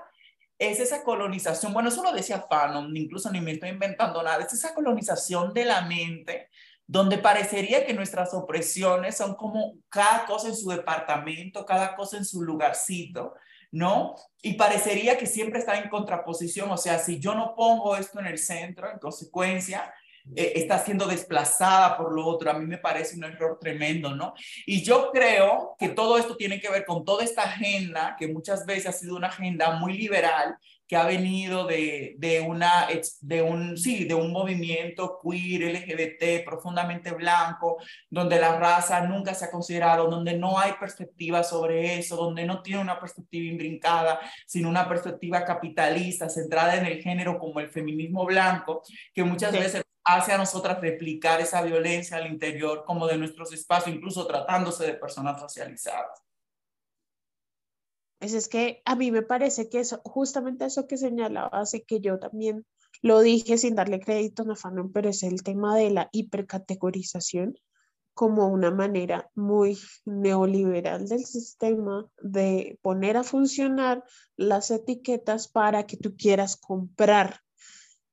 es 0.62 0.80
esa 0.80 1.04
colonización, 1.04 1.74
bueno, 1.74 1.90
eso 1.90 2.04
lo 2.04 2.12
decía 2.12 2.46
Fanon, 2.48 2.96
incluso 2.96 3.32
ni 3.32 3.42
me 3.42 3.52
estoy 3.52 3.70
inventando 3.70 4.22
nada, 4.22 4.44
es 4.44 4.54
esa 4.54 4.76
colonización 4.76 5.56
de 5.56 5.66
la 5.66 5.82
mente 5.82 6.50
donde 6.86 7.18
parecería 7.18 7.84
que 7.84 7.96
nuestras 7.96 8.34
opresiones 8.36 9.18
son 9.18 9.34
como 9.36 9.74
cada 9.90 10.26
cosa 10.26 10.50
en 10.50 10.56
su 10.56 10.70
departamento, 10.70 11.66
cada 11.66 11.96
cosa 11.96 12.18
en 12.18 12.26
su 12.26 12.44
lugarcito, 12.44 13.34
¿no? 13.72 14.14
Y 14.42 14.54
parecería 14.54 15.18
que 15.18 15.26
siempre 15.26 15.60
está 15.60 15.80
en 15.80 15.90
contraposición, 15.90 16.70
o 16.70 16.78
sea, 16.78 17.00
si 17.00 17.20
yo 17.20 17.34
no 17.34 17.56
pongo 17.56 17.96
esto 17.96 18.20
en 18.20 18.28
el 18.28 18.38
centro, 18.38 18.92
en 18.92 19.00
consecuencia, 19.00 19.92
eh, 20.36 20.54
está 20.56 20.80
siendo 20.80 21.06
desplazada 21.06 21.98
por 21.98 22.14
lo 22.14 22.26
otro. 22.26 22.52
A 22.52 22.54
mí 22.54 22.66
me 22.66 22.78
parece 22.78 23.16
un 23.18 23.24
error 23.24 23.58
tremendo, 23.60 24.16
¿no? 24.16 24.34
Y 24.66 24.84
yo 24.84 25.12
creo 25.12 25.76
que 25.78 25.90
todo 25.90 26.18
esto 26.18 26.36
tiene 26.36 26.60
que 26.60 26.70
ver 26.70 26.86
con 26.86 27.04
toda 27.06 27.24
esta 27.24 27.44
agenda, 27.44 28.16
que 28.18 28.28
muchas 28.28 28.66
veces 28.66 28.88
ha 28.88 28.92
sido 28.92 29.16
una 29.16 29.28
agenda 29.28 29.72
muy 29.80 29.98
liberal, 29.98 30.58
que 30.92 30.98
ha 30.98 31.06
venido 31.06 31.66
de, 31.66 32.16
de, 32.18 32.42
una, 32.42 32.90
de, 33.22 33.42
un, 33.42 33.78
sí, 33.78 34.04
de 34.04 34.14
un 34.14 34.30
movimiento 34.30 35.18
queer, 35.24 35.74
LGBT, 35.74 36.44
profundamente 36.44 37.12
blanco, 37.12 37.78
donde 38.10 38.38
la 38.38 38.60
raza 38.60 39.00
nunca 39.08 39.34
se 39.34 39.46
ha 39.46 39.52
considerado, 39.52 40.10
donde 40.10 40.38
no 40.38 40.60
hay 40.60 40.74
perspectiva 40.74 41.44
sobre 41.44 41.98
eso, 41.98 42.18
donde 42.18 42.46
no 42.46 42.62
tiene 42.62 42.82
una 42.82 43.00
perspectiva 43.00 43.50
imbrincada, 43.54 44.20
sino 44.46 44.68
una 44.68 44.86
perspectiva 44.86 45.46
capitalista 45.46 46.28
centrada 46.28 46.76
en 46.76 46.86
el 46.86 47.02
género 47.02 47.40
como 47.40 47.62
el 47.62 47.72
feminismo 47.72 48.26
blanco, 48.26 48.84
que 49.14 49.24
muchas 49.24 49.54
veces 49.54 49.84
hace 50.04 50.34
a 50.34 50.38
nosotras 50.38 50.82
replicar 50.82 51.40
esa 51.40 51.62
violencia 51.62 52.18
al 52.18 52.28
interior 52.28 52.84
como 52.86 53.08
de 53.08 53.18
nuestros 53.18 53.54
espacios, 53.54 53.96
incluso 53.96 54.28
tratándose 54.28 54.86
de 54.88 54.96
personas 54.96 55.42
racializadas. 55.42 56.31
Pues 58.22 58.36
es 58.36 58.48
que 58.48 58.84
a 58.86 58.96
mí 58.96 59.10
me 59.10 59.24
parece 59.24 59.68
que 59.68 59.80
eso, 59.80 60.00
justamente 60.06 60.66
eso 60.66 60.86
que 60.86 60.96
señalaba, 60.96 61.50
hace 61.60 61.82
que 61.82 62.02
yo 62.02 62.20
también 62.20 62.68
lo 63.02 63.20
dije 63.20 63.58
sin 63.58 63.74
darle 63.74 64.00
crédito 64.00 64.44
a 64.48 64.56
Fanon, 64.56 64.92
pero 64.92 65.10
es 65.10 65.24
el 65.24 65.42
tema 65.42 65.76
de 65.76 65.90
la 65.90 66.08
hipercategorización 66.12 67.58
como 68.14 68.48
una 68.48 68.70
manera 68.70 69.32
muy 69.34 69.80
neoliberal 70.06 71.08
del 71.08 71.26
sistema 71.26 72.08
de 72.22 72.78
poner 72.84 73.18
a 73.18 73.24
funcionar 73.24 74.04
las 74.38 74.70
etiquetas 74.70 75.48
para 75.48 75.88
que 75.88 75.98
tú 75.98 76.16
quieras 76.16 76.58
comprar 76.58 77.40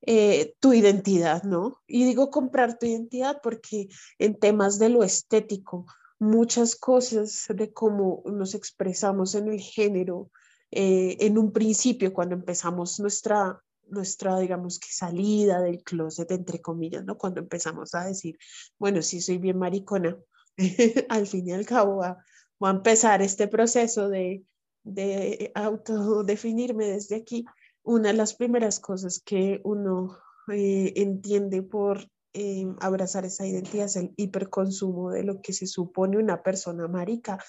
eh, 0.00 0.54
tu 0.58 0.72
identidad, 0.72 1.42
¿no? 1.42 1.82
Y 1.86 2.06
digo 2.06 2.30
comprar 2.30 2.78
tu 2.78 2.86
identidad 2.86 3.40
porque 3.42 3.88
en 4.18 4.38
temas 4.38 4.78
de 4.78 4.88
lo 4.88 5.02
estético, 5.02 5.84
muchas 6.18 6.76
cosas 6.76 7.46
de 7.48 7.72
cómo 7.72 8.22
nos 8.26 8.54
expresamos 8.54 9.34
en 9.34 9.48
el 9.48 9.60
género, 9.60 10.30
eh, 10.70 11.16
en 11.20 11.38
un 11.38 11.52
principio, 11.52 12.12
cuando 12.12 12.34
empezamos 12.34 12.98
nuestra, 13.00 13.62
nuestra, 13.88 14.38
digamos 14.38 14.78
que 14.78 14.88
salida 14.90 15.60
del 15.60 15.82
closet, 15.82 16.30
entre 16.30 16.60
comillas, 16.60 17.04
¿no? 17.04 17.16
Cuando 17.16 17.40
empezamos 17.40 17.94
a 17.94 18.04
decir, 18.04 18.38
bueno, 18.78 19.02
sí 19.02 19.20
soy 19.20 19.38
bien 19.38 19.58
maricona, 19.58 20.16
al 21.08 21.26
fin 21.26 21.48
y 21.48 21.52
al 21.52 21.66
cabo 21.66 21.98
va, 21.98 22.18
a 22.60 22.70
empezar 22.70 23.22
este 23.22 23.46
proceso 23.46 24.08
de, 24.08 24.44
de 24.82 25.52
autodefinirme 25.54 26.86
desde 26.86 27.16
aquí 27.16 27.44
una 27.84 28.08
de 28.08 28.14
las 28.14 28.34
primeras 28.34 28.80
cosas 28.80 29.22
que 29.24 29.60
uno 29.64 30.18
eh, 30.52 30.92
entiende 30.96 31.62
por 31.62 32.06
eh, 32.34 32.66
abrazar 32.80 33.24
esa 33.24 33.46
identidad 33.46 33.86
es 33.86 33.96
el 33.96 34.12
hiperconsumo 34.16 35.10
de 35.10 35.24
lo 35.24 35.40
que 35.40 35.52
se 35.52 35.66
supone 35.66 36.18
una 36.18 36.42
persona 36.42 36.88
marica 36.88 37.42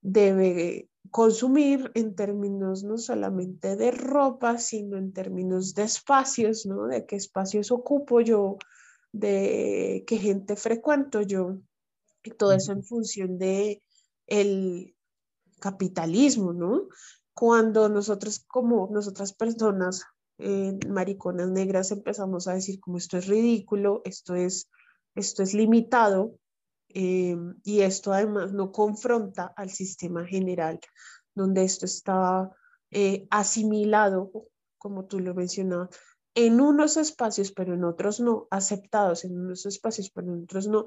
debe 0.00 0.90
consumir 1.10 1.90
en 1.94 2.14
términos 2.14 2.84
no 2.84 2.98
solamente 2.98 3.76
de 3.76 3.90
ropa, 3.90 4.58
sino 4.58 4.98
en 4.98 5.12
términos 5.12 5.74
de 5.74 5.84
espacios, 5.84 6.66
¿no? 6.66 6.86
De 6.86 7.06
qué 7.06 7.16
espacios 7.16 7.70
ocupo 7.70 8.20
yo, 8.20 8.58
de 9.12 10.04
qué 10.06 10.18
gente 10.18 10.56
frecuento 10.56 11.22
yo, 11.22 11.58
y 12.22 12.30
todo 12.30 12.52
eso 12.52 12.72
en 12.72 12.84
función 12.84 13.38
de 13.38 13.82
el 14.26 14.94
capitalismo, 15.60 16.52
¿no? 16.52 16.88
cuando 17.34 17.88
nosotros 17.88 18.44
como 18.46 18.88
nosotras 18.90 19.32
personas 19.32 20.04
eh, 20.38 20.78
mariconas 20.88 21.50
negras 21.50 21.90
empezamos 21.90 22.48
a 22.48 22.54
decir 22.54 22.80
como 22.80 22.98
esto 22.98 23.18
es 23.18 23.26
ridículo, 23.26 24.02
esto 24.04 24.34
es, 24.34 24.70
esto 25.14 25.42
es 25.42 25.54
limitado 25.54 26.38
eh, 26.88 27.36
y 27.62 27.80
esto 27.80 28.12
además 28.12 28.52
no 28.52 28.72
confronta 28.72 29.52
al 29.56 29.70
sistema 29.70 30.24
general 30.26 30.80
donde 31.34 31.64
esto 31.64 31.86
está 31.86 32.50
eh, 32.90 33.26
asimilado, 33.30 34.30
como 34.78 35.06
tú 35.06 35.20
lo 35.20 35.34
mencionabas, 35.34 35.90
en 36.34 36.60
unos 36.60 36.96
espacios 36.96 37.52
pero 37.52 37.74
en 37.74 37.84
otros 37.84 38.20
no, 38.20 38.46
aceptados 38.50 39.24
en 39.24 39.38
unos 39.38 39.66
espacios 39.66 40.10
pero 40.10 40.32
en 40.32 40.44
otros 40.44 40.68
no, 40.68 40.86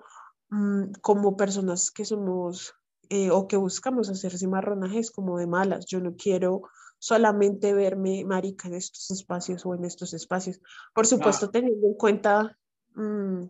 mm, 0.49 0.93
como 1.01 1.37
personas 1.37 1.91
que 1.91 2.05
somos 2.05 2.73
eh, 3.09 3.31
o 3.31 3.47
que 3.47 3.55
buscamos 3.55 4.09
hacer 4.09 4.37
cimarronajes 4.37 5.11
como 5.11 5.37
de 5.37 5.47
malas. 5.47 5.85
Yo 5.85 6.01
no 6.01 6.15
quiero 6.15 6.63
solamente 6.99 7.73
verme 7.73 8.25
marica 8.25 8.67
en 8.67 8.75
estos 8.75 9.11
espacios 9.11 9.65
o 9.65 9.75
en 9.75 9.85
estos 9.85 10.13
espacios. 10.13 10.59
Por 10.93 11.05
supuesto, 11.05 11.49
teniendo 11.49 11.87
en 11.87 11.93
cuenta 11.93 12.57
mm, 12.95 13.43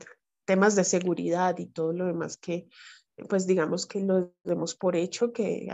temas 0.45 0.75
de 0.75 0.83
seguridad 0.83 1.57
y 1.57 1.67
todo 1.67 1.93
lo 1.93 2.05
demás 2.05 2.37
que, 2.37 2.69
pues 3.29 3.47
digamos 3.47 3.85
que 3.85 4.01
lo 4.01 4.33
demos 4.43 4.75
por 4.75 4.95
hecho, 4.95 5.31
que 5.31 5.67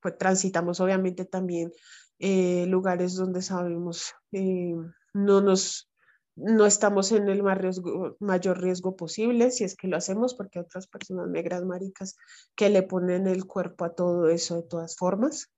pues, 0.00 0.18
transitamos 0.18 0.80
obviamente 0.80 1.24
también 1.24 1.72
eh, 2.18 2.66
lugares 2.66 3.14
donde 3.14 3.42
sabemos 3.42 4.14
eh, 4.32 4.74
no 5.12 5.40
nos 5.40 5.90
no 6.36 6.66
estamos 6.66 7.12
en 7.12 7.28
el 7.30 7.42
mayor 7.42 8.60
riesgo 8.60 8.94
posible, 8.94 9.50
si 9.50 9.64
es 9.64 9.74
que 9.74 9.88
lo 9.88 9.96
hacemos, 9.96 10.34
porque 10.34 10.58
hay 10.58 10.66
otras 10.66 10.86
personas 10.86 11.28
negras 11.28 11.64
maricas 11.64 12.16
que 12.54 12.68
le 12.68 12.82
ponen 12.82 13.26
el 13.26 13.46
cuerpo 13.46 13.86
a 13.86 13.94
todo 13.94 14.28
eso 14.28 14.56
de 14.56 14.68
todas 14.68 14.96
formas. 14.96 15.50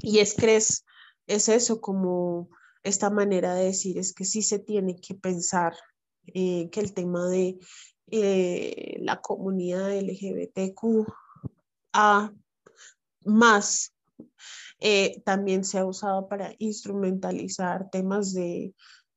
Y 0.00 0.18
es 0.20 0.34
que 0.34 0.56
es, 0.56 0.84
eso 1.26 1.80
como 1.80 2.48
esta 2.82 3.10
manera 3.10 3.54
de 3.54 3.66
decir, 3.66 3.98
es 3.98 4.12
que 4.12 4.24
sí 4.24 4.42
se 4.42 4.58
tiene 4.58 4.96
que 4.96 5.14
pensar 5.14 5.74
eh, 6.26 6.68
que 6.70 6.80
el 6.80 6.94
tema 6.94 7.28
de 7.28 7.58
eh, 8.10 8.96
la 9.00 9.20
comunidad 9.20 9.96
LGBTQ 9.96 11.06
a 11.92 12.32
más 13.24 13.94
eh, 14.80 15.22
también 15.24 15.64
se 15.64 15.78
ha 15.78 15.84
usado 15.84 16.28
para 16.28 16.54
instrumentalizar 16.58 17.88
temas 17.90 18.32
de 18.32 18.74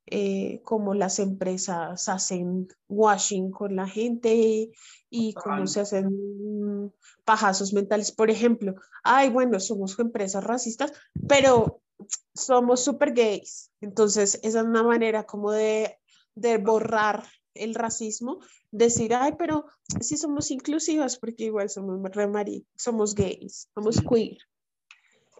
eh, 0.08 0.60
cómo 0.62 0.94
las 0.94 1.18
empresas 1.18 2.08
hacen 2.08 2.68
washing 2.88 3.50
con 3.50 3.74
la 3.74 3.88
gente 3.88 4.70
y 5.10 5.34
cómo 5.34 5.66
se 5.66 5.80
hacen 5.80 6.92
pajazos 7.24 7.72
mentales. 7.72 8.12
Por 8.12 8.30
ejemplo, 8.30 8.74
ay, 9.02 9.30
bueno, 9.30 9.58
somos 9.58 9.98
empresas 9.98 10.44
racistas, 10.44 10.92
pero 11.28 11.80
somos 12.34 12.84
super 12.84 13.12
gays. 13.12 13.70
Entonces, 13.80 14.38
esa 14.42 14.60
es 14.60 14.66
una 14.66 14.82
manera 14.82 15.24
como 15.24 15.50
de, 15.50 15.98
de 16.34 16.58
borrar 16.58 17.24
el 17.54 17.74
racismo, 17.74 18.40
decir, 18.70 19.14
ay, 19.14 19.34
pero 19.38 19.66
sí 20.00 20.16
somos 20.16 20.50
inclusivas 20.50 21.18
porque 21.18 21.44
igual 21.44 21.68
somos 21.70 21.98
remari, 22.14 22.66
somos 22.76 23.14
gays, 23.14 23.68
somos 23.74 24.00
queer. 24.00 24.38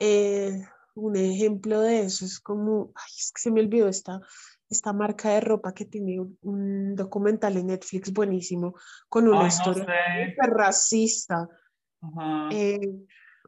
Eh, 0.00 0.60
un 0.94 1.16
ejemplo 1.16 1.80
de 1.80 2.00
eso 2.00 2.24
es 2.24 2.40
como, 2.40 2.92
ay, 2.94 3.12
es 3.18 3.32
que 3.32 3.42
se 3.42 3.50
me 3.50 3.60
olvidó 3.60 3.88
esta, 3.88 4.20
esta 4.68 4.92
marca 4.92 5.30
de 5.30 5.40
ropa 5.40 5.72
que 5.72 5.84
tiene 5.84 6.20
un, 6.42 6.94
documental 6.94 7.56
en 7.56 7.68
Netflix 7.68 8.12
buenísimo 8.12 8.74
con 9.08 9.28
una 9.28 9.48
historia 9.48 9.86
racista. 10.38 11.48
Eh, 12.50 12.80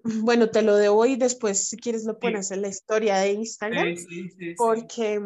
bueno, 0.04 0.50
te 0.50 0.62
lo 0.62 0.76
debo 0.76 1.06
y 1.06 1.16
después 1.16 1.68
si 1.68 1.76
quieres 1.76 2.04
lo 2.04 2.18
pones 2.18 2.50
en 2.50 2.62
la 2.62 2.68
historia 2.68 3.18
de 3.18 3.32
Instagram 3.32 3.94
porque, 4.56 5.20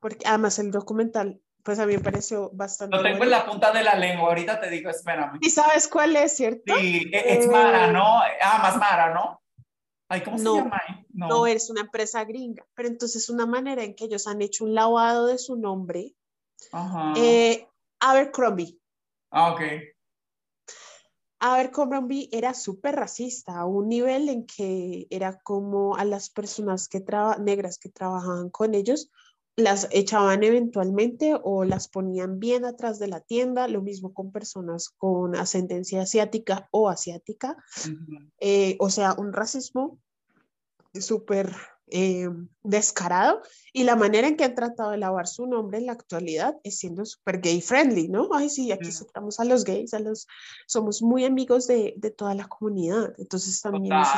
porque 0.00 0.26
además 0.26 0.58
el 0.58 0.70
documental 0.70 1.40
pues 1.66 1.80
a 1.80 1.86
mí 1.86 1.94
me 1.94 2.02
pareció 2.02 2.48
bastante 2.52 2.96
Lo 2.96 3.02
tengo 3.02 3.24
en 3.24 3.30
la 3.30 3.44
punta 3.44 3.72
de 3.72 3.82
la 3.82 3.96
lengua, 3.96 4.28
ahorita 4.28 4.60
te 4.60 4.70
digo, 4.70 4.88
espérame. 4.88 5.38
¿Y 5.40 5.50
sabes 5.50 5.88
cuál 5.88 6.14
es, 6.14 6.36
cierto? 6.36 6.72
Sí, 6.76 7.10
e, 7.12 7.38
es 7.38 7.48
Mara, 7.48 7.88
eh, 7.88 7.92
¿no? 7.92 8.20
Ah, 8.40 8.60
más 8.62 8.76
Mara, 8.76 9.12
¿no? 9.12 9.42
¿Cómo 10.24 10.38
no, 10.38 10.52
se 10.54 10.58
llama? 10.58 10.82
No. 11.12 11.28
no, 11.28 11.46
es 11.46 11.70
una 11.70 11.82
empresa 11.82 12.24
gringa, 12.24 12.66
pero 12.74 12.88
entonces 12.88 13.24
es 13.24 13.30
una 13.30 13.46
manera 13.46 13.82
en 13.82 13.94
que 13.94 14.04
ellos 14.04 14.26
han 14.26 14.42
hecho 14.42 14.64
un 14.64 14.74
lavado 14.74 15.26
de 15.26 15.38
su 15.38 15.56
nombre. 15.56 16.14
Ajá. 16.72 17.14
Eh, 17.16 17.66
Abercrombie. 18.00 18.78
Ah, 19.30 19.52
ok. 19.52 19.60
Abercrombie 21.38 22.28
era 22.32 22.54
súper 22.54 22.96
racista, 22.96 23.58
a 23.58 23.66
un 23.66 23.88
nivel 23.88 24.28
en 24.28 24.46
que 24.46 25.06
era 25.10 25.38
como 25.38 25.96
a 25.96 26.04
las 26.04 26.30
personas 26.30 26.88
que 26.88 27.04
negras 27.40 27.78
que 27.78 27.90
trabajaban 27.90 28.48
con 28.48 28.74
ellos, 28.74 29.10
las 29.56 29.88
echaban 29.90 30.44
eventualmente 30.44 31.34
o 31.42 31.64
las 31.64 31.88
ponían 31.88 32.38
bien 32.38 32.66
atrás 32.66 32.98
de 32.98 33.08
la 33.08 33.20
tienda, 33.20 33.68
lo 33.68 33.80
mismo 33.80 34.12
con 34.12 34.30
personas 34.30 34.90
con 34.90 35.34
ascendencia 35.34 36.02
asiática 36.02 36.68
o 36.70 36.90
asiática, 36.90 37.56
eh, 38.38 38.76
o 38.78 38.90
sea, 38.90 39.14
un 39.14 39.32
racismo 39.32 39.98
súper 40.92 41.54
eh, 41.88 42.28
descarado 42.62 43.42
y 43.72 43.84
la 43.84 43.96
manera 43.96 44.28
en 44.28 44.36
que 44.36 44.44
han 44.44 44.54
tratado 44.54 44.90
de 44.90 44.98
lavar 44.98 45.26
su 45.26 45.46
nombre 45.46 45.78
en 45.78 45.86
la 45.86 45.92
actualidad 45.92 46.56
es 46.62 46.78
siendo 46.78 47.06
súper 47.06 47.40
gay 47.40 47.62
friendly, 47.62 48.08
¿no? 48.08 48.28
Ay, 48.34 48.50
sí, 48.50 48.72
aquí 48.72 48.88
aceptamos 48.88 49.40
a 49.40 49.44
los 49.44 49.64
gays, 49.64 49.94
a 49.94 50.00
los, 50.00 50.26
somos 50.66 51.00
muy 51.00 51.24
amigos 51.24 51.66
de, 51.66 51.94
de 51.96 52.10
toda 52.10 52.34
la 52.34 52.46
comunidad, 52.46 53.14
entonces 53.18 53.60
también 53.62 53.94
es 53.94 54.08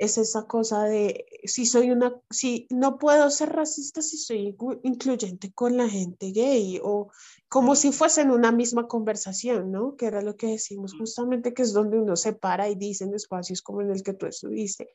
es 0.00 0.16
esa 0.16 0.46
cosa 0.46 0.84
de 0.84 1.26
si 1.44 1.66
soy 1.66 1.90
una, 1.90 2.18
si 2.30 2.66
no 2.70 2.96
puedo 2.96 3.30
ser 3.30 3.50
racista 3.50 4.00
si 4.00 4.16
soy 4.16 4.56
incluyente 4.82 5.52
con 5.52 5.76
la 5.76 5.90
gente 5.90 6.32
gay 6.32 6.80
o 6.82 7.10
como 7.50 7.76
si 7.76 7.92
fuesen 7.92 8.30
una 8.30 8.50
misma 8.50 8.88
conversación, 8.88 9.70
¿no? 9.70 9.96
Que 9.96 10.06
era 10.06 10.22
lo 10.22 10.36
que 10.36 10.46
decimos 10.46 10.94
justamente 10.94 11.52
que 11.52 11.60
es 11.60 11.74
donde 11.74 11.98
uno 11.98 12.16
se 12.16 12.32
para 12.32 12.70
y 12.70 12.76
dice 12.76 13.04
en 13.04 13.14
espacios 13.14 13.60
como 13.60 13.82
en 13.82 13.90
el 13.90 14.02
que 14.02 14.14
tú 14.14 14.24
estuviste, 14.24 14.88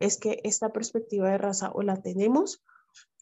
es 0.00 0.16
que 0.16 0.40
esta 0.42 0.70
perspectiva 0.72 1.28
de 1.30 1.36
raza 1.36 1.70
o 1.74 1.82
la 1.82 2.00
tenemos 2.00 2.64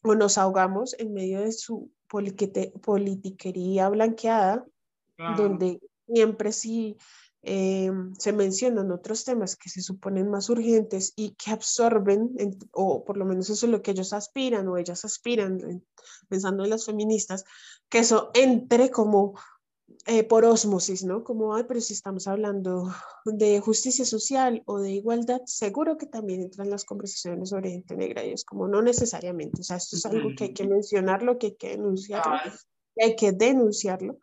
o 0.03 0.15
nos 0.15 0.37
ahogamos 0.37 0.95
en 0.99 1.13
medio 1.13 1.41
de 1.41 1.51
su 1.51 1.91
politiquería 2.07 3.89
blanqueada, 3.89 4.65
donde 5.35 5.81
siempre 6.07 6.53
sí 6.53 6.95
eh, 7.47 7.91
se 8.17 8.33
mencionan 8.33 8.91
otros 8.91 9.23
temas 9.23 9.55
que 9.55 9.69
se 9.69 9.83
suponen 9.83 10.31
más 10.31 10.49
urgentes 10.49 11.13
y 11.15 11.35
que 11.35 11.51
absorben, 11.51 12.31
o 12.71 13.05
por 13.05 13.17
lo 13.17 13.25
menos 13.25 13.51
eso 13.51 13.67
es 13.67 13.71
lo 13.71 13.83
que 13.83 13.91
ellos 13.91 14.13
aspiran 14.13 14.67
o 14.67 14.77
ellas 14.77 15.05
aspiran, 15.05 15.83
pensando 16.27 16.63
en 16.63 16.71
las 16.71 16.85
feministas, 16.85 17.45
que 17.87 17.99
eso 17.99 18.31
entre 18.33 18.89
como 18.89 19.35
eh, 20.07 20.23
por 20.23 20.43
osmosis, 20.43 21.03
¿no? 21.03 21.23
Como, 21.23 21.55
ay, 21.55 21.65
pero 21.67 21.79
si 21.81 21.93
estamos 21.93 22.27
hablando 22.27 22.91
de 23.25 23.59
justicia 23.59 24.05
social 24.05 24.63
o 24.65 24.79
de 24.79 24.93
igualdad, 24.93 25.41
seguro 25.45 25.99
que 25.99 26.07
también 26.07 26.41
entran 26.41 26.71
las 26.71 26.83
conversaciones 26.83 27.49
sobre 27.49 27.69
gente 27.69 27.95
negra 27.95 28.25
y 28.25 28.31
es 28.31 28.43
como 28.43 28.67
no 28.67 28.81
necesariamente, 28.81 29.61
o 29.61 29.63
sea, 29.63 29.77
esto 29.77 29.97
es 29.97 30.05
algo 30.07 30.29
que 30.35 30.45
hay 30.45 30.53
que 30.53 30.67
mencionarlo, 30.67 31.37
que 31.37 31.47
hay 31.47 31.55
que 31.55 31.69
denunciarlo, 31.69 32.39
que 32.95 33.05
hay 33.05 33.15
que 33.15 33.31
denunciarlo. 33.33 34.17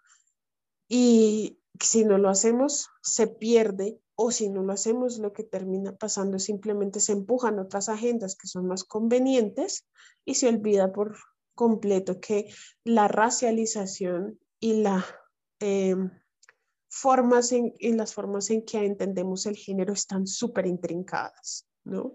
Y 0.89 1.62
si 1.81 2.05
no 2.05 2.19
lo 2.19 2.29
hacemos, 2.29 2.89
se 3.03 3.27
pierde 3.27 3.99
o 4.15 4.31
si 4.31 4.49
no 4.49 4.63
lo 4.63 4.73
hacemos, 4.73 5.19
lo 5.19 5.33
que 5.33 5.43
termina 5.43 5.97
pasando 5.97 6.37
es 6.37 6.45
simplemente 6.45 7.01
se 7.01 7.13
empujan 7.13 7.59
otras 7.59 7.89
agendas 7.89 8.37
que 8.37 8.47
son 8.47 8.67
más 8.67 8.85
convenientes 8.85 9.87
y 10.25 10.35
se 10.35 10.49
olvida 10.49 10.93
por 10.93 11.17
completo 11.55 12.21
que 12.21 12.53
la 12.85 13.09
racialización 13.09 14.39
y 14.61 14.83
la 14.83 15.05
em, 15.61 16.11
formas 16.89 17.53
en, 17.53 17.73
las 17.97 18.15
formas 18.15 18.51
en 18.51 18.65
que 18.65 18.85
entendemos 18.85 19.47
el 19.47 19.57
género 19.57 19.93
están 19.93 20.27
súper 20.27 20.67
intrincadas, 20.67 21.67
¿no? 21.85 22.15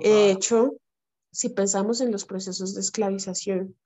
De 0.00 0.30
hecho, 0.30 0.76
si 1.30 1.50
pensamos 1.50 2.00
en 2.00 2.10
los 2.10 2.24
procesos 2.24 2.74
de 2.74 2.80
esclavización, 2.80 3.76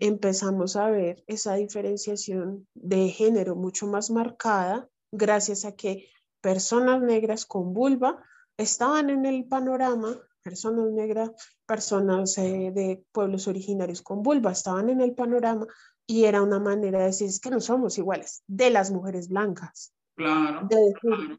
empezamos 0.00 0.76
a 0.76 0.90
ver 0.90 1.24
esa 1.26 1.54
diferenciación 1.54 2.66
de 2.74 3.08
género 3.08 3.56
mucho 3.56 3.86
más 3.86 4.10
marcada 4.10 4.88
gracias 5.10 5.64
a 5.64 5.72
que 5.72 6.08
personas 6.40 7.00
negras 7.00 7.46
con 7.46 7.72
vulva 7.72 8.22
estaban 8.56 9.10
en 9.10 9.26
el 9.26 9.46
panorama, 9.46 10.16
personas 10.42 10.90
negras, 10.92 11.30
personas 11.66 12.36
eh, 12.38 12.70
de 12.74 13.04
pueblos 13.12 13.48
originarios 13.48 14.02
con 14.02 14.22
vulva 14.22 14.52
estaban 14.52 14.88
en 14.88 15.00
el 15.00 15.14
panorama 15.14 15.66
y 16.06 16.24
era 16.24 16.42
una 16.42 16.58
manera 16.58 17.00
de 17.00 17.06
decir 17.06 17.28
es 17.28 17.40
que 17.40 17.50
no 17.50 17.60
somos 17.60 17.98
iguales 17.98 18.42
de 18.46 18.70
las 18.70 18.90
mujeres 18.90 19.28
blancas. 19.28 19.92
Claro. 20.14 20.66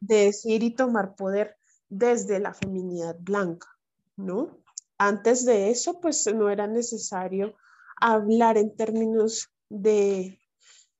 De 0.00 0.24
decir, 0.24 0.62
y 0.62 0.74
tomar 0.74 1.14
poder 1.14 1.56
desde 1.88 2.38
la 2.38 2.54
feminidad 2.54 3.16
blanca, 3.20 3.68
¿no? 4.16 4.58
Antes 4.96 5.44
de 5.44 5.70
eso, 5.70 6.00
pues 6.00 6.26
no 6.34 6.48
era 6.48 6.66
necesario 6.66 7.54
hablar 8.00 8.56
en 8.56 8.74
términos 8.74 9.50
de 9.68 10.40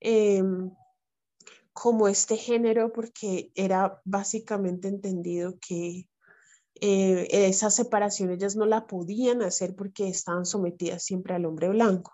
em, 0.00 0.70
como 1.72 2.08
este 2.08 2.36
género, 2.36 2.92
porque 2.92 3.50
era 3.54 4.00
básicamente 4.04 4.88
entendido 4.88 5.58
que 5.60 6.08
eh, 6.80 7.26
esa 7.30 7.70
separación 7.70 8.30
ellas 8.30 8.56
no 8.56 8.66
la 8.66 8.86
podían 8.86 9.42
hacer 9.42 9.74
porque 9.74 10.08
estaban 10.08 10.46
sometidas 10.46 11.02
siempre 11.02 11.34
al 11.34 11.46
hombre 11.46 11.68
blanco. 11.68 12.12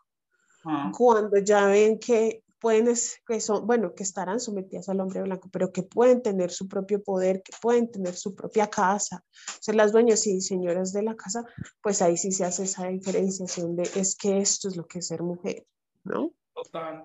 Ah. 0.65 0.91
Cuando 0.97 1.39
ya 1.39 1.67
ven 1.67 1.99
que 1.99 2.43
pueden, 2.59 2.93
que 3.27 3.41
son, 3.41 3.67
bueno, 3.67 3.95
que 3.95 4.03
estarán 4.03 4.41
sometidas 4.41 4.89
al 4.89 5.01
hombre 5.01 5.23
blanco, 5.23 5.49
pero 5.53 5.73
que 5.73 5.83
pueden 5.83 6.23
tener 6.23 6.51
su 6.51 6.69
propio 6.69 7.03
poder, 7.03 7.43
que 7.43 7.53
pueden 7.61 7.91
tener 7.91 8.15
su 8.15 8.35
propia 8.35 8.69
casa, 8.69 9.25
ser 9.61 9.75
las 9.75 9.93
dueñas 9.93 10.27
y 10.27 10.41
señoras 10.41 10.93
de 10.93 11.03
la 11.03 11.17
casa, 11.17 11.45
pues 11.81 12.03
ahí 12.03 12.17
sí 12.17 12.33
se 12.33 12.45
hace 12.45 12.65
esa 12.65 12.87
diferenciación 12.89 13.77
de 13.77 13.83
es 13.95 14.17
que 14.17 14.39
esto 14.39 14.69
es 14.69 14.77
lo 14.77 14.87
que 14.87 15.01
es 15.01 15.07
ser 15.07 15.23
mujer, 15.23 15.67
¿no? 16.05 16.33
Total. 16.55 17.05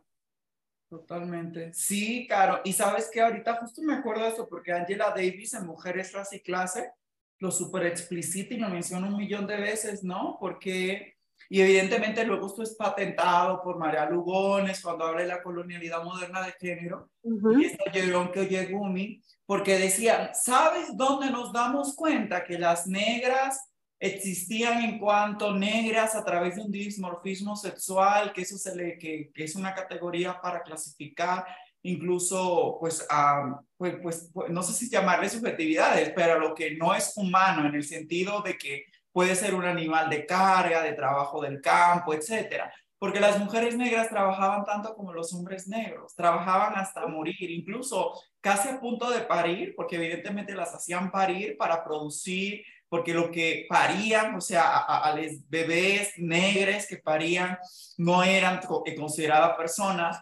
Totalmente. 0.89 1.73
Sí, 1.73 2.27
claro. 2.27 2.59
Y 2.65 2.73
sabes 2.73 3.09
que 3.09 3.21
ahorita 3.21 3.55
justo 3.61 3.81
me 3.81 3.93
acuerdo 3.93 4.23
de 4.23 4.31
eso 4.31 4.49
porque 4.49 4.73
Angela 4.73 5.13
Davis 5.15 5.53
en 5.53 5.65
Mujeres, 5.65 6.11
Raza 6.11 6.35
y 6.35 6.41
Clase 6.41 6.91
lo 7.39 7.49
súper 7.49 7.85
explicita 7.85 8.53
y 8.53 8.57
lo 8.57 8.69
menciona 8.69 9.07
un 9.07 9.15
millón 9.15 9.47
de 9.47 9.55
veces, 9.55 10.03
¿no? 10.03 10.37
Porque 10.39 11.15
y 11.49 11.61
evidentemente 11.61 12.23
luego 12.25 12.47
esto 12.47 12.63
es 12.63 12.75
patentado 12.75 13.61
por 13.61 13.77
María 13.77 14.09
Lugones 14.09 14.81
cuando 14.81 15.05
habla 15.05 15.21
de 15.21 15.27
la 15.27 15.43
colonialidad 15.43 16.03
moderna 16.03 16.45
de 16.45 16.53
género, 16.53 17.09
y 17.23 17.65
esto 17.65 17.83
llegó 17.91 18.31
que 18.31 18.41
Oyegumi, 18.41 19.21
porque 19.45 19.77
decían, 19.77 20.29
¿sabes 20.33 20.95
dónde 20.95 21.29
nos 21.29 21.51
damos 21.51 21.95
cuenta 21.95 22.43
que 22.43 22.57
las 22.57 22.87
negras 22.87 23.71
existían 23.99 24.83
en 24.83 24.97
cuanto 24.97 25.53
negras 25.53 26.15
a 26.15 26.25
través 26.25 26.55
de 26.55 26.63
un 26.63 26.71
dimorfismo 26.71 27.55
sexual, 27.55 28.33
que 28.33 28.41
eso 28.41 28.57
se 28.57 28.75
le, 28.75 28.97
que, 28.97 29.31
que 29.33 29.43
es 29.43 29.55
una 29.55 29.75
categoría 29.75 30.39
para 30.41 30.63
clasificar 30.63 31.45
incluso, 31.83 32.77
pues, 32.79 33.05
a, 33.09 33.59
pues, 33.77 33.95
pues, 34.01 34.29
pues, 34.33 34.49
no 34.51 34.61
sé 34.63 34.73
si 34.73 34.89
llamarle 34.89 35.29
subjetividades, 35.29 36.11
pero 36.15 36.39
lo 36.39 36.53
que 36.53 36.75
no 36.75 36.93
es 36.93 37.13
humano 37.15 37.67
en 37.67 37.75
el 37.75 37.83
sentido 37.83 38.41
de 38.41 38.57
que 38.57 38.85
puede 39.11 39.35
ser 39.35 39.53
un 39.55 39.65
animal 39.65 40.09
de 40.09 40.25
carga, 40.25 40.81
de 40.81 40.93
trabajo 40.93 41.41
del 41.41 41.61
campo, 41.61 42.13
etcétera. 42.13 42.73
Porque 42.97 43.19
las 43.19 43.39
mujeres 43.39 43.75
negras 43.75 44.09
trabajaban 44.09 44.63
tanto 44.63 44.95
como 44.95 45.11
los 45.11 45.33
hombres 45.33 45.67
negros, 45.67 46.15
trabajaban 46.15 46.75
hasta 46.75 47.07
morir, 47.07 47.49
incluso 47.49 48.13
casi 48.39 48.69
a 48.69 48.79
punto 48.79 49.09
de 49.09 49.21
parir, 49.21 49.73
porque 49.75 49.95
evidentemente 49.95 50.53
las 50.53 50.75
hacían 50.75 51.11
parir 51.11 51.57
para 51.57 51.83
producir, 51.83 52.63
porque 52.89 53.13
lo 53.13 53.31
que 53.31 53.65
parían, 53.67 54.35
o 54.35 54.41
sea, 54.41 54.77
a, 54.77 55.15
los 55.15 55.49
bebés 55.49 56.13
negros 56.17 56.85
que 56.85 56.97
parían 56.97 57.57
no 57.97 58.21
eran 58.21 58.59
eh, 58.85 58.95
consideradas 58.95 59.57
personas, 59.57 60.21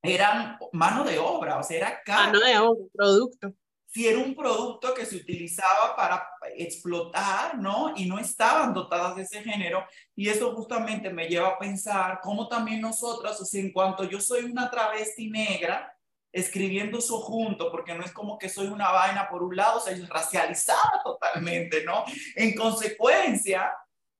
eran 0.00 0.58
mano 0.72 1.02
de 1.02 1.18
obra, 1.18 1.58
o 1.58 1.62
sea, 1.62 1.78
era 1.78 2.02
Mano 2.06 2.38
de 2.38 2.58
obra, 2.58 2.84
producto 2.92 3.54
si 3.94 4.08
era 4.08 4.18
un 4.18 4.34
producto 4.34 4.92
que 4.92 5.06
se 5.06 5.14
utilizaba 5.14 5.94
para 5.94 6.28
explotar, 6.56 7.56
¿no? 7.56 7.92
Y 7.96 8.06
no 8.06 8.18
estaban 8.18 8.74
dotadas 8.74 9.14
de 9.14 9.22
ese 9.22 9.40
género. 9.40 9.86
Y 10.16 10.28
eso 10.28 10.52
justamente 10.52 11.10
me 11.10 11.28
lleva 11.28 11.50
a 11.50 11.58
pensar 11.58 12.18
cómo 12.20 12.48
también 12.48 12.80
nosotras, 12.80 13.40
o 13.40 13.44
sea, 13.44 13.60
en 13.60 13.72
cuanto 13.72 14.02
yo 14.02 14.20
soy 14.20 14.46
una 14.46 14.68
travesti 14.68 15.30
negra, 15.30 15.96
escribiendo 16.32 16.98
eso 16.98 17.20
junto, 17.20 17.70
porque 17.70 17.94
no 17.94 18.04
es 18.04 18.10
como 18.10 18.36
que 18.36 18.48
soy 18.48 18.66
una 18.66 18.90
vaina 18.90 19.28
por 19.30 19.44
un 19.44 19.54
lado, 19.54 19.78
o 19.78 19.80
sea, 19.80 19.96
racializada 20.08 21.00
totalmente, 21.04 21.84
¿no? 21.84 22.04
En 22.34 22.52
consecuencia, 22.56 23.72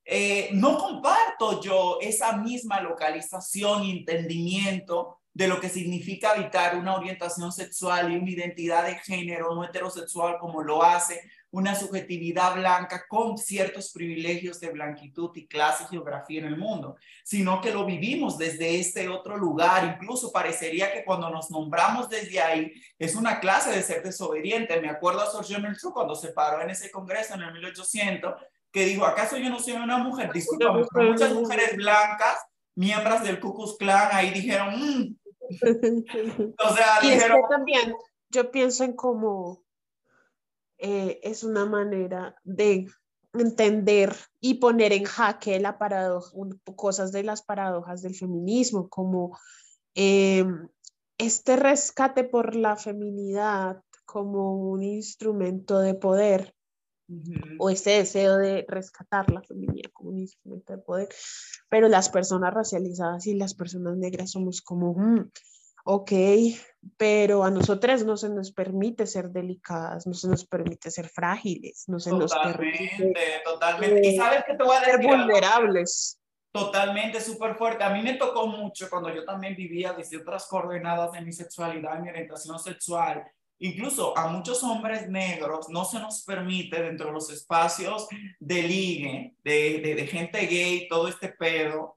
eh, 0.05 0.51
no 0.53 0.79
comparto 0.79 1.61
yo 1.61 1.99
esa 2.01 2.37
misma 2.37 2.81
localización 2.81 3.83
y 3.83 3.99
entendimiento 3.99 5.19
de 5.35 5.49
lo 5.49 5.61
que 5.61 5.69
significa 5.69 6.31
habitar 6.31 6.77
una 6.77 6.95
orientación 6.95 7.53
sexual 7.53 8.13
y 8.13 8.17
una 8.17 8.31
identidad 8.31 8.87
de 8.87 8.95
género 8.95 9.55
no 9.55 9.65
heterosexual 9.65 10.39
como 10.39 10.63
lo 10.63 10.83
hace 10.83 11.21
una 11.51 11.77
subjetividad 11.77 12.57
blanca 12.57 13.05
con 13.09 13.39
ciertos 13.39 13.93
privilegios 13.93 14.59
de 14.59 14.71
blanquitud 14.71 15.31
y 15.37 15.47
clase 15.47 15.85
y 15.85 15.87
geografía 15.87 16.41
en 16.41 16.47
el 16.47 16.57
mundo, 16.57 16.97
sino 17.23 17.61
que 17.61 17.73
lo 17.73 17.87
vivimos 17.87 18.37
desde 18.39 18.81
este 18.81 19.09
otro 19.09 19.37
lugar. 19.37 19.85
Incluso 19.85 20.33
parecería 20.33 20.93
que 20.93 21.05
cuando 21.05 21.31
nos 21.31 21.53
nombramos 21.53 22.09
desde 22.09 22.41
ahí 22.41 22.73
es 22.99 23.15
una 23.15 23.39
clase 23.39 23.71
de 23.71 23.85
ser 23.85 24.03
desobediente. 24.03 24.81
Me 24.81 24.91
acuerdo 24.91 25.21
a 25.21 25.31
Sir 25.31 25.63
John 25.63 25.93
cuando 25.93 26.17
se 26.17 26.33
paró 26.33 26.61
en 26.61 26.71
ese 26.71 26.91
congreso 26.91 27.35
en 27.35 27.43
el 27.43 27.53
1800 27.53 28.35
que 28.73 28.85
dijo, 28.87 29.05
¿acaso 29.05 29.37
yo 29.37 29.49
no 29.49 29.61
soy 29.61 29.75
una 29.75 29.99
mujer? 29.99 30.33
Disculpa, 30.33 30.73
muchas 30.73 31.33
mujeres 31.33 31.77
blancas, 31.77 32.37
miembros 32.75 33.23
del 33.23 33.39
Ku 33.39 33.55
Klux 33.55 33.77
Klan, 33.79 34.09
ahí 34.11 34.31
dijeron, 34.31 34.75
mm, 34.77 35.17
o 36.59 36.75
sea, 36.75 36.99
y 37.03 37.11
dijeron... 37.11 37.43
también, 37.49 37.95
yo 38.31 38.51
pienso 38.51 38.85
en 38.85 38.95
cómo 38.95 39.65
eh, 40.79 41.21
es 41.23 41.45
una 41.45 41.65
manera 41.65 42.37
de 42.45 42.87
entender 43.33 44.15
y 44.41 44.55
poner 44.55 44.93
en 44.93 45.05
jaque 45.05 45.59
la 45.61 45.79
paradoja, 45.79 46.31
cosas 46.77 47.13
de 47.13 47.23
las 47.23 47.43
paradojas 47.43 48.03
del 48.03 48.15
feminismo, 48.15 48.89
como 48.89 49.39
em, 49.95 50.69
este 51.19 51.57
rescate 51.57 52.25
por 52.25 52.55
la 52.55 52.77
feminidad 52.77 53.83
como 54.05 54.71
un 54.71 54.83
instrumento 54.83 55.79
de 55.81 55.95
poder 55.95 56.55
o 57.59 57.71
ese 57.71 57.91
deseo 57.91 58.37
de 58.37 58.65
rescatar 58.69 59.31
la 59.31 59.43
feminidad 59.43 59.91
como 59.93 60.11
un 60.11 60.19
instrumento 60.19 60.73
de 60.73 60.83
poder, 60.83 61.09
pero 61.69 61.89
las 61.89 62.09
personas 62.09 62.53
racializadas 62.55 63.27
y 63.27 63.35
las 63.35 63.55
personas 63.55 63.97
negras 63.97 64.31
somos 64.31 64.63
como, 64.63 64.95
mm, 64.95 65.31
ok, 65.85 66.13
pero 66.97 67.45
a 67.45 67.51
nosotras 67.51 68.05
no 68.05 68.17
se 68.17 68.31
nos 68.31 68.53
permite 68.53 69.07
ser 69.07 69.31
delicadas, 69.31 70.07
no 70.07 70.15
se 70.15 70.29
nos 70.29 70.47
permite 70.47 70.91
ser 70.91 71.09
frágiles, 71.09 71.85
no 71.89 72.01
se 72.01 72.11
nos 72.11 72.33
permite 72.35 73.13
totalmente. 73.45 74.09
¿Y 74.09 74.17
sabes 74.17 74.45
que 74.45 74.55
te 74.55 74.65
voy 74.65 74.77
a 74.77 74.81
decir? 74.81 74.95
Ser 74.95 75.07
vulnerables. 75.07 76.21
Totalmente, 76.53 77.21
súper 77.21 77.57
fuerte. 77.57 77.83
A 77.83 77.91
mí 77.91 78.01
me 78.01 78.15
tocó 78.15 78.47
mucho 78.47 78.89
cuando 78.89 79.13
yo 79.13 79.25
también 79.25 79.57
vivía 79.57 79.93
desde 79.93 80.19
otras 80.19 80.47
coordenadas 80.47 81.11
de 81.11 81.21
mi 81.21 81.33
sexualidad, 81.33 81.99
mi 81.99 82.09
orientación 82.09 82.61
sexual, 82.61 83.25
incluso 83.59 84.17
a 84.17 84.29
muchos 84.29 84.63
hombres 84.63 85.09
negros 85.09 85.69
no 85.69 85.85
se 85.85 85.99
nos 86.01 86.23
permite 86.25 86.83
dentro 86.83 87.07
de 87.07 87.13
los 87.13 87.31
espacios 87.31 88.07
de 88.41 88.63
ligue, 88.63 89.35
de, 89.43 89.81
de, 89.81 89.95
de 89.95 90.07
gente 90.07 90.47
gay, 90.47 90.89
todo 90.89 91.09
este 91.09 91.29
pedo, 91.29 91.97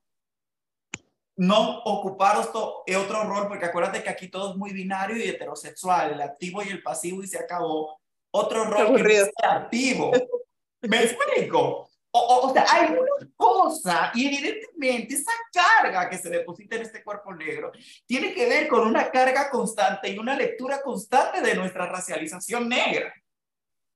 no 1.38 1.80
ocupar 1.84 2.38
otro, 2.38 2.84
otro 3.00 3.24
rol, 3.24 3.48
porque 3.48 3.66
acuérdate 3.66 4.04
que 4.04 4.10
aquí 4.10 4.28
todo 4.28 4.52
es 4.52 4.58
muy 4.58 4.74
binario 4.74 5.18
y 5.18 5.30
heterosexual, 5.30 6.14
el 6.14 6.22
activo 6.22 6.64
y 6.64 6.70
el 6.70 6.82
pasivo 6.82 7.22
y 7.22 7.28
se 7.28 7.38
acabó. 7.38 8.00
Otro 8.32 8.66
rol 8.66 9.04
que 9.04 9.18
es 9.18 9.30
activo. 9.44 10.12
¿Me 10.82 11.04
explico? 11.04 11.87
O, 12.12 12.48
o, 12.48 12.54
sea, 12.54 12.66
hay 12.70 12.94
una 12.94 13.32
cosa, 13.36 14.12
y 14.16 14.28
evidentemente 14.28 15.16
esa 15.16 15.32
carga 15.52 16.10
que 16.10 16.18
se 16.18 16.30
deposita 16.30 16.78
en 16.78 16.84
este 16.84 17.04
cuerpo 17.04 17.34
negro 17.34 17.72
tiene 18.06 18.34
que 18.34 18.48
ver 18.48 18.68
con 18.68 18.88
una 18.88 19.12
carga 19.12 19.50
constante 19.50 20.10
y 20.10 20.18
una 20.18 20.36
lectura 20.36 20.82
constante 20.82 21.42
de 21.42 21.56
nuestra 21.56 21.86
racialización 21.86 22.70
negra. 22.70 23.14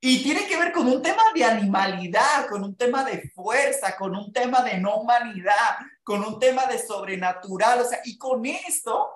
Y 0.04 0.24
tiene 0.24 0.48
que 0.48 0.58
ver 0.58 0.72
con 0.72 0.88
un 0.88 1.02
tema 1.02 1.22
de 1.36 1.44
animalidad, 1.44 2.48
con 2.50 2.64
un 2.64 2.76
tema 2.76 3.04
de 3.04 3.30
fuerza, 3.30 3.96
con 3.96 4.16
un 4.16 4.34
tema 4.34 4.64
de 4.64 4.80
no 4.80 4.98
humanidad, 4.98 5.78
con 6.04 6.26
un 6.26 6.40
tema 6.40 6.66
de 6.66 6.80
sobrenatural. 6.80 7.82
O 7.82 7.86
sea, 7.86 8.00
y 8.04 8.18
con 8.18 8.44
esto, 8.46 9.12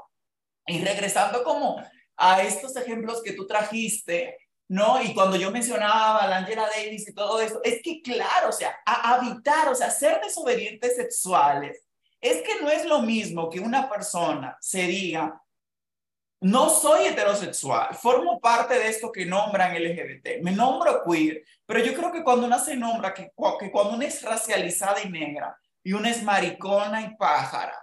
y 0.68 0.84
regresando 0.86 1.43
como 1.43 1.82
a 2.18 2.41
estos 2.43 2.76
ejemplos 2.76 3.24
que 3.24 3.34
tú 3.34 3.48
trajiste, 3.48 4.38
¿no? 4.68 5.01
Y 5.01 5.13
cuando 5.13 5.38
yo 5.38 5.51
mencionaba 5.51 6.20
a 6.20 6.28
la 6.28 6.38
Angela 6.38 6.68
Davis 6.76 7.07
y 7.07 7.13
todo 7.13 7.39
eso, 7.39 7.61
es 7.63 7.82
que 7.82 8.01
claro, 8.01 8.49
o 8.49 8.51
sea, 8.51 8.76
a 8.86 9.16
habitar, 9.16 9.70
o 9.70 9.76
sea, 9.76 9.89
ser 9.91 10.20
desobedientes 10.22 10.95
sexuales, 10.95 11.84
es 12.20 12.41
que 12.41 12.61
no 12.61 12.70
es 12.70 12.86
lo 12.86 13.01
mismo 13.01 13.49
que 13.49 13.59
una 13.59 13.89
persona 13.89 14.57
se 14.59 14.84
diga, 14.84 15.39
no 16.41 16.70
soy 16.70 17.07
heterosexual, 17.07 17.95
formo 17.95 18.39
parte 18.39 18.76
de 18.76 18.89
esto 18.89 19.11
que 19.11 19.26
nombran 19.26 19.76
LGBT, 19.76 20.41
me 20.41 20.51
nombro 20.51 21.03
queer, 21.03 21.43
pero 21.66 21.80
yo 21.80 21.93
creo 21.93 22.11
que 22.11 22.24
cuando 22.24 22.45
una 22.45 22.59
se 22.59 22.76
nombra, 22.76 23.13
que, 23.13 23.32
que 23.59 23.72
cuando 23.72 23.93
una 23.93 24.05
es 24.05 24.22
racializada 24.22 25.01
y 25.03 25.09
negra 25.09 25.57
y 25.84 25.93
una 25.93 26.09
es 26.09 26.24
maricona 26.24 27.01
y 27.01 27.16
pájara, 27.16 27.80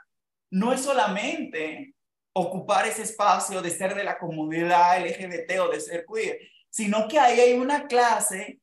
no 0.51 0.73
es 0.73 0.83
solamente 0.83 1.95
ocupar 2.35 2.87
ese 2.87 3.03
espacio 3.03 3.63
de 3.63 3.71
ser 3.71 3.95
de 3.95 4.05
la 4.05 4.19
comunidad 4.19 5.01
LGBT 5.01 5.61
o 5.61 5.69
de 5.69 5.81
ser 5.81 6.05
queer, 6.05 6.39
sino 6.73 7.07
que 7.07 7.19
ahí 7.19 7.39
hay 7.39 7.53
una 7.53 7.87
clase 7.87 8.59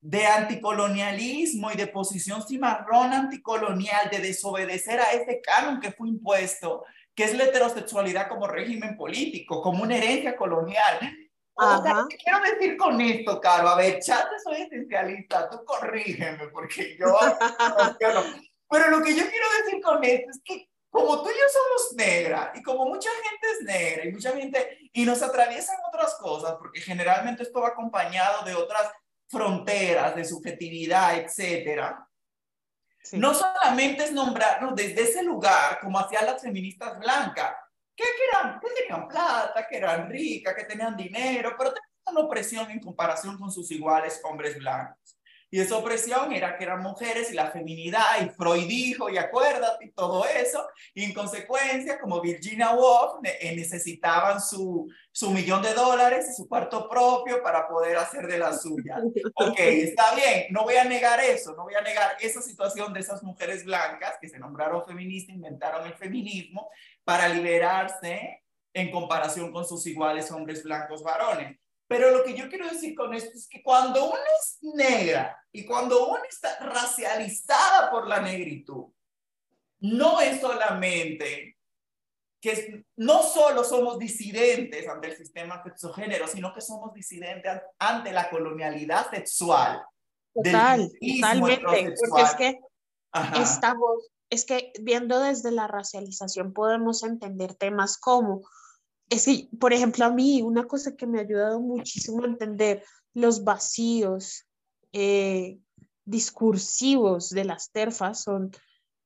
de 0.00 0.26
anticolonialismo 0.26 1.70
y 1.70 1.76
de 1.76 1.86
posición 1.86 2.46
cimarrón 2.46 3.12
anticolonial, 3.12 4.10
de 4.10 4.18
desobedecer 4.18 5.00
a 5.00 5.12
ese 5.12 5.40
canon 5.40 5.80
que 5.80 5.92
fue 5.92 6.08
impuesto, 6.08 6.84
que 7.14 7.24
es 7.24 7.34
la 7.34 7.44
heterosexualidad 7.44 8.28
como 8.28 8.48
régimen 8.48 8.96
político, 8.96 9.62
como 9.62 9.84
una 9.84 9.96
herencia 9.96 10.36
colonial. 10.36 10.98
O 11.54 11.82
sea, 11.82 12.04
¿qué 12.10 12.16
quiero 12.16 12.40
decir 12.40 12.76
con 12.76 13.00
esto, 13.00 13.40
Caro? 13.40 13.68
A 13.68 13.76
ver, 13.76 14.00
chate, 14.00 14.34
soy 14.42 14.62
esencialista, 14.62 15.48
tú 15.48 15.64
corrígeme, 15.64 16.48
porque 16.48 16.96
yo... 16.98 17.16
Pero 18.68 18.90
lo 18.90 19.04
que 19.04 19.14
yo 19.14 19.22
quiero 19.30 19.46
decir 19.62 19.80
con 19.80 20.02
esto 20.02 20.30
es 20.30 20.40
que 20.44 20.68
como 20.94 21.20
tú 21.24 21.28
y 21.28 21.32
yo 21.32 21.44
somos 21.52 21.96
negras 21.96 22.50
y 22.54 22.62
como 22.62 22.86
mucha 22.86 23.10
gente 23.10 23.46
es 23.50 23.64
negra 23.64 24.04
y 24.04 24.12
mucha 24.12 24.30
gente 24.30 24.78
y 24.92 25.04
nos 25.04 25.22
atraviesan 25.22 25.74
otras 25.88 26.14
cosas, 26.14 26.54
porque 26.56 26.80
generalmente 26.80 27.42
esto 27.42 27.60
va 27.60 27.70
acompañado 27.70 28.44
de 28.44 28.54
otras 28.54 28.92
fronteras 29.26 30.14
de 30.14 30.24
subjetividad, 30.24 31.18
etcétera. 31.18 32.08
No 33.10 33.34
solamente 33.34 34.04
es 34.04 34.12
nombrarnos 34.12 34.76
desde 34.76 35.02
ese 35.02 35.24
lugar 35.24 35.80
como 35.80 35.98
hacían 35.98 36.26
las 36.26 36.40
feministas 36.40 36.96
blancas, 37.00 37.56
que, 37.96 38.04
eran, 38.32 38.60
que 38.60 38.68
tenían 38.70 39.08
plata, 39.08 39.66
que 39.66 39.76
eran 39.76 40.08
ricas, 40.08 40.54
que 40.54 40.64
tenían 40.64 40.96
dinero, 40.96 41.56
pero 41.58 41.72
tenían 41.72 41.90
una 42.06 42.20
opresión 42.20 42.70
en 42.70 42.78
comparación 42.78 43.36
con 43.36 43.50
sus 43.50 43.68
iguales 43.72 44.20
hombres 44.22 44.56
blancos. 44.56 45.13
Y 45.54 45.60
esa 45.60 45.76
opresión 45.76 46.32
era 46.32 46.58
que 46.58 46.64
eran 46.64 46.82
mujeres 46.82 47.30
y 47.30 47.34
la 47.34 47.48
feminidad, 47.52 48.20
y 48.20 48.28
Freud 48.30 48.66
dijo, 48.66 49.08
y 49.08 49.18
acuérdate, 49.18 49.84
y 49.84 49.92
todo 49.92 50.26
eso. 50.26 50.66
Y 50.94 51.04
en 51.04 51.14
consecuencia, 51.14 52.00
como 52.00 52.20
Virginia 52.20 52.72
Woolf, 52.72 53.20
eh, 53.22 53.54
necesitaban 53.54 54.40
su, 54.40 54.92
su 55.12 55.30
millón 55.30 55.62
de 55.62 55.72
dólares 55.72 56.26
y 56.28 56.34
su 56.34 56.48
cuarto 56.48 56.88
propio 56.88 57.40
para 57.40 57.68
poder 57.68 57.96
hacer 57.98 58.26
de 58.26 58.38
la 58.38 58.52
suya. 58.52 58.96
Ok, 59.36 59.60
está 59.60 60.16
bien, 60.16 60.46
no 60.50 60.64
voy 60.64 60.74
a 60.74 60.84
negar 60.84 61.20
eso, 61.20 61.54
no 61.54 61.62
voy 61.62 61.74
a 61.74 61.82
negar 61.82 62.16
esa 62.20 62.42
situación 62.42 62.92
de 62.92 62.98
esas 62.98 63.22
mujeres 63.22 63.64
blancas 63.64 64.16
que 64.20 64.28
se 64.28 64.40
nombraron 64.40 64.84
feministas, 64.84 65.36
inventaron 65.36 65.86
el 65.86 65.94
feminismo 65.94 66.68
para 67.04 67.28
liberarse 67.28 68.42
en 68.72 68.90
comparación 68.90 69.52
con 69.52 69.64
sus 69.64 69.86
iguales 69.86 70.32
hombres 70.32 70.64
blancos 70.64 71.04
varones. 71.04 71.58
Pero 71.86 72.10
lo 72.10 72.24
que 72.24 72.34
yo 72.34 72.48
quiero 72.48 72.68
decir 72.68 72.94
con 72.94 73.12
esto 73.14 73.36
es 73.36 73.48
que 73.48 73.62
cuando 73.62 74.06
uno 74.06 74.22
es 74.40 74.58
negra 74.62 75.38
y 75.52 75.64
cuando 75.66 76.08
uno 76.08 76.22
está 76.28 76.58
racializada 76.60 77.90
por 77.90 78.08
la 78.08 78.20
negritud, 78.20 78.86
no 79.80 80.20
es 80.20 80.40
solamente 80.40 81.58
que 82.40 82.84
no 82.96 83.22
solo 83.22 83.64
somos 83.64 83.98
disidentes 83.98 84.86
ante 84.86 85.08
el 85.08 85.16
sistema 85.16 85.62
sexogénero, 85.62 86.28
sino 86.28 86.52
que 86.52 86.60
somos 86.60 86.92
disidentes 86.92 87.62
ante 87.78 88.12
la 88.12 88.28
colonialidad 88.28 89.08
sexual. 89.10 89.82
Total, 90.34 90.90
totalmente, 91.00 91.94
porque 92.08 92.22
es 92.22 92.34
que 92.34 92.60
estamos, 93.40 94.10
es 94.28 94.44
que 94.44 94.72
viendo 94.80 95.20
desde 95.20 95.52
la 95.52 95.68
racialización 95.68 96.52
podemos 96.52 97.02
entender 97.02 97.54
temas 97.54 97.96
como 97.96 98.42
es 99.10 99.24
que, 99.24 99.48
por 99.58 99.72
ejemplo, 99.72 100.04
a 100.04 100.10
mí 100.10 100.42
una 100.42 100.64
cosa 100.64 100.96
que 100.96 101.06
me 101.06 101.18
ha 101.18 101.22
ayudado 101.22 101.60
muchísimo 101.60 102.22
a 102.22 102.26
entender 102.26 102.84
los 103.12 103.44
vacíos 103.44 104.46
eh, 104.92 105.58
discursivos 106.04 107.30
de 107.30 107.44
las 107.44 107.70
terfas 107.70 108.22
son, 108.22 108.50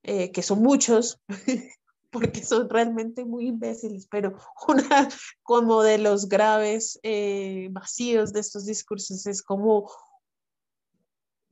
eh, 0.03 0.31
que 0.33 0.43
son 0.43 0.63
muchos, 0.63 1.21
porque 2.11 2.43
son 2.43 2.69
realmente 2.69 3.25
muy 3.25 3.49
imbéciles, 3.49 4.07
pero 4.11 4.37
una 4.69 5.09
como 5.43 5.83
de 5.83 5.99
los 5.99 6.29
graves 6.29 6.99
eh, 7.03 7.69
vacíos 7.71 8.33
de 8.33 8.41
estos 8.41 8.67
discursos 8.67 9.27
es 9.27 9.43
como 9.43 9.91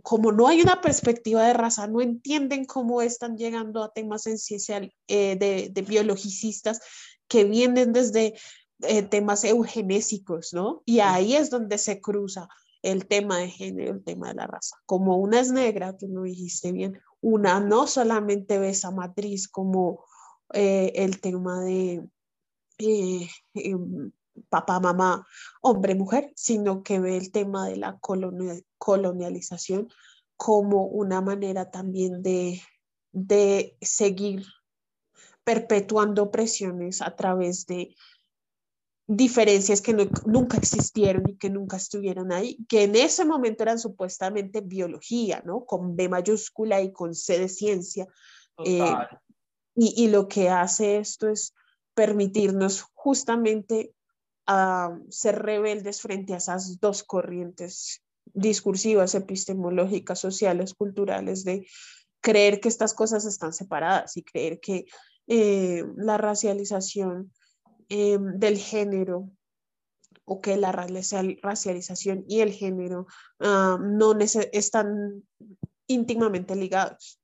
como 0.03 0.31
no 0.31 0.47
hay 0.47 0.61
una 0.61 0.81
perspectiva 0.81 1.45
de 1.45 1.53
raza, 1.53 1.89
no 1.89 2.01
entienden 2.01 2.65
cómo 2.65 3.03
están 3.03 3.37
llegando 3.37 3.83
a 3.83 3.93
temas 3.93 4.25
esenciales 4.29 4.93
de, 5.09 5.69
de 5.73 5.83
biologicistas 5.83 6.81
que 7.29 7.45
vienen 7.45 7.93
desde 7.93 8.35
eh, 8.83 9.03
temas 9.03 9.45
eugenésicos, 9.45 10.53
¿no? 10.53 10.83
Y 10.85 11.01
ahí 11.01 11.35
es 11.35 11.51
donde 11.51 11.79
se 11.79 12.01
cruza 12.01 12.49
el 12.83 13.07
tema 13.07 13.39
de 13.39 13.49
género, 13.49 13.93
el 13.93 14.05
tema 14.05 14.29
de 14.29 14.35
la 14.35 14.47
raza. 14.47 14.77
Como 14.87 15.17
una 15.17 15.41
es 15.41 15.51
negra, 15.51 15.97
tú 15.97 16.09
lo 16.09 16.23
dijiste 16.23 16.73
bien, 16.73 17.01
una 17.21 17.59
no 17.61 17.87
solamente 17.87 18.59
ve 18.59 18.71
esa 18.71 18.91
matriz 18.91 19.49
como 19.49 20.05
eh, 20.53 20.93
el 20.95 21.21
tema 21.21 21.61
de 21.61 22.07
eh, 22.79 23.29
em, 23.55 24.13
papá, 24.49 24.79
mamá, 24.81 25.27
hombre, 25.63 25.95
mujer, 25.95 26.33
sino 26.37 26.83
que 26.83 27.01
ve 27.01 27.17
el 27.17 27.33
tema 27.33 27.69
de 27.69 27.77
la 27.77 27.99
colonialización 28.79 29.89
como 30.37 30.85
una 30.85 31.21
manera 31.21 31.71
también 31.71 32.23
de, 32.23 32.61
de 33.13 33.77
seguir 33.81 34.45
perpetuando 35.47 36.33
presiones 36.33 37.01
a 37.01 37.15
través 37.15 37.67
de 37.67 37.95
diferencias 39.07 39.81
que 39.81 39.95
nunca 40.27 40.57
existieron 40.57 41.23
y 41.29 41.37
que 41.37 41.51
nunca 41.51 41.77
estuvieron 41.77 42.33
ahí, 42.33 42.59
que 42.69 42.83
en 42.83 42.97
ese 42.97 43.25
momento 43.25 43.63
eran 43.63 43.79
supuestamente 43.79 44.61
biología, 44.61 45.45
¿no? 45.47 45.65
Con 45.65 45.95
B 45.95 46.09
mayúscula 46.09 46.83
y 46.83 46.93
con 46.93 47.15
C 47.15 47.39
de 47.39 47.49
ciencia. 47.49 48.09
Eh, 48.65 48.83
y, 49.77 50.05
y, 50.05 50.09
lo 50.09 50.27
que 50.27 50.49
hace 50.49 50.97
esto 50.97 51.29
es 51.29 51.55
permitirnos 51.95 52.83
justamente 52.95 53.95
uh, 54.49 54.99
ser 55.09 55.41
rebeldes 55.43 56.01
frente 56.01 56.35
a 56.35 56.39
esas 56.39 56.81
dos 56.81 57.05
corrientes 57.05 58.03
discursivas, 58.25 59.15
epistemológicas, 59.15 60.19
sociales, 60.19 60.75
culturales, 60.75 61.45
de 61.45 61.69
creer 62.21 62.59
que 62.59 62.69
estas 62.69 62.95
cosas 62.95 63.25
están 63.25 63.53
separadas 63.53 64.17
y 64.17 64.25
creer 64.25 64.59
que 64.59 64.87
eh, 65.27 65.85
la 65.97 66.19
racialización 66.19 67.33
eh, 67.89 68.19
del 68.21 68.59
género 68.59 69.31
o 70.25 70.41
que 70.41 70.57
la 70.57 70.73
racialización 70.73 72.25
y 72.29 72.41
el 72.41 72.53
género 72.53 73.07
ah, 73.41 73.79
no 73.81 74.19
están 74.19 75.23
íntimamente 75.87 76.57
ligados. 76.57 77.21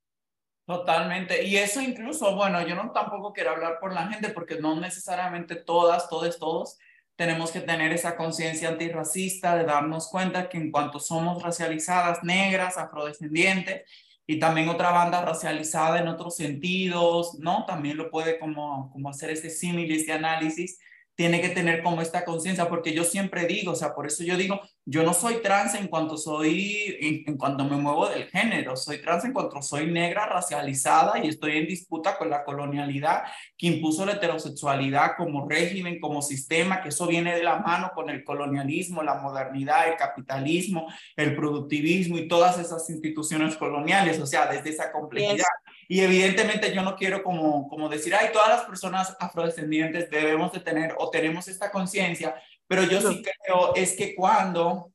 Totalmente. 0.65 1.43
Y 1.43 1.57
eso 1.57 1.81
incluso, 1.81 2.35
bueno, 2.35 2.65
yo 2.65 2.75
no 2.75 2.91
tampoco 2.91 3.33
quiero 3.33 3.51
hablar 3.51 3.79
por 3.81 3.93
la 3.93 4.07
gente 4.07 4.29
porque 4.29 4.59
no 4.59 4.79
necesariamente 4.79 5.55
todas, 5.57 6.07
todos, 6.07 6.39
todos 6.39 6.77
tenemos 7.15 7.51
que 7.51 7.61
tener 7.61 7.91
esa 7.91 8.15
conciencia 8.15 8.69
antirracista 8.69 9.55
de 9.55 9.65
darnos 9.65 10.07
cuenta 10.07 10.49
que 10.49 10.57
en 10.57 10.71
cuanto 10.71 10.99
somos 10.99 11.43
racializadas, 11.43 12.23
negras, 12.23 12.77
afrodescendientes, 12.77 13.83
y 14.25 14.39
también 14.39 14.69
otra 14.69 14.91
banda 14.91 15.23
racializada 15.23 15.99
en 15.99 16.07
otros 16.07 16.35
sentidos, 16.35 17.37
¿no? 17.39 17.65
También 17.65 17.97
lo 17.97 18.09
puede 18.09 18.39
como, 18.39 18.89
como 18.91 19.09
hacer 19.09 19.31
ese 19.31 19.49
símil, 19.49 19.91
ese 19.91 20.13
análisis. 20.13 20.79
Tiene 21.15 21.41
que 21.41 21.49
tener 21.49 21.83
como 21.83 22.01
esta 22.01 22.25
conciencia, 22.25 22.67
porque 22.67 22.93
yo 22.93 23.03
siempre 23.03 23.45
digo, 23.45 23.73
o 23.73 23.75
sea, 23.75 23.93
por 23.93 24.07
eso 24.07 24.23
yo 24.23 24.35
digo, 24.35 24.59
yo 24.85 25.03
no 25.03 25.13
soy 25.13 25.41
trans 25.41 25.75
en 25.75 25.87
cuanto 25.87 26.17
soy, 26.17 26.97
en, 26.99 27.37
cuanto 27.37 27.65
me 27.65 27.77
muevo 27.77 28.09
del 28.09 28.25
género, 28.29 28.75
soy 28.75 28.99
trans 29.01 29.23
en 29.25 29.33
cuanto 29.33 29.61
soy 29.61 29.91
negra, 29.91 30.25
racializada 30.25 31.23
y 31.23 31.27
estoy 31.27 31.57
en 31.57 31.67
disputa 31.67 32.17
con 32.17 32.29
la 32.29 32.43
colonialidad 32.43 33.23
que 33.57 33.67
impuso 33.67 34.05
la 34.05 34.13
heterosexualidad 34.13 35.11
como 35.15 35.47
régimen, 35.47 35.99
como 35.99 36.21
sistema, 36.21 36.81
que 36.81 36.89
eso 36.89 37.05
viene 37.05 37.35
de 37.35 37.43
la 37.43 37.59
mano 37.59 37.91
con 37.93 38.09
el 38.09 38.23
colonialismo, 38.23 39.03
la 39.03 39.15
modernidad, 39.15 39.89
el 39.89 39.95
capitalismo, 39.95 40.87
el 41.15 41.35
productivismo 41.35 42.17
y 42.17 42.27
todas 42.27 42.57
esas 42.57 42.89
instituciones 42.89 43.55
coloniales, 43.55 44.19
o 44.19 44.25
sea, 44.25 44.47
desde 44.47 44.71
esa 44.71 44.91
complejidad. 44.91 45.45
Y 45.87 46.01
evidentemente 46.01 46.73
yo 46.73 46.81
no 46.81 46.95
quiero 46.95 47.23
como, 47.23 47.67
como 47.67 47.89
decir, 47.89 48.15
ay, 48.15 48.29
todas 48.31 48.49
las 48.49 48.61
personas 48.63 49.15
afrodescendientes 49.19 50.09
debemos 50.09 50.51
de 50.51 50.59
tener 50.59 50.95
o 50.97 51.09
tenemos 51.09 51.47
esta 51.47 51.71
conciencia, 51.71 52.35
pero 52.67 52.83
yo 52.83 53.01
sí 53.01 53.21
creo 53.21 53.75
es 53.75 53.95
que 53.95 54.15
cuando 54.15 54.93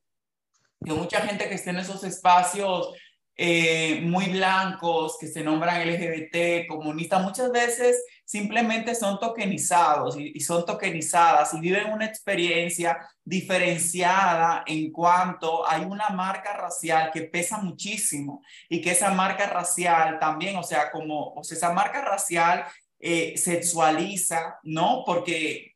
que 0.83 0.93
mucha 0.93 1.21
gente 1.21 1.47
que 1.47 1.55
esté 1.55 1.71
en 1.71 1.79
esos 1.79 2.03
espacios 2.03 2.93
eh, 3.41 4.01
muy 4.01 4.25
blancos, 4.25 5.17
que 5.17 5.29
se 5.29 5.41
nombran 5.41 5.87
LGBT, 5.87 6.67
comunistas, 6.67 7.23
muchas 7.23 7.49
veces 7.53 8.03
simplemente 8.25 8.93
son 8.95 9.17
tokenizados 9.17 10.17
y, 10.17 10.33
y, 10.35 10.41
son 10.41 10.65
tokenizadas 10.65 11.53
y 11.53 11.61
viven 11.61 11.93
una 11.93 12.05
experiencia 12.05 12.97
diferenciada 13.23 14.65
en 14.67 14.91
cuanto 14.91 15.65
hay 15.65 15.85
una 15.85 16.09
marca 16.09 16.51
racial 16.51 17.11
que 17.13 17.21
pesa 17.21 17.59
muchísimo 17.59 18.43
y 18.67 18.81
que 18.81 18.91
esa 18.91 19.11
marca 19.11 19.47
racial 19.47 20.19
también, 20.19 20.57
o 20.57 20.63
sea, 20.63 20.91
como, 20.91 21.33
o 21.33 21.41
sea, 21.41 21.55
esa 21.55 21.71
marca 21.71 22.01
racial 22.01 22.65
eh, 22.99 23.37
sexualiza, 23.37 24.59
¿no? 24.63 25.03
Porque 25.05 25.75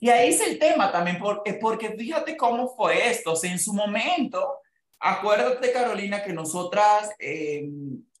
y 0.00 0.10
ahí 0.10 0.30
es 0.30 0.40
el 0.40 0.58
tema 0.58 0.90
también, 0.90 1.18
porque, 1.18 1.54
porque 1.54 1.90
fíjate 1.90 2.36
cómo 2.36 2.68
fue 2.74 3.08
esto. 3.08 3.32
O 3.32 3.36
sea, 3.36 3.50
en 3.50 3.58
su 3.58 3.72
momento, 3.72 4.58
acuérdate, 5.00 5.72
Carolina, 5.72 6.22
que 6.22 6.32
nosotras, 6.32 7.10
eh, 7.18 7.68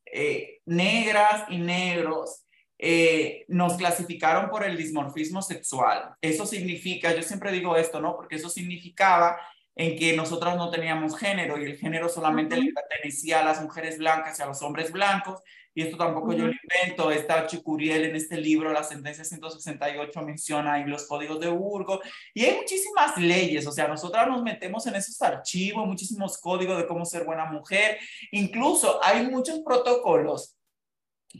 eh, 0.06 0.60
negras 0.66 1.44
y 1.48 1.58
negros, 1.58 2.44
eh, 2.78 3.44
nos 3.48 3.76
clasificaron 3.76 4.48
por 4.50 4.64
el 4.64 4.76
dismorfismo 4.76 5.42
sexual. 5.42 6.14
Eso 6.20 6.46
significa, 6.46 7.14
yo 7.14 7.22
siempre 7.22 7.50
digo 7.50 7.76
esto, 7.76 8.00
¿no? 8.00 8.14
Porque 8.14 8.36
eso 8.36 8.48
significaba 8.48 9.40
en 9.74 9.96
que 9.96 10.16
nosotras 10.16 10.56
no 10.56 10.70
teníamos 10.70 11.16
género 11.16 11.60
y 11.60 11.64
el 11.64 11.76
género 11.76 12.08
solamente 12.08 12.56
le 12.56 12.72
pertenecía 12.72 13.40
a 13.40 13.44
las 13.44 13.62
mujeres 13.62 13.98
blancas 13.98 14.38
y 14.38 14.42
a 14.42 14.46
los 14.46 14.60
hombres 14.62 14.92
blancos 14.92 15.40
y 15.78 15.82
esto 15.82 15.96
tampoco 15.96 16.32
yo 16.32 16.48
lo 16.48 16.52
invento, 16.52 17.08
está 17.12 17.46
Chicuriel 17.46 18.06
en 18.06 18.16
este 18.16 18.36
libro, 18.36 18.72
la 18.72 18.82
sentencia 18.82 19.24
168 19.24 20.22
menciona 20.22 20.72
ahí 20.72 20.84
los 20.86 21.06
códigos 21.06 21.38
de 21.38 21.46
Burgo, 21.50 22.00
y 22.34 22.44
hay 22.44 22.56
muchísimas 22.56 23.16
leyes, 23.16 23.64
o 23.64 23.70
sea, 23.70 23.86
nosotras 23.86 24.26
nos 24.26 24.42
metemos 24.42 24.84
en 24.88 24.96
esos 24.96 25.22
archivos, 25.22 25.86
muchísimos 25.86 26.36
códigos 26.38 26.78
de 26.78 26.86
cómo 26.88 27.04
ser 27.04 27.24
buena 27.24 27.44
mujer, 27.44 27.96
incluso 28.32 28.98
hay 29.04 29.28
muchos 29.28 29.60
protocolos 29.60 30.56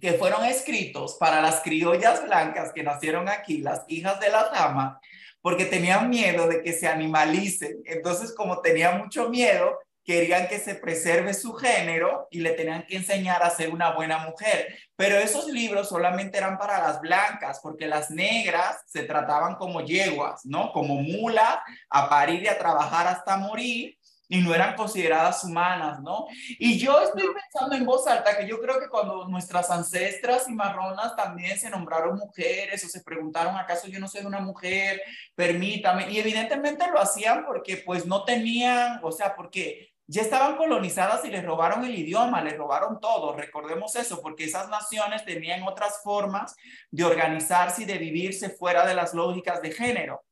que 0.01 0.12
fueron 0.12 0.45
escritos 0.45 1.16
para 1.18 1.43
las 1.43 1.61
criollas 1.61 2.22
blancas 2.24 2.72
que 2.72 2.84
nacieron 2.84 3.28
aquí, 3.28 3.57
las 3.57 3.82
hijas 3.89 4.20
de 4.20 4.30
la 4.30 4.51
dama, 4.51 5.01
porque 5.41 5.64
tenían 5.64 6.09
miedo 6.09 6.47
de 6.47 6.62
que 6.62 6.74
se 6.74 6.86
animalicen. 6.86 7.82
Entonces, 7.84 8.32
como 8.36 8.61
tenían 8.61 8.99
mucho 8.99 9.30
miedo, 9.30 9.78
querían 10.09 10.49
que 10.49 10.59
se 10.59 10.75
preserve 10.75 11.35
su 11.35 11.53
género 11.53 12.29
y 12.31 12.41
le 12.41 12.53
tenían 12.53 12.87
que 12.87 12.97
enseñar 12.97 13.43
a 13.43 13.51
ser 13.51 13.69
una 13.69 13.95
buena 13.95 14.17
mujer. 14.17 14.75
Pero 14.97 15.19
esos 15.19 15.49
libros 15.49 15.91
solamente 15.91 16.39
eran 16.39 16.57
para 16.57 16.79
las 16.79 16.99
blancas, 17.03 17.61
porque 17.63 17.87
las 17.87 18.11
negras 18.11 18.79
se 18.87 19.03
trataban 19.03 19.57
como 19.57 19.83
yeguas, 19.83 20.47
¿no? 20.47 20.73
Como 20.73 20.95
mulas, 21.03 21.59
a 21.91 22.09
parir 22.09 22.43
y 22.43 22.49
a 22.49 22.57
trabajar 22.57 23.07
hasta 23.07 23.37
morir 23.37 23.99
y 24.31 24.39
no 24.39 24.55
eran 24.55 24.77
consideradas 24.77 25.45
humanas, 25.45 26.01
¿no? 26.01 26.27
Y 26.59 26.79
yo 26.79 27.03
estoy 27.03 27.25
pensando 27.35 27.77
en 27.77 27.85
voz 27.85 28.07
alta 28.07 28.39
que 28.39 28.49
yo 28.49 28.63
creo 28.63 28.81
que 28.81 28.89
cuando 28.89 29.29
nuestras 29.29 29.71
ancestras 29.71 30.49
y 30.49 30.55
marronas 30.55 31.17
también 31.17 31.59
se 31.59 31.69
nombraron 31.69 32.17
mujeres 32.17 32.83
o 32.83 32.89
se 32.89 33.03
preguntaron, 33.03 33.59
¿acaso 33.59 33.89
yo 33.89 34.01
no 34.01 34.09
soy 34.09 34.25
una 34.25 34.41
mujer? 34.41 35.03
Permítame. 35.35 36.11
Y 36.11 36.19
evidentemente 36.19 36.91
lo 36.91 36.99
hacían 36.99 37.45
porque 37.45 37.77
pues 37.85 38.07
no 38.07 38.25
tenían, 38.25 39.01
o 39.03 39.13
sea, 39.13 39.37
porque 39.37 39.93
ya 40.11 40.23
estaban 40.23 40.57
colonizadas 40.57 41.23
y 41.27 41.29
les 41.29 41.45
robaron 41.45 41.85
el 41.85 41.95
idioma, 41.95 42.43
les 42.43 42.57
robaron 42.57 42.99
todo. 42.99 43.37
Recordemos 43.37 43.95
eso, 43.95 44.23
porque 44.23 44.45
esas 44.45 44.71
naciones 44.71 45.23
tenían 45.27 45.63
otras 45.65 46.01
formas 46.03 46.57
de 46.91 47.05
organizarse 47.05 47.83
y 47.83 47.85
de 47.85 47.99
vivirse 47.99 48.49
fuera 48.49 48.87
de 48.87 48.95
las 48.95 49.13
lógicas 49.13 49.61
de 49.61 49.71
género. 49.71 50.25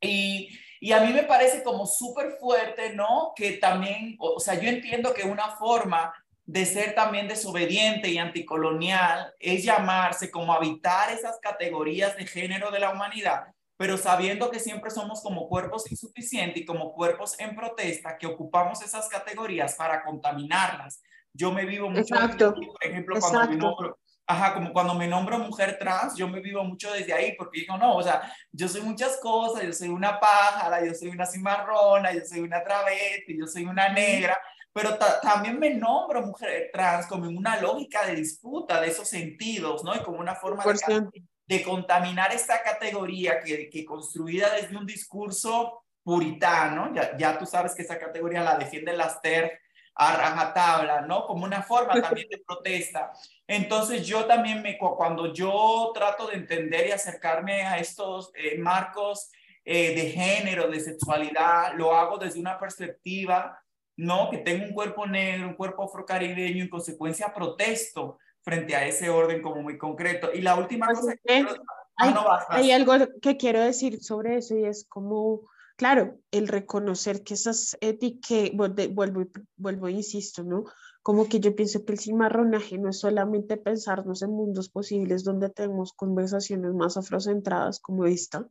Y, 0.00 0.58
y 0.80 0.90
a 0.90 1.00
mí 1.00 1.12
me 1.12 1.22
parece 1.22 1.62
como 1.62 1.86
súper 1.86 2.32
fuerte, 2.40 2.92
¿no? 2.96 3.32
Que 3.36 3.52
también, 3.52 4.16
o 4.18 4.40
sea, 4.40 4.54
yo 4.54 4.68
entiendo 4.68 5.14
que 5.14 5.22
una 5.22 5.56
forma 5.56 6.12
de 6.44 6.66
ser 6.66 6.96
también 6.96 7.28
desobediente 7.28 8.08
y 8.08 8.18
anticolonial 8.18 9.32
es 9.38 9.62
llamarse 9.62 10.32
como 10.32 10.52
habitar 10.52 11.12
esas 11.12 11.38
categorías 11.38 12.16
de 12.16 12.26
género 12.26 12.72
de 12.72 12.80
la 12.80 12.90
humanidad 12.90 13.54
pero 13.80 13.96
sabiendo 13.96 14.50
que 14.50 14.60
siempre 14.60 14.90
somos 14.90 15.22
como 15.22 15.48
cuerpos 15.48 15.90
insuficientes 15.90 16.60
y 16.60 16.66
como 16.66 16.92
cuerpos 16.92 17.40
en 17.40 17.56
protesta 17.56 18.18
que 18.18 18.26
ocupamos 18.26 18.82
esas 18.82 19.08
categorías 19.08 19.74
para 19.74 20.04
contaminarlas. 20.04 21.00
Yo 21.32 21.50
me 21.50 21.64
vivo 21.64 21.88
mucho, 21.88 22.14
Exacto. 22.14 22.52
por 22.52 22.84
ejemplo, 22.84 23.18
cuando 23.18 23.48
me 23.48 23.56
nombro, 23.56 23.98
ajá, 24.26 24.52
como 24.52 24.74
cuando 24.74 24.94
me 24.96 25.08
nombro 25.08 25.38
mujer 25.38 25.78
trans, 25.80 26.14
yo 26.14 26.28
me 26.28 26.40
vivo 26.40 26.62
mucho 26.62 26.92
desde 26.92 27.14
ahí, 27.14 27.34
porque 27.38 27.60
digo, 27.60 27.78
no, 27.78 27.96
o 27.96 28.02
sea, 28.02 28.30
yo 28.52 28.68
soy 28.68 28.82
muchas 28.82 29.16
cosas, 29.16 29.62
yo 29.62 29.72
soy 29.72 29.88
una 29.88 30.20
pájara, 30.20 30.84
yo 30.84 30.92
soy 30.92 31.08
una 31.08 31.24
cimarrona, 31.24 32.12
yo 32.12 32.20
soy 32.26 32.40
una 32.40 32.62
travesti, 32.62 33.38
yo 33.38 33.46
soy 33.46 33.64
una 33.64 33.88
negra, 33.88 34.36
pero 34.74 34.98
también 35.22 35.58
me 35.58 35.70
nombro 35.70 36.20
mujer 36.20 36.68
trans 36.70 37.06
como 37.06 37.24
en 37.24 37.34
una 37.34 37.58
lógica 37.58 38.04
de 38.04 38.16
disputa 38.16 38.78
de 38.78 38.88
esos 38.88 39.08
sentidos, 39.08 39.82
¿no? 39.84 39.96
Y 39.96 40.02
como 40.02 40.18
una 40.18 40.34
forma 40.34 40.62
de 40.64 41.22
de 41.50 41.64
contaminar 41.64 42.32
esta 42.32 42.62
categoría 42.62 43.40
que, 43.40 43.68
que 43.68 43.84
construida 43.84 44.54
desde 44.54 44.76
un 44.76 44.86
discurso 44.86 45.82
puritano, 46.00 46.94
ya, 46.94 47.16
ya 47.16 47.36
tú 47.36 47.44
sabes 47.44 47.74
que 47.74 47.82
esa 47.82 47.98
categoría 47.98 48.40
la 48.44 48.56
defiende 48.56 48.96
las 48.96 49.20
TER 49.20 49.58
a 49.96 50.16
rajatabla, 50.16 51.00
¿no? 51.00 51.26
Como 51.26 51.44
una 51.44 51.64
forma 51.64 52.00
también 52.00 52.28
de 52.28 52.38
protesta. 52.46 53.10
Entonces 53.48 54.06
yo 54.06 54.26
también 54.26 54.62
me, 54.62 54.78
cuando 54.78 55.32
yo 55.32 55.90
trato 55.92 56.28
de 56.28 56.36
entender 56.36 56.86
y 56.86 56.92
acercarme 56.92 57.62
a 57.62 57.78
estos 57.78 58.30
eh, 58.36 58.56
marcos 58.56 59.32
eh, 59.64 59.92
de 59.96 60.10
género, 60.10 60.68
de 60.68 60.78
sexualidad, 60.78 61.74
lo 61.74 61.96
hago 61.96 62.16
desde 62.16 62.38
una 62.38 62.60
perspectiva, 62.60 63.60
¿no? 63.96 64.30
Que 64.30 64.38
tengo 64.38 64.66
un 64.66 64.72
cuerpo 64.72 65.04
negro, 65.04 65.48
un 65.48 65.54
cuerpo 65.54 65.82
afrocaribeño, 65.82 66.62
en 66.62 66.70
consecuencia 66.70 67.34
protesto 67.34 68.18
frente 68.42 68.74
a 68.76 68.86
ese 68.86 69.10
orden 69.10 69.42
como 69.42 69.62
muy 69.62 69.76
concreto. 69.78 70.28
Y 70.32 70.40
la 70.40 70.56
última 70.56 70.86
Pues 70.86 71.00
cosa 71.00 71.12
es 71.12 71.20
que 71.24 71.32
quiero- 71.34 71.50
hay, 71.96 72.10
Ah, 72.10 72.14
no, 72.14 72.24
vas, 72.24 72.48
vas. 72.48 72.58
hay 72.58 72.70
algo 72.72 72.92
que 73.20 73.36
quiero 73.36 73.60
decir 73.60 74.02
sobre 74.02 74.36
eso 74.38 74.56
y 74.56 74.64
es 74.64 74.86
como, 74.88 75.42
claro, 75.76 76.18
el 76.30 76.48
reconocer 76.48 77.22
que 77.22 77.34
esas 77.34 77.76
etiquetas, 77.80 78.56
vuelvo, 78.94 79.24
vuelvo, 79.56 79.88
e 79.88 79.92
insisto, 79.92 80.42
¿no? 80.42 80.64
Como 81.02 81.28
que 81.28 81.40
yo 81.40 81.54
pienso 81.54 81.84
que 81.84 81.92
el 81.92 81.98
cimarronaje 81.98 82.78
no 82.78 82.88
es 82.90 83.00
solamente 83.00 83.56
pensarnos 83.56 84.22
en 84.22 84.30
mundos 84.30 84.68
posibles 84.70 85.24
donde 85.24 85.50
tenemos 85.50 85.92
conversaciones 85.92 86.72
más 86.74 86.96
afrocentradas 86.96 87.80
como 87.80 88.06
esta, 88.06 88.46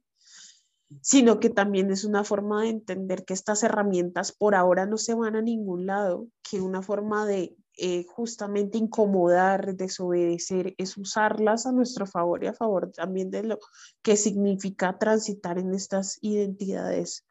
sino 1.01 1.39
que 1.39 1.49
también 1.49 1.91
es 1.91 2.03
una 2.03 2.23
forma 2.23 2.63
de 2.63 2.69
entender 2.69 3.23
que 3.25 3.33
estas 3.35 3.61
herramientas 3.63 4.31
por 4.31 4.55
ahora 4.55 4.85
no 4.87 4.97
se 4.97 5.13
van 5.13 5.35
a 5.35 5.41
ningún 5.41 5.85
lado, 5.85 6.27
que 6.47 6.59
una 6.61 6.81
forma 6.81 7.25
de 7.27 7.55
eh, 7.81 8.05
justamente 8.07 8.77
incomodar, 8.77 9.75
desobedecer, 9.75 10.75
es 10.77 10.97
usarlas 10.97 11.65
a 11.65 11.71
nuestro 11.71 12.05
favor 12.05 12.43
y 12.43 12.47
a 12.47 12.53
favor 12.53 12.91
también 12.91 13.31
de 13.31 13.43
lo 13.43 13.59
que 14.01 14.17
significa 14.17 14.97
transitar 14.97 15.57
en 15.57 15.73
estas 15.73 16.17
identidades 16.21 17.25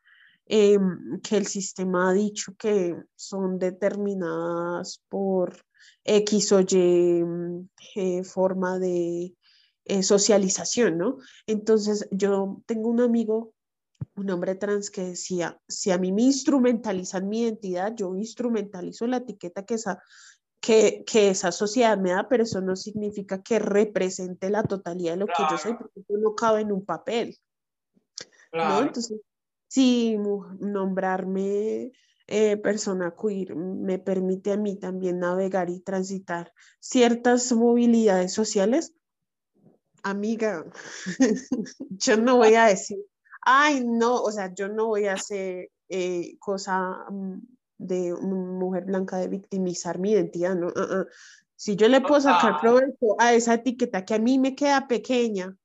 eh, 0.47 0.79
que 1.23 1.37
el 1.37 1.47
sistema 1.47 2.09
ha 2.09 2.13
dicho 2.15 2.55
que 2.59 2.97
son 3.15 3.59
determinadas 3.59 5.03
por 5.11 5.63
X 6.05 6.53
o 6.53 6.61
Y 6.61 7.23
mm, 7.23 7.69
eh, 7.97 8.25
forma 8.25 8.79
de 8.79 9.35
socialización, 10.03 10.99
¿no? 10.99 11.19
Entonces, 11.47 12.09
yo 12.11 12.63
tengo 12.67 12.89
un 12.89 13.01
amigo, 13.01 13.53
un 14.17 14.31
hombre 14.31 14.55
trans 14.55 14.91
que 14.91 15.03
decía, 15.03 15.61
si 15.69 15.91
a 15.91 15.99
mí 15.99 16.13
me 16.13 16.23
instrumentalizan 16.23 17.29
mi 17.29 17.43
identidad, 17.43 17.95
yo 17.95 18.15
instrumentalizo 18.17 19.07
la 19.07 19.19
etiqueta 19.19 19.65
que 19.65 19.75
esa, 19.75 20.03
que, 20.61 21.05
que 21.07 21.31
esa 21.31 21.53
sociedad 21.53 21.99
me 21.99 22.11
da, 22.11 22.29
pero 22.29 22.43
eso 22.43 22.61
no 22.61 22.77
significa 22.77 23.43
que 23.43 23.59
represente 23.59 24.51
la 24.51 24.63
totalidad 24.65 25.13
de 25.13 25.19
lo 25.19 25.27
que 25.27 25.43
yo 25.51 25.59
soy, 25.59 25.73
Claro. 25.73 25.79
porque 25.79 26.01
eso 26.01 26.19
no 26.19 26.35
cabe 26.35 26.63
en 26.63 26.73
un 26.73 26.85
papel, 26.85 27.37
¿no? 28.53 28.59
Claro. 28.59 28.87
Entonces, 28.87 29.21
si 29.69 30.17
nombrarme 30.61 31.93
eh, 32.27 32.57
persona 32.57 33.15
queer 33.15 33.55
me 33.57 33.99
permite 33.99 34.53
a 34.53 34.57
mí 34.57 34.77
también 34.77 35.19
navegar 35.21 35.71
y 35.71 35.81
transitar 35.81 36.53
ciertas 36.81 37.53
movilidades 37.53 38.33
sociales, 38.33 38.95
amiga, 40.03 40.65
yo 41.91 42.17
no 42.17 42.37
voy 42.37 42.55
a 42.55 42.67
decir, 42.67 42.99
ay, 43.43 43.85
no, 43.85 44.23
o 44.23 44.31
sea, 44.33 44.53
yo 44.55 44.69
no 44.69 44.87
voy 44.87 45.07
a 45.07 45.15
hacer 45.15 45.71
eh, 45.89 46.37
cosa 46.39 47.07
mm, 47.11 47.39
de 47.79 48.15
mujer 48.15 48.85
blanca 48.85 49.17
de 49.17 49.29
victimizar 49.29 49.99
mi 49.99 50.13
identidad, 50.13 50.55
¿no? 50.57 50.69
Uh, 50.69 51.01
uh. 51.01 51.07
Si 51.57 51.75
yo 51.77 51.89
le 51.89 52.01
puedo 52.01 52.21
sacar 52.21 52.61
provecho 52.61 53.17
a 53.19 53.33
esa 53.33 53.55
etiqueta 53.55 54.05
que 54.05 54.15
a 54.15 54.19
mí 54.19 54.39
me 54.39 54.55
queda 54.55 54.87
pequeña 54.87 55.57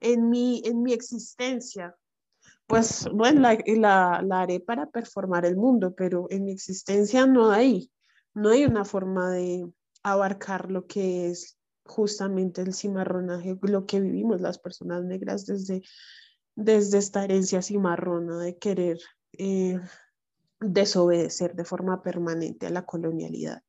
en 0.00 0.28
mi, 0.28 0.62
en 0.64 0.82
mi 0.82 0.92
existencia, 0.92 1.94
pues 2.66 3.08
bueno, 3.12 3.40
la, 3.40 3.58
la, 3.66 4.22
la 4.22 4.40
haré 4.40 4.60
para 4.60 4.86
performar 4.86 5.44
el 5.44 5.56
mundo, 5.56 5.94
pero 5.94 6.26
en 6.30 6.44
mi 6.44 6.52
existencia 6.52 7.26
no 7.26 7.50
hay, 7.50 7.90
no 8.34 8.50
hay 8.50 8.64
una 8.64 8.84
forma 8.84 9.30
de 9.30 9.70
abarcar 10.02 10.70
lo 10.70 10.86
que 10.86 11.30
es 11.30 11.58
justamente 11.84 12.62
el 12.62 12.74
cimarronaje, 12.74 13.58
lo 13.62 13.86
que 13.86 14.00
vivimos 14.00 14.40
las 14.40 14.58
personas 14.58 15.04
negras 15.04 15.46
desde, 15.46 15.82
desde 16.54 16.98
esta 16.98 17.24
herencia 17.24 17.62
cimarrona 17.62 18.38
de 18.38 18.56
querer 18.56 18.98
eh, 19.38 19.80
desobedecer 20.60 21.54
de 21.54 21.64
forma 21.64 22.02
permanente 22.02 22.66
a 22.66 22.70
la 22.70 22.84
colonialidad. 22.84 23.62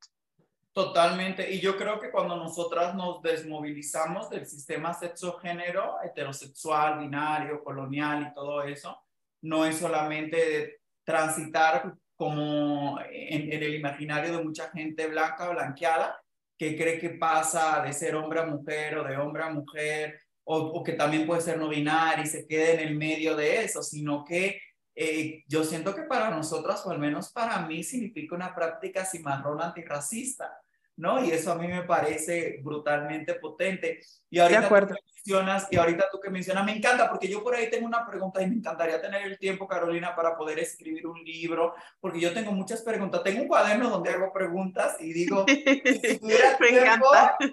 Totalmente. 0.72 1.52
Y 1.52 1.60
yo 1.60 1.76
creo 1.76 1.98
que 1.98 2.10
cuando 2.10 2.36
nosotras 2.36 2.94
nos 2.94 3.20
desmovilizamos 3.20 4.30
del 4.30 4.46
sistema 4.46 4.94
sexo-género, 4.94 5.96
heterosexual, 6.02 6.98
binario, 7.00 7.62
colonial 7.62 8.28
y 8.30 8.34
todo 8.34 8.62
eso, 8.62 8.98
no 9.42 9.66
es 9.66 9.76
solamente 9.76 10.80
transitar 11.04 11.94
como 12.16 12.98
en, 13.10 13.52
el 13.52 13.74
imaginario 13.74 14.36
de 14.36 14.44
mucha 14.44 14.70
gente 14.70 15.08
blanca, 15.08 15.50
blanqueada, 15.50 16.18
que 16.56 16.76
cree 16.76 16.98
que 16.98 17.10
pasa 17.10 17.82
de 17.82 17.92
ser 17.92 18.14
hombre 18.14 18.40
a 18.40 18.46
mujer 18.46 18.96
o 18.96 19.04
de 19.04 19.16
hombre 19.16 19.42
a 19.42 19.50
mujer, 19.50 20.20
o 20.44 20.82
que 20.82 20.92
también 20.92 21.26
puede 21.26 21.40
ser 21.40 21.58
no 21.58 21.68
binario 21.68 22.24
y 22.24 22.26
se 22.26 22.46
quede 22.46 22.74
en 22.74 22.88
el 22.88 22.96
medio 22.96 23.36
de 23.36 23.62
eso, 23.62 23.82
sino 23.82 24.24
que 24.24 24.60
eh, 24.94 25.44
yo 25.48 25.64
siento 25.64 25.94
que 25.94 26.02
para 26.02 26.30
nosotras, 26.30 26.84
o 26.86 26.90
al 26.90 26.98
menos 26.98 27.32
para 27.32 27.58
mí, 27.66 27.82
significa 27.82 28.34
una 28.34 28.54
práctica 28.54 29.04
cimarrón 29.04 29.62
antirracista, 29.62 30.60
¿no? 30.96 31.24
Y 31.24 31.30
eso 31.30 31.52
a 31.52 31.54
mí 31.54 31.66
me 31.66 31.82
parece 31.82 32.60
brutalmente 32.62 33.34
potente. 33.34 34.00
Y 34.28 34.38
ahorita, 34.38 34.68
Tú 34.68 34.74
que 34.74 35.02
mencionas, 35.14 35.68
y 35.70 35.76
ahorita 35.76 36.08
tú 36.12 36.20
que 36.20 36.30
mencionas, 36.30 36.64
me 36.64 36.76
encanta, 36.76 37.08
porque 37.08 37.28
yo 37.28 37.42
por 37.42 37.54
ahí 37.54 37.70
tengo 37.70 37.86
una 37.86 38.06
pregunta 38.06 38.42
y 38.42 38.48
me 38.48 38.56
encantaría 38.56 39.00
tener 39.00 39.22
el 39.22 39.38
tiempo, 39.38 39.66
Carolina, 39.66 40.14
para 40.14 40.36
poder 40.36 40.58
escribir 40.58 41.06
un 41.06 41.22
libro, 41.24 41.74
porque 41.98 42.20
yo 42.20 42.34
tengo 42.34 42.52
muchas 42.52 42.82
preguntas. 42.82 43.22
Tengo 43.22 43.42
un 43.42 43.48
cuaderno 43.48 43.88
donde 43.88 44.10
hago 44.10 44.32
preguntas 44.32 44.96
y 45.00 45.12
digo, 45.12 45.46
si 45.48 46.18
tuviera 46.18 46.58
tiempo, 46.58 47.06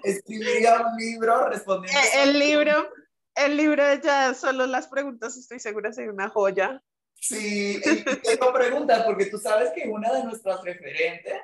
escribiría 0.04 0.80
un 0.80 0.96
libro 0.98 1.48
respondiendo. 1.48 1.98
El, 2.14 2.30
el 2.30 2.38
libro, 2.38 2.88
el 3.34 3.56
libro 3.56 3.84
de 3.84 4.00
ya 4.02 4.34
solo 4.34 4.66
las 4.66 4.88
preguntas, 4.88 5.38
estoy 5.38 5.58
segura, 5.58 5.92
sería 5.92 6.12
una 6.12 6.28
joya. 6.28 6.82
Sí, 7.20 7.80
tengo 8.24 8.52
preguntas 8.52 9.04
porque 9.04 9.26
tú 9.26 9.36
sabes 9.36 9.70
que 9.74 9.86
una 9.88 10.10
de 10.12 10.24
nuestras 10.24 10.62
referentes 10.62 11.34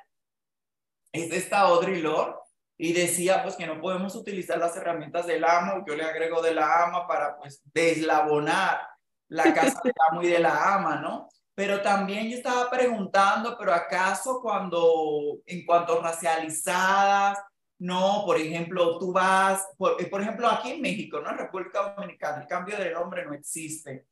es 1.13 1.31
esta 1.31 1.61
Audrey 1.61 2.01
Lorde 2.01 2.35
y 2.79 2.95
decía 2.95 3.43
pues 3.43 3.57
que 3.57 3.67
no 3.67 3.81
podemos 3.81 4.15
utilizar 4.17 4.59
las 4.59 4.75
herramientas 4.77 5.27
del 5.27 5.45
amo, 5.45 5.85
yo 5.87 5.95
le 5.95 6.05
agrego 6.05 6.41
de 6.41 6.55
la 6.55 6.85
ama 6.85 7.07
para 7.07 7.37
pues 7.37 7.61
deslabonar 7.75 8.81
la 9.29 9.53
casa 9.53 9.81
del 9.85 9.93
amo 10.11 10.23
y 10.23 10.29
de 10.29 10.39
la 10.39 10.75
ama, 10.75 10.97
¿no? 10.97 11.29
Pero 11.55 11.83
también 11.83 12.29
yo 12.31 12.37
estaba 12.37 12.71
preguntando, 12.71 13.57
pero 13.59 13.75
acaso 13.75 14.41
cuando 14.41 15.41
en 15.45 15.65
cuanto 15.67 16.01
racializadas, 16.01 17.39
no, 17.79 18.23
por 18.25 18.39
ejemplo, 18.39 18.99
tú 18.99 19.13
vas, 19.13 19.67
por, 19.77 20.09
por 20.09 20.23
ejemplo, 20.23 20.49
aquí 20.49 20.73
en 20.73 20.81
México, 20.81 21.21
¿no? 21.21 21.31
República 21.33 21.95
Dominicana, 21.95 22.43
el 22.43 22.49
cambio 22.49 22.79
del 22.79 22.95
nombre 22.95 23.27
no 23.27 23.35
existe. 23.35 24.07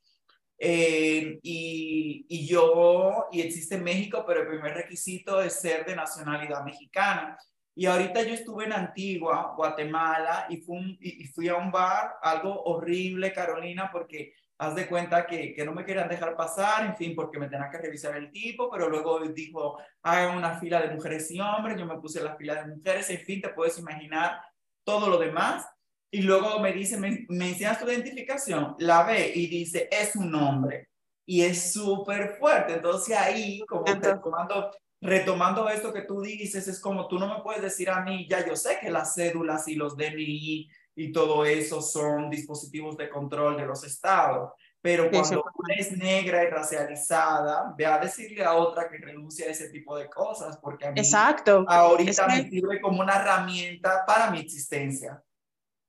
Eh, 0.59 1.39
y, 1.43 2.27
y, 2.29 2.47
yo, 2.47 3.27
y 3.33 3.41
existe 3.41 3.75
en 3.75 3.85
México, 3.85 4.25
pero 4.27 4.43
el 4.43 4.49
primer 4.49 4.75
requisito 4.75 5.43
es 5.43 5.61
ser 5.61 5.85
de 5.85 5.97
nacionalidad 5.97 6.65
mexicana. 6.65 7.37
Y 7.77 7.87
ahorita 7.87 8.23
yo 8.23 8.35
estuve 8.35 8.65
en 8.67 8.73
Antigua, 8.73 9.55
Guatemala, 9.57 10.47
y 10.49 10.59
fui, 10.59 11.49
a 11.49 11.57
un 11.57 11.73
bar, 11.73 12.15
algo 12.23 12.63
horrible, 12.63 13.33
Carolina, 13.33 13.91
porque 13.91 14.33
haz 14.59 14.77
de 14.77 14.87
cuenta 14.87 15.27
que, 15.27 15.53
que, 15.53 15.65
no 15.65 15.73
me 15.73 15.85
querían 15.85 16.09
dejar 16.09 16.37
pasar, 16.37 16.87
en 16.87 16.97
fin, 16.97 17.15
porque 17.17 17.39
me 17.39 17.49
tenía 17.49 17.69
que 17.71 17.79
revisar 17.79 18.17
el 18.17 18.31
tipo, 18.31 18.71
pero 18.71 18.89
luego 18.89 19.19
dijo, 19.21 19.79
hagan 20.05 20.37
una 20.37 20.61
fila 20.61 20.81
de 20.81 20.95
mujeres 20.95 21.29
y 21.33 21.41
hombres, 21.41 21.77
yo 21.77 21.85
me 21.85 21.99
puse 21.99 22.23
la 22.23 22.37
fila 22.37 22.55
de 22.63 22.77
mujeres, 22.77 23.11
en 23.11 23.21
fin, 23.21 23.41
te 23.41 23.49
puedes 23.49 23.77
imaginar 23.79 24.41
todo 24.85 25.09
lo 25.09 25.19
demás. 25.19 25.67
Y 26.15 26.23
luego 26.23 26.61
me 26.61 26.73
dice, 26.73 26.97
me, 26.97 27.27
me 27.29 27.49
enseñas 27.49 27.81
tu 27.81 27.89
identificación, 27.89 28.77
la 28.79 29.03
ve 29.03 29.33
y 29.35 29.49
dice, 29.49 29.89
es 29.91 30.15
un 30.15 30.33
hombre. 30.37 30.87
Y 31.27 31.43
es 31.43 31.73
súper 31.73 32.37
fuerte. 32.39 32.75
Entonces 32.75 33.17
ahí, 33.17 33.65
como 33.67 33.85
retomando, 33.85 34.71
retomando 35.01 35.69
esto 35.69 35.93
que 35.93 36.03
tú 36.03 36.21
dices, 36.21 36.69
es 36.69 36.79
como 36.79 37.09
tú 37.09 37.19
no 37.19 37.27
me 37.27 37.43
puedes 37.43 37.63
decir 37.63 37.91
a 37.91 38.03
mí, 38.03 38.29
ya 38.31 38.47
yo 38.47 38.55
sé 38.55 38.79
que 38.81 38.93
las 38.93 39.17
cédulas 39.17 39.67
y 39.67 39.75
los 39.75 39.97
DNI 39.97 40.71
y 40.95 41.11
todo 41.11 41.45
eso 41.45 41.83
son 41.83 42.31
dispositivos 42.31 42.97
de 42.97 43.11
control 43.11 43.57
de 43.57 43.67
los 43.67 43.83
estados. 43.83 44.53
Pero 44.81 45.11
cuando 45.11 45.43
una 45.57 45.75
es 45.75 45.97
negra 45.97 46.45
y 46.45 46.47
racializada, 46.47 47.75
ve 47.77 47.87
a 47.87 47.99
decirle 47.99 48.45
a 48.45 48.55
otra 48.55 48.89
que 48.89 48.99
renuncie 48.99 49.49
a 49.49 49.51
ese 49.51 49.69
tipo 49.71 49.97
de 49.97 50.09
cosas, 50.09 50.59
porque 50.59 50.87
a 50.87 50.93
mí 50.93 51.01
Exacto. 51.01 51.65
ahorita 51.67 52.29
me 52.29 52.49
sirve 52.49 52.81
como 52.81 53.01
una 53.01 53.17
herramienta 53.17 54.05
para 54.07 54.31
mi 54.31 54.39
existencia. 54.39 55.21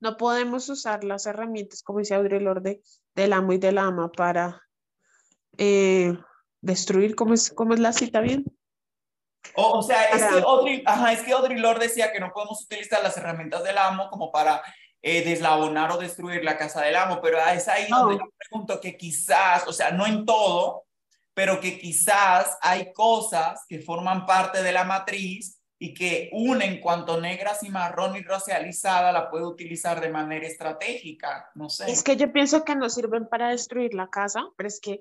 No 0.06 0.18
podemos 0.18 0.70
usar 0.70 1.04
las 1.04 1.26
herramientas, 1.26 1.82
como 1.82 1.98
dice 1.98 2.14
Audre 2.14 2.40
Lorde, 2.40 2.80
del 3.16 3.34
amo 3.34 3.54
y 3.54 3.58
del 3.58 3.80
ama 3.80 4.12
para 4.12 4.62
eh, 5.58 6.14
destruir, 6.62 7.16
¿cómo 7.16 7.34
es, 7.34 7.50
¿cómo 7.50 7.74
es 7.74 7.80
la 7.80 7.92
cita 7.92 8.20
bien? 8.20 8.46
O, 9.56 9.80
o 9.80 9.82
sea, 9.82 10.04
es, 10.04 10.24
que 10.24 10.42
Audre, 10.42 10.84
ajá, 10.86 11.12
es 11.12 11.24
que 11.24 11.32
Audre 11.32 11.58
Lorde 11.58 11.88
decía 11.88 12.12
que 12.12 12.20
no 12.20 12.32
podemos 12.32 12.64
utilizar 12.64 13.02
las 13.02 13.18
herramientas 13.18 13.64
del 13.64 13.80
amo 13.80 14.08
como 14.12 14.32
para 14.32 14.62
eh, 15.02 15.26
deslabonar 15.26 15.92
o 15.92 15.98
destruir 15.98 16.44
la 16.44 16.56
casa 16.56 16.84
del 16.84 16.98
amo, 16.98 17.20
pero 17.20 17.40
es 17.40 17.68
ahí 17.68 17.88
donde 17.90 18.20
yo 18.20 18.30
pregunto 18.38 18.80
que 18.80 18.96
quizás, 18.96 19.68
o 19.68 19.74
sea, 19.74 19.90
no 19.90 20.06
en 20.06 20.24
todo, 20.24 20.86
pero 21.34 21.60
que 21.60 21.80
quizás 21.80 22.60
hay 22.62 22.94
cosas 22.94 23.66
que 23.68 23.80
forman 23.80 24.28
parte 24.28 24.62
de 24.62 24.72
la 24.72 24.84
matriz 24.84 25.60
y 25.78 25.94
que 25.94 26.30
una 26.32 26.66
en 26.66 26.80
cuanto 26.80 27.20
negra 27.20 27.54
y 27.62 27.70
marrón 27.70 28.16
y 28.16 28.22
racializada 28.22 29.12
la 29.12 29.30
puede 29.30 29.46
utilizar 29.46 30.00
de 30.00 30.10
manera 30.10 30.48
estratégica, 30.48 31.50
no 31.56 31.70
sé. 31.70 31.92
Es 31.92 32.04
que 32.04 32.16
yo 32.16 32.32
pienso 32.32 32.64
que 32.64 32.76
no 32.76 32.90
sirven 32.90 33.28
para 33.28 33.50
destruir 33.50 33.94
la 33.94 34.10
casa, 34.10 34.42
pero 34.56 34.68
es 34.68 34.80
que 34.80 35.00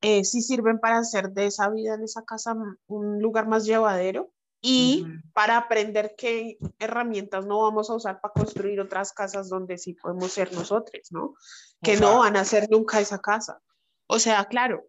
eh, 0.00 0.24
sí 0.24 0.40
sirven 0.40 0.78
para 0.78 0.98
hacer 0.98 1.30
de 1.30 1.46
esa 1.46 1.68
vida 1.68 1.94
en 1.94 2.04
esa 2.04 2.24
casa 2.24 2.54
un 2.86 3.20
lugar 3.20 3.46
más 3.46 3.66
llevadero 3.66 4.32
y 4.62 5.06
para 5.32 5.56
aprender 5.56 6.14
qué 6.16 6.58
herramientas 6.78 7.46
no 7.46 7.62
vamos 7.62 7.88
a 7.88 7.94
usar 7.94 8.20
para 8.20 8.32
construir 8.32 8.80
otras 8.80 9.12
casas 9.12 9.48
donde 9.48 9.78
sí 9.78 9.94
podemos 9.94 10.32
ser 10.32 10.52
nosotros, 10.52 11.08
¿no? 11.10 11.34
Que 11.82 11.96
no 11.96 12.18
van 12.18 12.36
a 12.36 12.44
ser 12.44 12.68
nunca 12.70 13.00
esa 13.00 13.18
casa. 13.20 13.60
O 14.06 14.18
sea, 14.18 14.44
claro, 14.46 14.86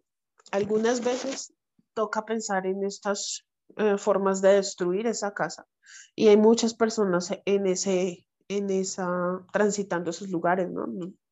algunas 0.50 1.02
veces 1.02 1.54
toca 1.94 2.24
pensar 2.26 2.66
en 2.66 2.84
estas 2.84 3.46
eh, 3.76 3.98
formas 3.98 4.42
de 4.42 4.54
destruir 4.54 5.06
esa 5.06 5.32
casa. 5.32 5.66
Y 6.14 6.28
hay 6.28 6.36
muchas 6.36 6.74
personas 6.74 7.30
en 7.44 7.66
ese, 7.66 8.26
en 8.48 8.70
esa, 8.70 9.40
transitando 9.52 10.10
esos 10.10 10.28
lugares, 10.28 10.70
¿no? 10.70 10.86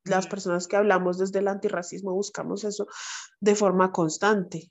Las 0.05 0.27
personas 0.27 0.67
que 0.67 0.77
hablamos 0.77 1.19
desde 1.19 1.41
el 1.41 1.49
antirracismo 1.49 2.13
buscamos 2.13 2.65
eso 2.65 2.87
de 3.41 3.55
forma 3.55 3.93
constante. 3.93 4.71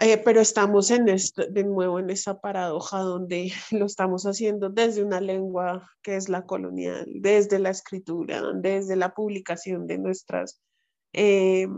Eh, 0.00 0.18
pero 0.24 0.40
estamos 0.40 0.90
en 0.90 1.08
esto, 1.08 1.44
de 1.48 1.62
nuevo 1.62 2.00
en 2.00 2.10
esa 2.10 2.40
paradoja 2.40 2.98
donde 2.98 3.52
lo 3.70 3.86
estamos 3.86 4.24
haciendo 4.24 4.68
desde 4.70 5.04
una 5.04 5.20
lengua 5.20 5.88
que 6.02 6.16
es 6.16 6.28
la 6.28 6.46
colonial, 6.46 7.06
desde 7.06 7.58
la 7.58 7.70
escritura, 7.70 8.42
desde 8.54 8.96
la 8.96 9.14
publicación 9.14 9.86
de 9.86 9.98
nuestras 9.98 10.60
eh, 11.12 11.68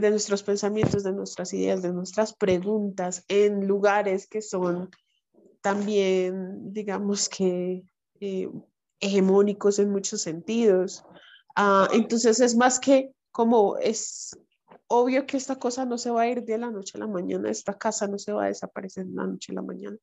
de 0.00 0.10
nuestros 0.10 0.42
pensamientos, 0.42 1.04
de 1.04 1.12
nuestras 1.12 1.52
ideas, 1.52 1.82
de 1.82 1.92
nuestras 1.92 2.34
preguntas 2.34 3.24
en 3.28 3.66
lugares 3.66 4.26
que 4.26 4.42
son 4.42 4.90
también, 5.60 6.72
digamos 6.72 7.28
que, 7.28 7.82
eh, 8.20 8.48
hegemónicos 9.00 9.78
en 9.78 9.90
muchos 9.90 10.22
sentidos. 10.22 11.04
Ah, 11.56 11.88
entonces 11.92 12.40
es 12.40 12.56
más 12.56 12.78
que 12.78 13.12
como 13.30 13.76
es 13.78 14.36
obvio 14.88 15.26
que 15.26 15.36
esta 15.36 15.56
cosa 15.56 15.84
no 15.84 15.98
se 15.98 16.10
va 16.10 16.22
a 16.22 16.28
ir 16.28 16.44
de 16.44 16.58
la 16.58 16.70
noche 16.70 16.96
a 16.96 17.00
la 17.00 17.06
mañana, 17.06 17.50
esta 17.50 17.76
casa 17.76 18.06
no 18.06 18.18
se 18.18 18.32
va 18.32 18.44
a 18.44 18.48
desaparecer 18.48 19.06
de 19.06 19.14
la 19.14 19.26
noche 19.26 19.52
a 19.52 19.56
la 19.56 19.62
mañana. 19.62 19.96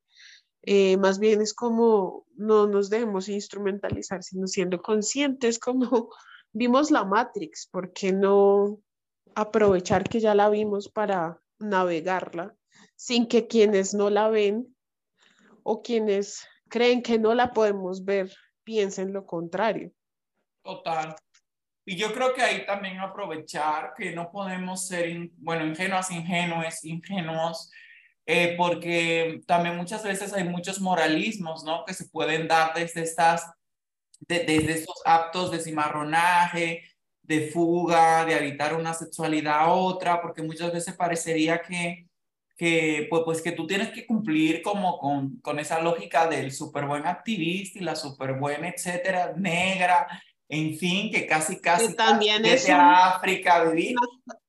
Eh, 0.62 0.96
más 0.96 1.18
bien 1.18 1.40
es 1.40 1.54
como 1.54 2.26
no 2.34 2.66
nos 2.66 2.90
debemos 2.90 3.28
instrumentalizar, 3.28 4.22
sino 4.22 4.46
siendo 4.46 4.82
conscientes 4.82 5.58
como 5.58 6.10
vimos 6.52 6.90
la 6.90 7.04
Matrix, 7.04 7.68
porque 7.70 8.12
no 8.12 8.80
aprovechar 9.36 10.08
que 10.08 10.18
ya 10.18 10.34
la 10.34 10.48
vimos 10.48 10.88
para 10.88 11.38
navegarla 11.58 12.56
sin 12.96 13.28
que 13.28 13.46
quienes 13.46 13.92
no 13.92 14.08
la 14.08 14.28
ven 14.28 14.74
o 15.62 15.82
quienes 15.82 16.48
creen 16.68 17.02
que 17.02 17.18
no 17.18 17.34
la 17.34 17.52
podemos 17.52 18.04
ver 18.04 18.34
piensen 18.64 19.12
lo 19.12 19.26
contrario. 19.26 19.92
Total. 20.62 21.14
Y 21.84 21.96
yo 21.96 22.12
creo 22.12 22.32
que 22.34 22.42
ahí 22.42 22.66
también 22.66 22.98
aprovechar 22.98 23.92
que 23.94 24.12
no 24.12 24.32
podemos 24.32 24.88
ser, 24.88 25.30
bueno, 25.36 25.66
ingenuas, 25.66 26.10
ingenuos, 26.10 26.84
ingenuos, 26.84 27.70
eh, 28.24 28.54
porque 28.56 29.42
también 29.46 29.76
muchas 29.76 30.02
veces 30.02 30.32
hay 30.32 30.44
muchos 30.44 30.80
moralismos, 30.80 31.62
¿no? 31.62 31.84
Que 31.84 31.94
se 31.94 32.08
pueden 32.08 32.48
dar 32.48 32.74
desde 32.74 33.02
estas, 33.02 33.48
desde 34.18 34.72
estos 34.72 35.00
actos 35.04 35.52
de 35.52 35.60
cimarronaje, 35.60 36.82
de 37.26 37.48
fuga, 37.50 38.24
de 38.24 38.34
habitar 38.34 38.74
una 38.74 38.94
sexualidad 38.94 39.60
a 39.60 39.72
otra, 39.72 40.20
porque 40.20 40.42
muchas 40.42 40.72
veces 40.72 40.94
parecería 40.94 41.60
que, 41.60 42.06
que 42.56 43.06
pues, 43.10 43.22
pues 43.24 43.42
que 43.42 43.52
tú 43.52 43.66
tienes 43.66 43.90
que 43.90 44.06
cumplir 44.06 44.62
como 44.62 44.98
con, 44.98 45.40
con 45.40 45.58
esa 45.58 45.80
lógica 45.80 46.28
del 46.28 46.52
súper 46.52 46.86
buen 46.86 47.06
activista 47.06 47.78
y 47.78 47.82
la 47.82 47.96
súper 47.96 48.34
buena, 48.34 48.68
etcétera, 48.68 49.34
negra, 49.36 50.06
en 50.48 50.76
fin, 50.78 51.10
que 51.10 51.26
casi, 51.26 51.60
casi, 51.60 51.94
también 51.94 52.44
es 52.44 52.68
África 52.70 53.64
vivir. 53.64 53.96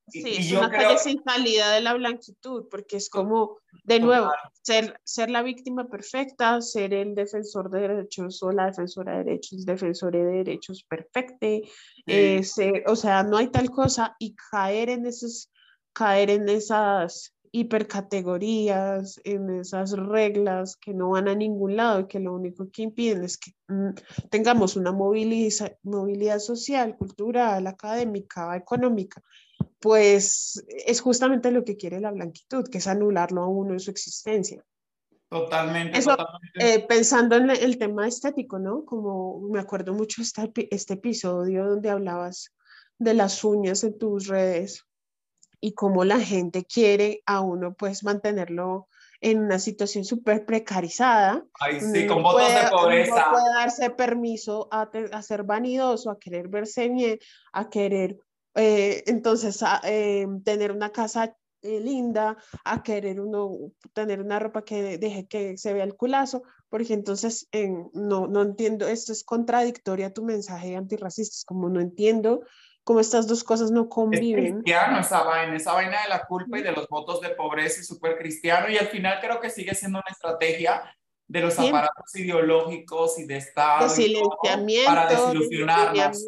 Sí, 0.09 0.23
es 0.37 0.51
una 0.53 0.69
creo... 0.69 0.97
sin 0.97 1.21
salida 1.23 1.71
de 1.73 1.81
la 1.81 1.93
blanquitud, 1.93 2.67
porque 2.69 2.95
es 2.95 3.09
como, 3.09 3.57
de 3.83 3.99
nuevo, 3.99 4.31
ser, 4.61 4.99
ser 5.03 5.29
la 5.29 5.41
víctima 5.41 5.89
perfecta, 5.89 6.61
ser 6.61 6.93
el 6.93 7.13
defensor 7.13 7.69
de 7.69 7.81
derechos 7.81 8.41
o 8.41 8.51
la 8.51 8.67
defensora 8.67 9.17
de 9.17 9.23
derechos, 9.25 9.65
defensor 9.65 10.13
de 10.13 10.23
derechos 10.23 10.83
perfecte, 10.83 11.63
eh, 12.07 12.41
o 12.87 12.95
sea, 12.95 13.23
no 13.23 13.37
hay 13.37 13.49
tal 13.49 13.69
cosa 13.69 14.15
y 14.19 14.35
caer 14.35 14.89
en 14.89 15.05
esos, 15.05 15.51
caer 15.93 16.29
en 16.29 16.49
esas 16.49 17.33
hipercategorías, 17.51 19.19
en 19.23 19.49
esas 19.59 19.91
reglas 19.91 20.77
que 20.77 20.93
no 20.93 21.11
van 21.11 21.27
a 21.27 21.35
ningún 21.35 21.75
lado 21.75 22.01
y 22.01 22.07
que 22.07 22.19
lo 22.19 22.33
único 22.33 22.69
que 22.71 22.83
impiden 22.83 23.23
es 23.23 23.37
que 23.37 23.51
mm, 23.67 23.89
tengamos 24.29 24.75
una 24.75 24.91
movilidad 24.91 26.39
social, 26.39 26.97
cultural, 26.97 27.67
académica, 27.67 28.55
económica, 28.55 29.21
pues 29.79 30.63
es 30.85 31.01
justamente 31.01 31.51
lo 31.51 31.63
que 31.63 31.77
quiere 31.77 31.99
la 31.99 32.11
blanquitud, 32.11 32.67
que 32.69 32.79
es 32.79 32.87
anularlo 32.87 33.43
a 33.43 33.47
uno 33.47 33.73
en 33.73 33.79
su 33.79 33.91
existencia. 33.91 34.63
Totalmente. 35.29 35.97
Eso, 35.97 36.15
totalmente. 36.15 36.73
Eh, 36.73 36.85
pensando 36.87 37.35
en 37.35 37.49
el 37.49 37.77
tema 37.77 38.07
estético, 38.07 38.59
¿no? 38.59 38.85
Como 38.85 39.41
me 39.49 39.59
acuerdo 39.59 39.93
mucho 39.93 40.21
este, 40.21 40.73
este 40.73 40.93
episodio 40.93 41.65
donde 41.65 41.89
hablabas 41.89 42.53
de 42.97 43.13
las 43.13 43.43
uñas 43.43 43.83
en 43.83 43.97
tus 43.97 44.27
redes 44.27 44.85
y 45.59 45.73
cómo 45.73 46.03
la 46.05 46.19
gente 46.19 46.65
quiere 46.65 47.21
a 47.25 47.41
uno 47.41 47.73
pues 47.73 48.03
mantenerlo 48.03 48.87
en 49.19 49.39
una 49.39 49.59
situación 49.59 50.05
súper 50.05 50.45
precarizada. 50.45 51.43
Ay, 51.59 51.81
sí, 51.81 52.05
con 52.05 52.21
votos 52.21 52.47
de 52.47 52.69
pobreza. 52.69 53.15
No 53.15 53.31
puede 53.31 53.53
darse 53.55 53.89
permiso 53.89 54.67
a, 54.71 54.89
a, 55.11 55.21
ser 55.23 55.43
vanidoso, 55.43 56.11
a 56.11 56.19
querer 56.19 56.47
verse 56.47 56.87
bien, 56.89 57.19
a 57.51 57.69
querer 57.69 58.17
eh, 58.57 59.03
entonces 59.05 59.61
a, 59.61 59.81
eh, 59.83 60.25
tener 60.43 60.71
una 60.71 60.91
casa 60.91 61.35
eh, 61.67 61.79
linda, 61.79 62.37
a 62.63 62.81
querer 62.81 63.19
uno 63.19 63.71
tener 63.93 64.21
una 64.21 64.39
ropa 64.39 64.63
que 64.63 64.97
deje 64.97 65.27
que 65.27 65.57
se 65.57 65.73
vea 65.73 65.83
el 65.83 65.95
culazo, 65.95 66.43
porque 66.69 66.93
entonces 66.93 67.49
no, 67.93 68.27
no 68.27 68.41
entiendo, 68.41 68.87
esto 68.87 69.11
es 69.11 69.23
contradictorio 69.23 70.07
a 70.07 70.13
tu 70.13 70.23
mensaje 70.23 70.75
antirracista, 70.75 71.35
es 71.35 71.45
como 71.45 71.69
no 71.69 71.79
entiendo 71.79 72.41
como 72.83 73.01
estas 73.01 73.27
dos 73.27 73.43
cosas 73.43 73.69
no 73.69 73.89
conviven. 73.89 74.45
Es 74.45 74.53
cristiano 74.53 74.99
esa 74.99 75.21
vaina, 75.23 75.57
esa 75.57 75.73
vaina 75.73 76.03
de 76.03 76.07
la 76.09 76.25
culpa 76.25 76.57
y 76.57 76.63
de 76.63 76.71
los 76.71 76.87
votos 76.87 77.19
de 77.19 77.31
pobreza 77.31 77.81
y 77.81 77.83
súper 77.83 78.17
cristiano, 78.17 78.69
y 78.69 78.77
al 78.77 78.87
final 78.87 79.19
creo 79.19 79.41
que 79.41 79.49
sigue 79.49 79.75
siendo 79.75 79.99
una 79.99 80.09
estrategia 80.09 80.83
de 81.27 81.41
los 81.41 81.59
aparatos 81.59 82.15
ideológicos 82.15 83.19
y 83.19 83.25
de 83.25 83.37
Estado 83.37 83.83
de 83.83 83.89
silenciamiento, 83.89 84.89
para 84.89 85.09
desilusionarnos. 85.09 86.25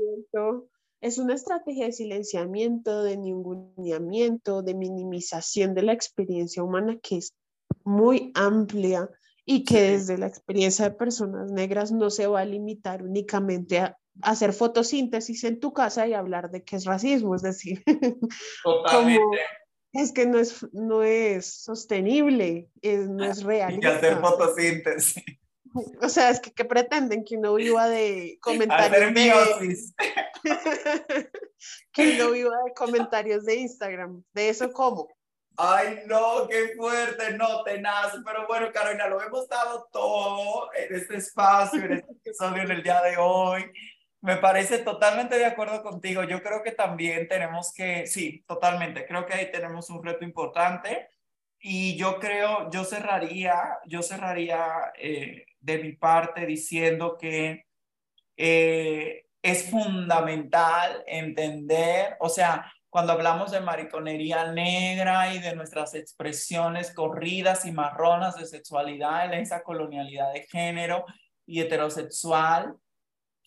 Es 1.01 1.17
una 1.17 1.33
estrategia 1.33 1.85
de 1.85 1.91
silenciamiento, 1.93 3.03
de 3.03 3.17
ninguneamiento, 3.17 4.61
de 4.61 4.73
minimización 4.73 5.73
de 5.73 5.83
la 5.83 5.93
experiencia 5.93 6.63
humana 6.63 6.97
que 7.01 7.17
es 7.17 7.33
muy 7.83 8.31
amplia 8.35 9.09
y 9.45 9.63
que 9.63 9.81
desde 9.81 10.17
la 10.17 10.27
experiencia 10.27 10.85
de 10.85 10.95
personas 10.95 11.51
negras 11.51 11.91
no 11.91 12.09
se 12.09 12.27
va 12.27 12.41
a 12.41 12.45
limitar 12.45 13.01
únicamente 13.01 13.79
a 13.79 13.97
hacer 14.21 14.53
fotosíntesis 14.53 15.43
en 15.45 15.59
tu 15.59 15.73
casa 15.73 16.07
y 16.07 16.13
hablar 16.13 16.51
de 16.51 16.63
qué 16.63 16.75
es 16.75 16.85
racismo, 16.85 17.35
es 17.35 17.41
decir, 17.41 17.83
es 19.93 20.11
que 20.11 20.25
no 20.25 20.37
es, 20.37 20.67
no 20.73 21.03
es 21.03 21.63
sostenible, 21.63 22.69
no 22.83 23.25
es 23.25 23.43
real. 23.43 23.79
Y 23.81 23.85
hacer 23.85 24.19
fotosíntesis. 24.19 25.23
O 26.01 26.09
sea, 26.09 26.31
es 26.31 26.39
que 26.39 26.51
¿qué 26.51 26.65
pretenden? 26.65 27.23
Que 27.23 27.37
uno 27.37 27.53
viva 27.55 27.87
de 27.87 28.37
comentarios 28.41 29.13
de... 29.13 29.77
que 31.91 32.15
uno 32.15 32.31
viva 32.31 32.55
de 32.65 32.73
comentarios 32.73 33.45
de 33.45 33.55
Instagram. 33.55 34.23
¿De 34.33 34.49
eso 34.49 34.71
cómo? 34.71 35.07
Ay, 35.57 36.03
no, 36.07 36.47
qué 36.47 36.73
fuerte, 36.77 37.33
no, 37.33 37.63
tenaz. 37.63 38.13
Pero 38.23 38.47
bueno, 38.47 38.71
Carolina, 38.71 39.07
lo 39.07 39.21
hemos 39.21 39.47
dado 39.49 39.89
todo 39.91 40.69
en 40.73 40.95
este 40.95 41.17
espacio, 41.17 41.83
en 41.83 41.93
este 41.93 42.11
episodio, 42.13 42.63
en 42.63 42.71
el 42.71 42.81
día 42.81 43.01
de 43.01 43.17
hoy. 43.17 43.69
Me 44.21 44.37
parece 44.37 44.79
totalmente 44.79 45.37
de 45.37 45.45
acuerdo 45.45 45.83
contigo. 45.83 46.23
Yo 46.23 46.41
creo 46.41 46.63
que 46.63 46.71
también 46.71 47.27
tenemos 47.27 47.73
que, 47.73 48.07
sí, 48.07 48.43
totalmente. 48.47 49.05
Creo 49.05 49.25
que 49.25 49.33
ahí 49.33 49.51
tenemos 49.51 49.89
un 49.89 50.03
reto 50.03 50.23
importante. 50.23 51.09
Y 51.59 51.97
yo 51.97 52.19
creo, 52.19 52.69
yo 52.71 52.85
cerraría, 52.85 53.79
yo 53.85 54.01
cerraría 54.01 54.93
eh, 54.97 55.45
de 55.59 55.77
mi 55.79 55.91
parte 55.93 56.45
diciendo 56.45 57.17
que 57.17 57.65
eh, 58.37 59.25
es 59.41 59.69
fundamental 59.69 61.03
entender, 61.07 62.17
o 62.19 62.29
sea, 62.29 62.71
cuando 62.89 63.13
hablamos 63.13 63.51
de 63.51 63.61
mariconería 63.61 64.51
negra 64.51 65.33
y 65.33 65.39
de 65.39 65.55
nuestras 65.55 65.93
expresiones 65.93 66.91
corridas 66.93 67.65
y 67.65 67.71
marronas 67.71 68.35
de 68.35 68.45
sexualidad 68.45 69.25
en 69.25 69.41
esa 69.41 69.61
colonialidad 69.61 70.33
de 70.33 70.43
género 70.43 71.05
y 71.45 71.61
heterosexual, 71.61 72.75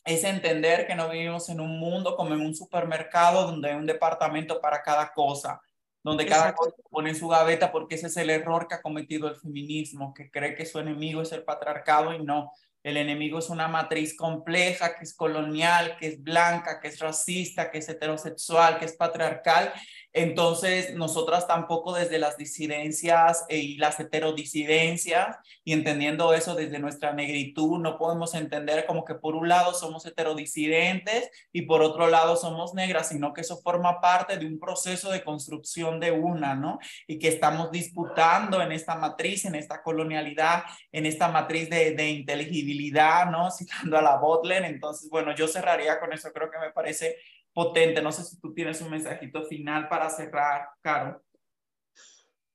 es 0.04 0.24
entender 0.24 0.86
que 0.86 0.94
no 0.94 1.08
vivimos 1.08 1.48
en 1.48 1.60
un 1.60 1.78
mundo 1.78 2.16
como 2.16 2.34
en 2.34 2.40
un 2.40 2.54
supermercado 2.54 3.46
donde 3.46 3.70
hay 3.70 3.76
un 3.76 3.86
departamento 3.86 4.60
para 4.60 4.82
cada 4.82 5.12
cosa, 5.12 5.60
donde 6.02 6.26
cada 6.26 6.54
cosa 6.54 6.74
pone 6.90 7.10
en 7.10 7.16
su 7.16 7.28
gaveta 7.28 7.70
porque 7.70 7.96
ese 7.96 8.08
es 8.08 8.16
el 8.16 8.30
error 8.30 8.66
que 8.66 8.76
ha 8.76 8.82
cometido 8.82 9.28
el 9.28 9.36
feminismo, 9.36 10.12
que 10.14 10.30
cree 10.30 10.54
que 10.54 10.66
su 10.66 10.78
enemigo 10.78 11.22
es 11.22 11.32
el 11.32 11.44
patriarcado 11.44 12.12
y 12.14 12.24
no. 12.24 12.52
El 12.82 12.96
enemigo 12.96 13.38
es 13.38 13.48
una 13.48 13.68
matriz 13.68 14.16
compleja, 14.16 14.96
que 14.96 15.04
es 15.04 15.14
colonial, 15.14 15.96
que 15.98 16.08
es 16.08 16.22
blanca, 16.22 16.80
que 16.80 16.88
es 16.88 16.98
racista, 16.98 17.70
que 17.70 17.78
es 17.78 17.88
heterosexual, 17.88 18.78
que 18.78 18.86
es 18.86 18.96
patriarcal 18.96 19.72
entonces, 20.14 20.94
nosotras 20.94 21.46
tampoco 21.46 21.94
desde 21.94 22.18
las 22.18 22.36
disidencias 22.36 23.46
eh, 23.48 23.58
y 23.58 23.76
las 23.78 23.98
heterodisidencias, 23.98 25.38
y 25.64 25.72
entendiendo 25.72 26.34
eso 26.34 26.54
desde 26.54 26.78
nuestra 26.78 27.14
negritud, 27.14 27.78
no 27.78 27.96
podemos 27.96 28.34
entender 28.34 28.84
como 28.84 29.06
que 29.06 29.14
por 29.14 29.34
un 29.34 29.48
lado 29.48 29.72
somos 29.72 30.04
heterodisidentes 30.04 31.30
y 31.50 31.62
por 31.62 31.80
otro 31.80 32.08
lado 32.08 32.36
somos 32.36 32.74
negras, 32.74 33.08
sino 33.08 33.32
que 33.32 33.40
eso 33.40 33.62
forma 33.62 34.02
parte 34.02 34.36
de 34.36 34.44
un 34.44 34.60
proceso 34.60 35.10
de 35.10 35.24
construcción 35.24 35.98
de 35.98 36.10
una, 36.10 36.54
¿no? 36.54 36.78
Y 37.06 37.18
que 37.18 37.28
estamos 37.28 37.70
disputando 37.70 38.60
en 38.60 38.72
esta 38.72 38.96
matriz, 38.96 39.46
en 39.46 39.54
esta 39.54 39.82
colonialidad, 39.82 40.64
en 40.92 41.06
esta 41.06 41.28
matriz 41.28 41.70
de, 41.70 41.92
de 41.92 42.10
inteligibilidad, 42.10 43.30
¿no? 43.30 43.50
Citando 43.62 43.96
a 43.96 44.02
la 44.02 44.18
Butler. 44.18 44.64
Entonces, 44.64 45.08
bueno, 45.08 45.34
yo 45.34 45.48
cerraría 45.48 45.98
con 45.98 46.12
eso, 46.12 46.30
creo 46.34 46.50
que 46.50 46.58
me 46.58 46.70
parece 46.70 47.16
potente. 47.52 48.02
No 48.02 48.12
sé 48.12 48.24
si 48.24 48.40
tú 48.40 48.52
tienes 48.54 48.80
un 48.80 48.90
mensajito 48.90 49.44
final 49.44 49.88
para 49.88 50.10
cerrar, 50.10 50.68
Caro. 50.80 51.22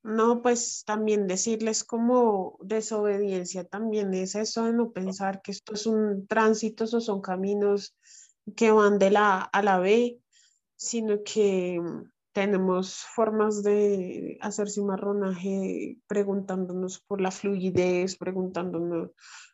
No, 0.04 0.42
pues 0.42 0.84
también 0.86 1.28
decirles 1.28 1.84
como 1.84 2.58
desobediencia 2.62 3.66
también 3.66 4.14
es 4.14 4.36
eso 4.36 4.64
de 4.64 4.72
no 4.72 4.92
pensar 4.92 5.42
que 5.42 5.52
esto 5.52 5.74
es 5.74 5.86
un 5.86 6.28
tránsito, 6.28 6.86
o 6.86 6.88
son 6.88 7.20
caminos 7.20 7.94
que 8.56 8.72
van 8.72 9.00
de 9.00 9.12
la 9.12 9.42
A 9.42 9.44
a 9.44 9.62
la 9.62 9.80
B, 9.80 10.22
sino 10.78 11.24
que 11.24 11.82
tenemos 12.32 13.04
formas 13.16 13.64
de 13.64 14.38
hacer 14.42 14.70
cimarronaje 14.70 15.98
preguntándonos 16.08 17.00
por 17.00 17.20
la 17.20 17.32
fluidez, 17.32 18.16
preguntándonos 18.16 19.10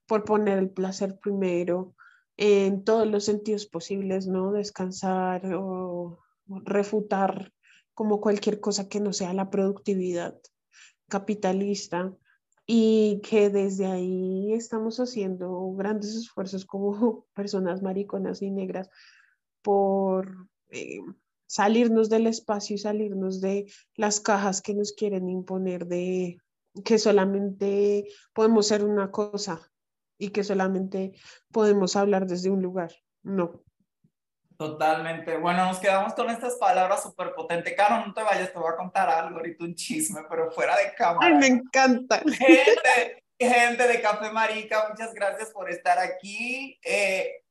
por 0.05 0.23
poner 0.23 0.59
el 0.59 0.69
placer 0.69 1.17
primero, 1.17 1.95
en 2.37 2.83
todos 2.83 3.07
los 3.07 3.25
sentidos 3.25 3.65
posibles, 3.65 4.27
¿no? 4.27 4.51
Descansar 4.51 5.53
o 5.55 6.19
refutar 6.47 7.53
como 7.93 8.19
cualquier 8.19 8.59
cosa 8.59 8.89
que 8.89 8.99
no 8.99 9.13
sea 9.13 9.33
la 9.33 9.49
productividad 9.49 10.35
capitalista 11.07 12.13
y 12.65 13.21
que 13.23 13.49
desde 13.49 13.85
ahí 13.85 14.53
estamos 14.53 14.99
haciendo 14.99 15.71
grandes 15.73 16.15
esfuerzos 16.15 16.65
como 16.65 17.25
personas 17.35 17.81
mariconas 17.81 18.41
y 18.41 18.51
negras 18.51 18.89
por 19.61 20.47
eh, 20.71 21.01
salirnos 21.45 22.09
del 22.09 22.27
espacio 22.27 22.75
y 22.75 22.79
salirnos 22.79 23.41
de 23.41 23.71
las 23.95 24.19
cajas 24.19 24.61
que 24.61 24.73
nos 24.73 24.93
quieren 24.93 25.29
imponer 25.29 25.85
de 25.85 26.37
que 26.83 26.97
solamente 26.97 28.07
podemos 28.33 28.67
ser 28.67 28.83
una 28.83 29.11
cosa 29.11 29.72
y 30.17 30.29
que 30.29 30.43
solamente 30.43 31.13
podemos 31.51 31.95
hablar 31.95 32.25
desde 32.25 32.49
un 32.49 32.61
lugar. 32.61 32.91
No. 33.23 33.63
Totalmente. 34.57 35.37
Bueno, 35.37 35.65
nos 35.65 35.79
quedamos 35.79 36.13
con 36.13 36.29
estas 36.29 36.55
palabras 36.55 37.03
súper 37.03 37.33
potentes. 37.33 37.73
Caro, 37.75 38.05
no 38.05 38.13
te 38.13 38.23
vayas, 38.23 38.53
te 38.53 38.59
voy 38.59 38.71
a 38.71 38.77
contar 38.77 39.09
algo, 39.09 39.37
ahorita 39.37 39.63
un 39.63 39.75
chisme, 39.75 40.21
pero 40.29 40.51
fuera 40.51 40.75
de 40.77 40.93
cámara. 40.95 41.27
Ay, 41.27 41.33
me 41.33 41.47
encanta. 41.47 42.19
Gente, 42.19 43.23
gente 43.39 43.87
de 43.87 44.01
Café 44.01 44.31
Marica, 44.31 44.87
muchas 44.89 45.13
gracias 45.13 45.51
por 45.51 45.69
estar 45.69 45.97
aquí. 45.99 46.79
Eh, 46.83 47.43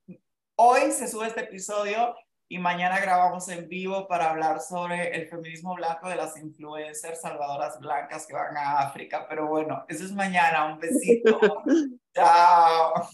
hoy 0.56 0.92
se 0.92 1.08
sube 1.08 1.26
este 1.26 1.40
episodio 1.40 2.14
y 2.52 2.58
mañana 2.58 3.00
grabamos 3.00 3.48
en 3.48 3.66
vivo 3.66 4.06
para 4.06 4.28
hablar 4.28 4.60
sobre 4.60 5.16
el 5.16 5.26
feminismo 5.26 5.74
blanco 5.74 6.10
de 6.10 6.16
las 6.16 6.36
influencers 6.36 7.22
salvadoras 7.22 7.80
blancas 7.80 8.26
que 8.26 8.34
van 8.34 8.54
a 8.58 8.80
África. 8.80 9.24
Pero 9.26 9.48
bueno, 9.48 9.86
eso 9.88 10.04
es 10.04 10.12
mañana. 10.12 10.66
Un 10.66 10.78
besito. 10.78 11.40
Chao. 12.14 13.08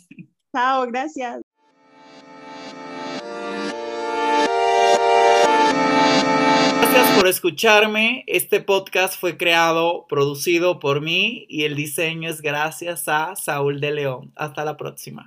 Chao, 0.53 0.87
gracias. 0.89 1.41
Gracias 6.81 7.17
por 7.17 7.29
escucharme. 7.29 8.25
Este 8.27 8.61
podcast 8.61 9.21
fue 9.21 9.37
creado, 9.37 10.07
producido 10.09 10.81
por 10.81 11.01
mí 11.01 11.47
y 11.49 11.63
el 11.63 11.77
diseño 11.77 12.29
es 12.29 12.43
gracias 12.43 13.07
a 13.07 13.37
Saúl 13.37 13.81
de 13.81 13.93
León. 13.93 14.33
Hasta 14.35 14.65
la 14.65 14.77
próxima. 14.77 15.27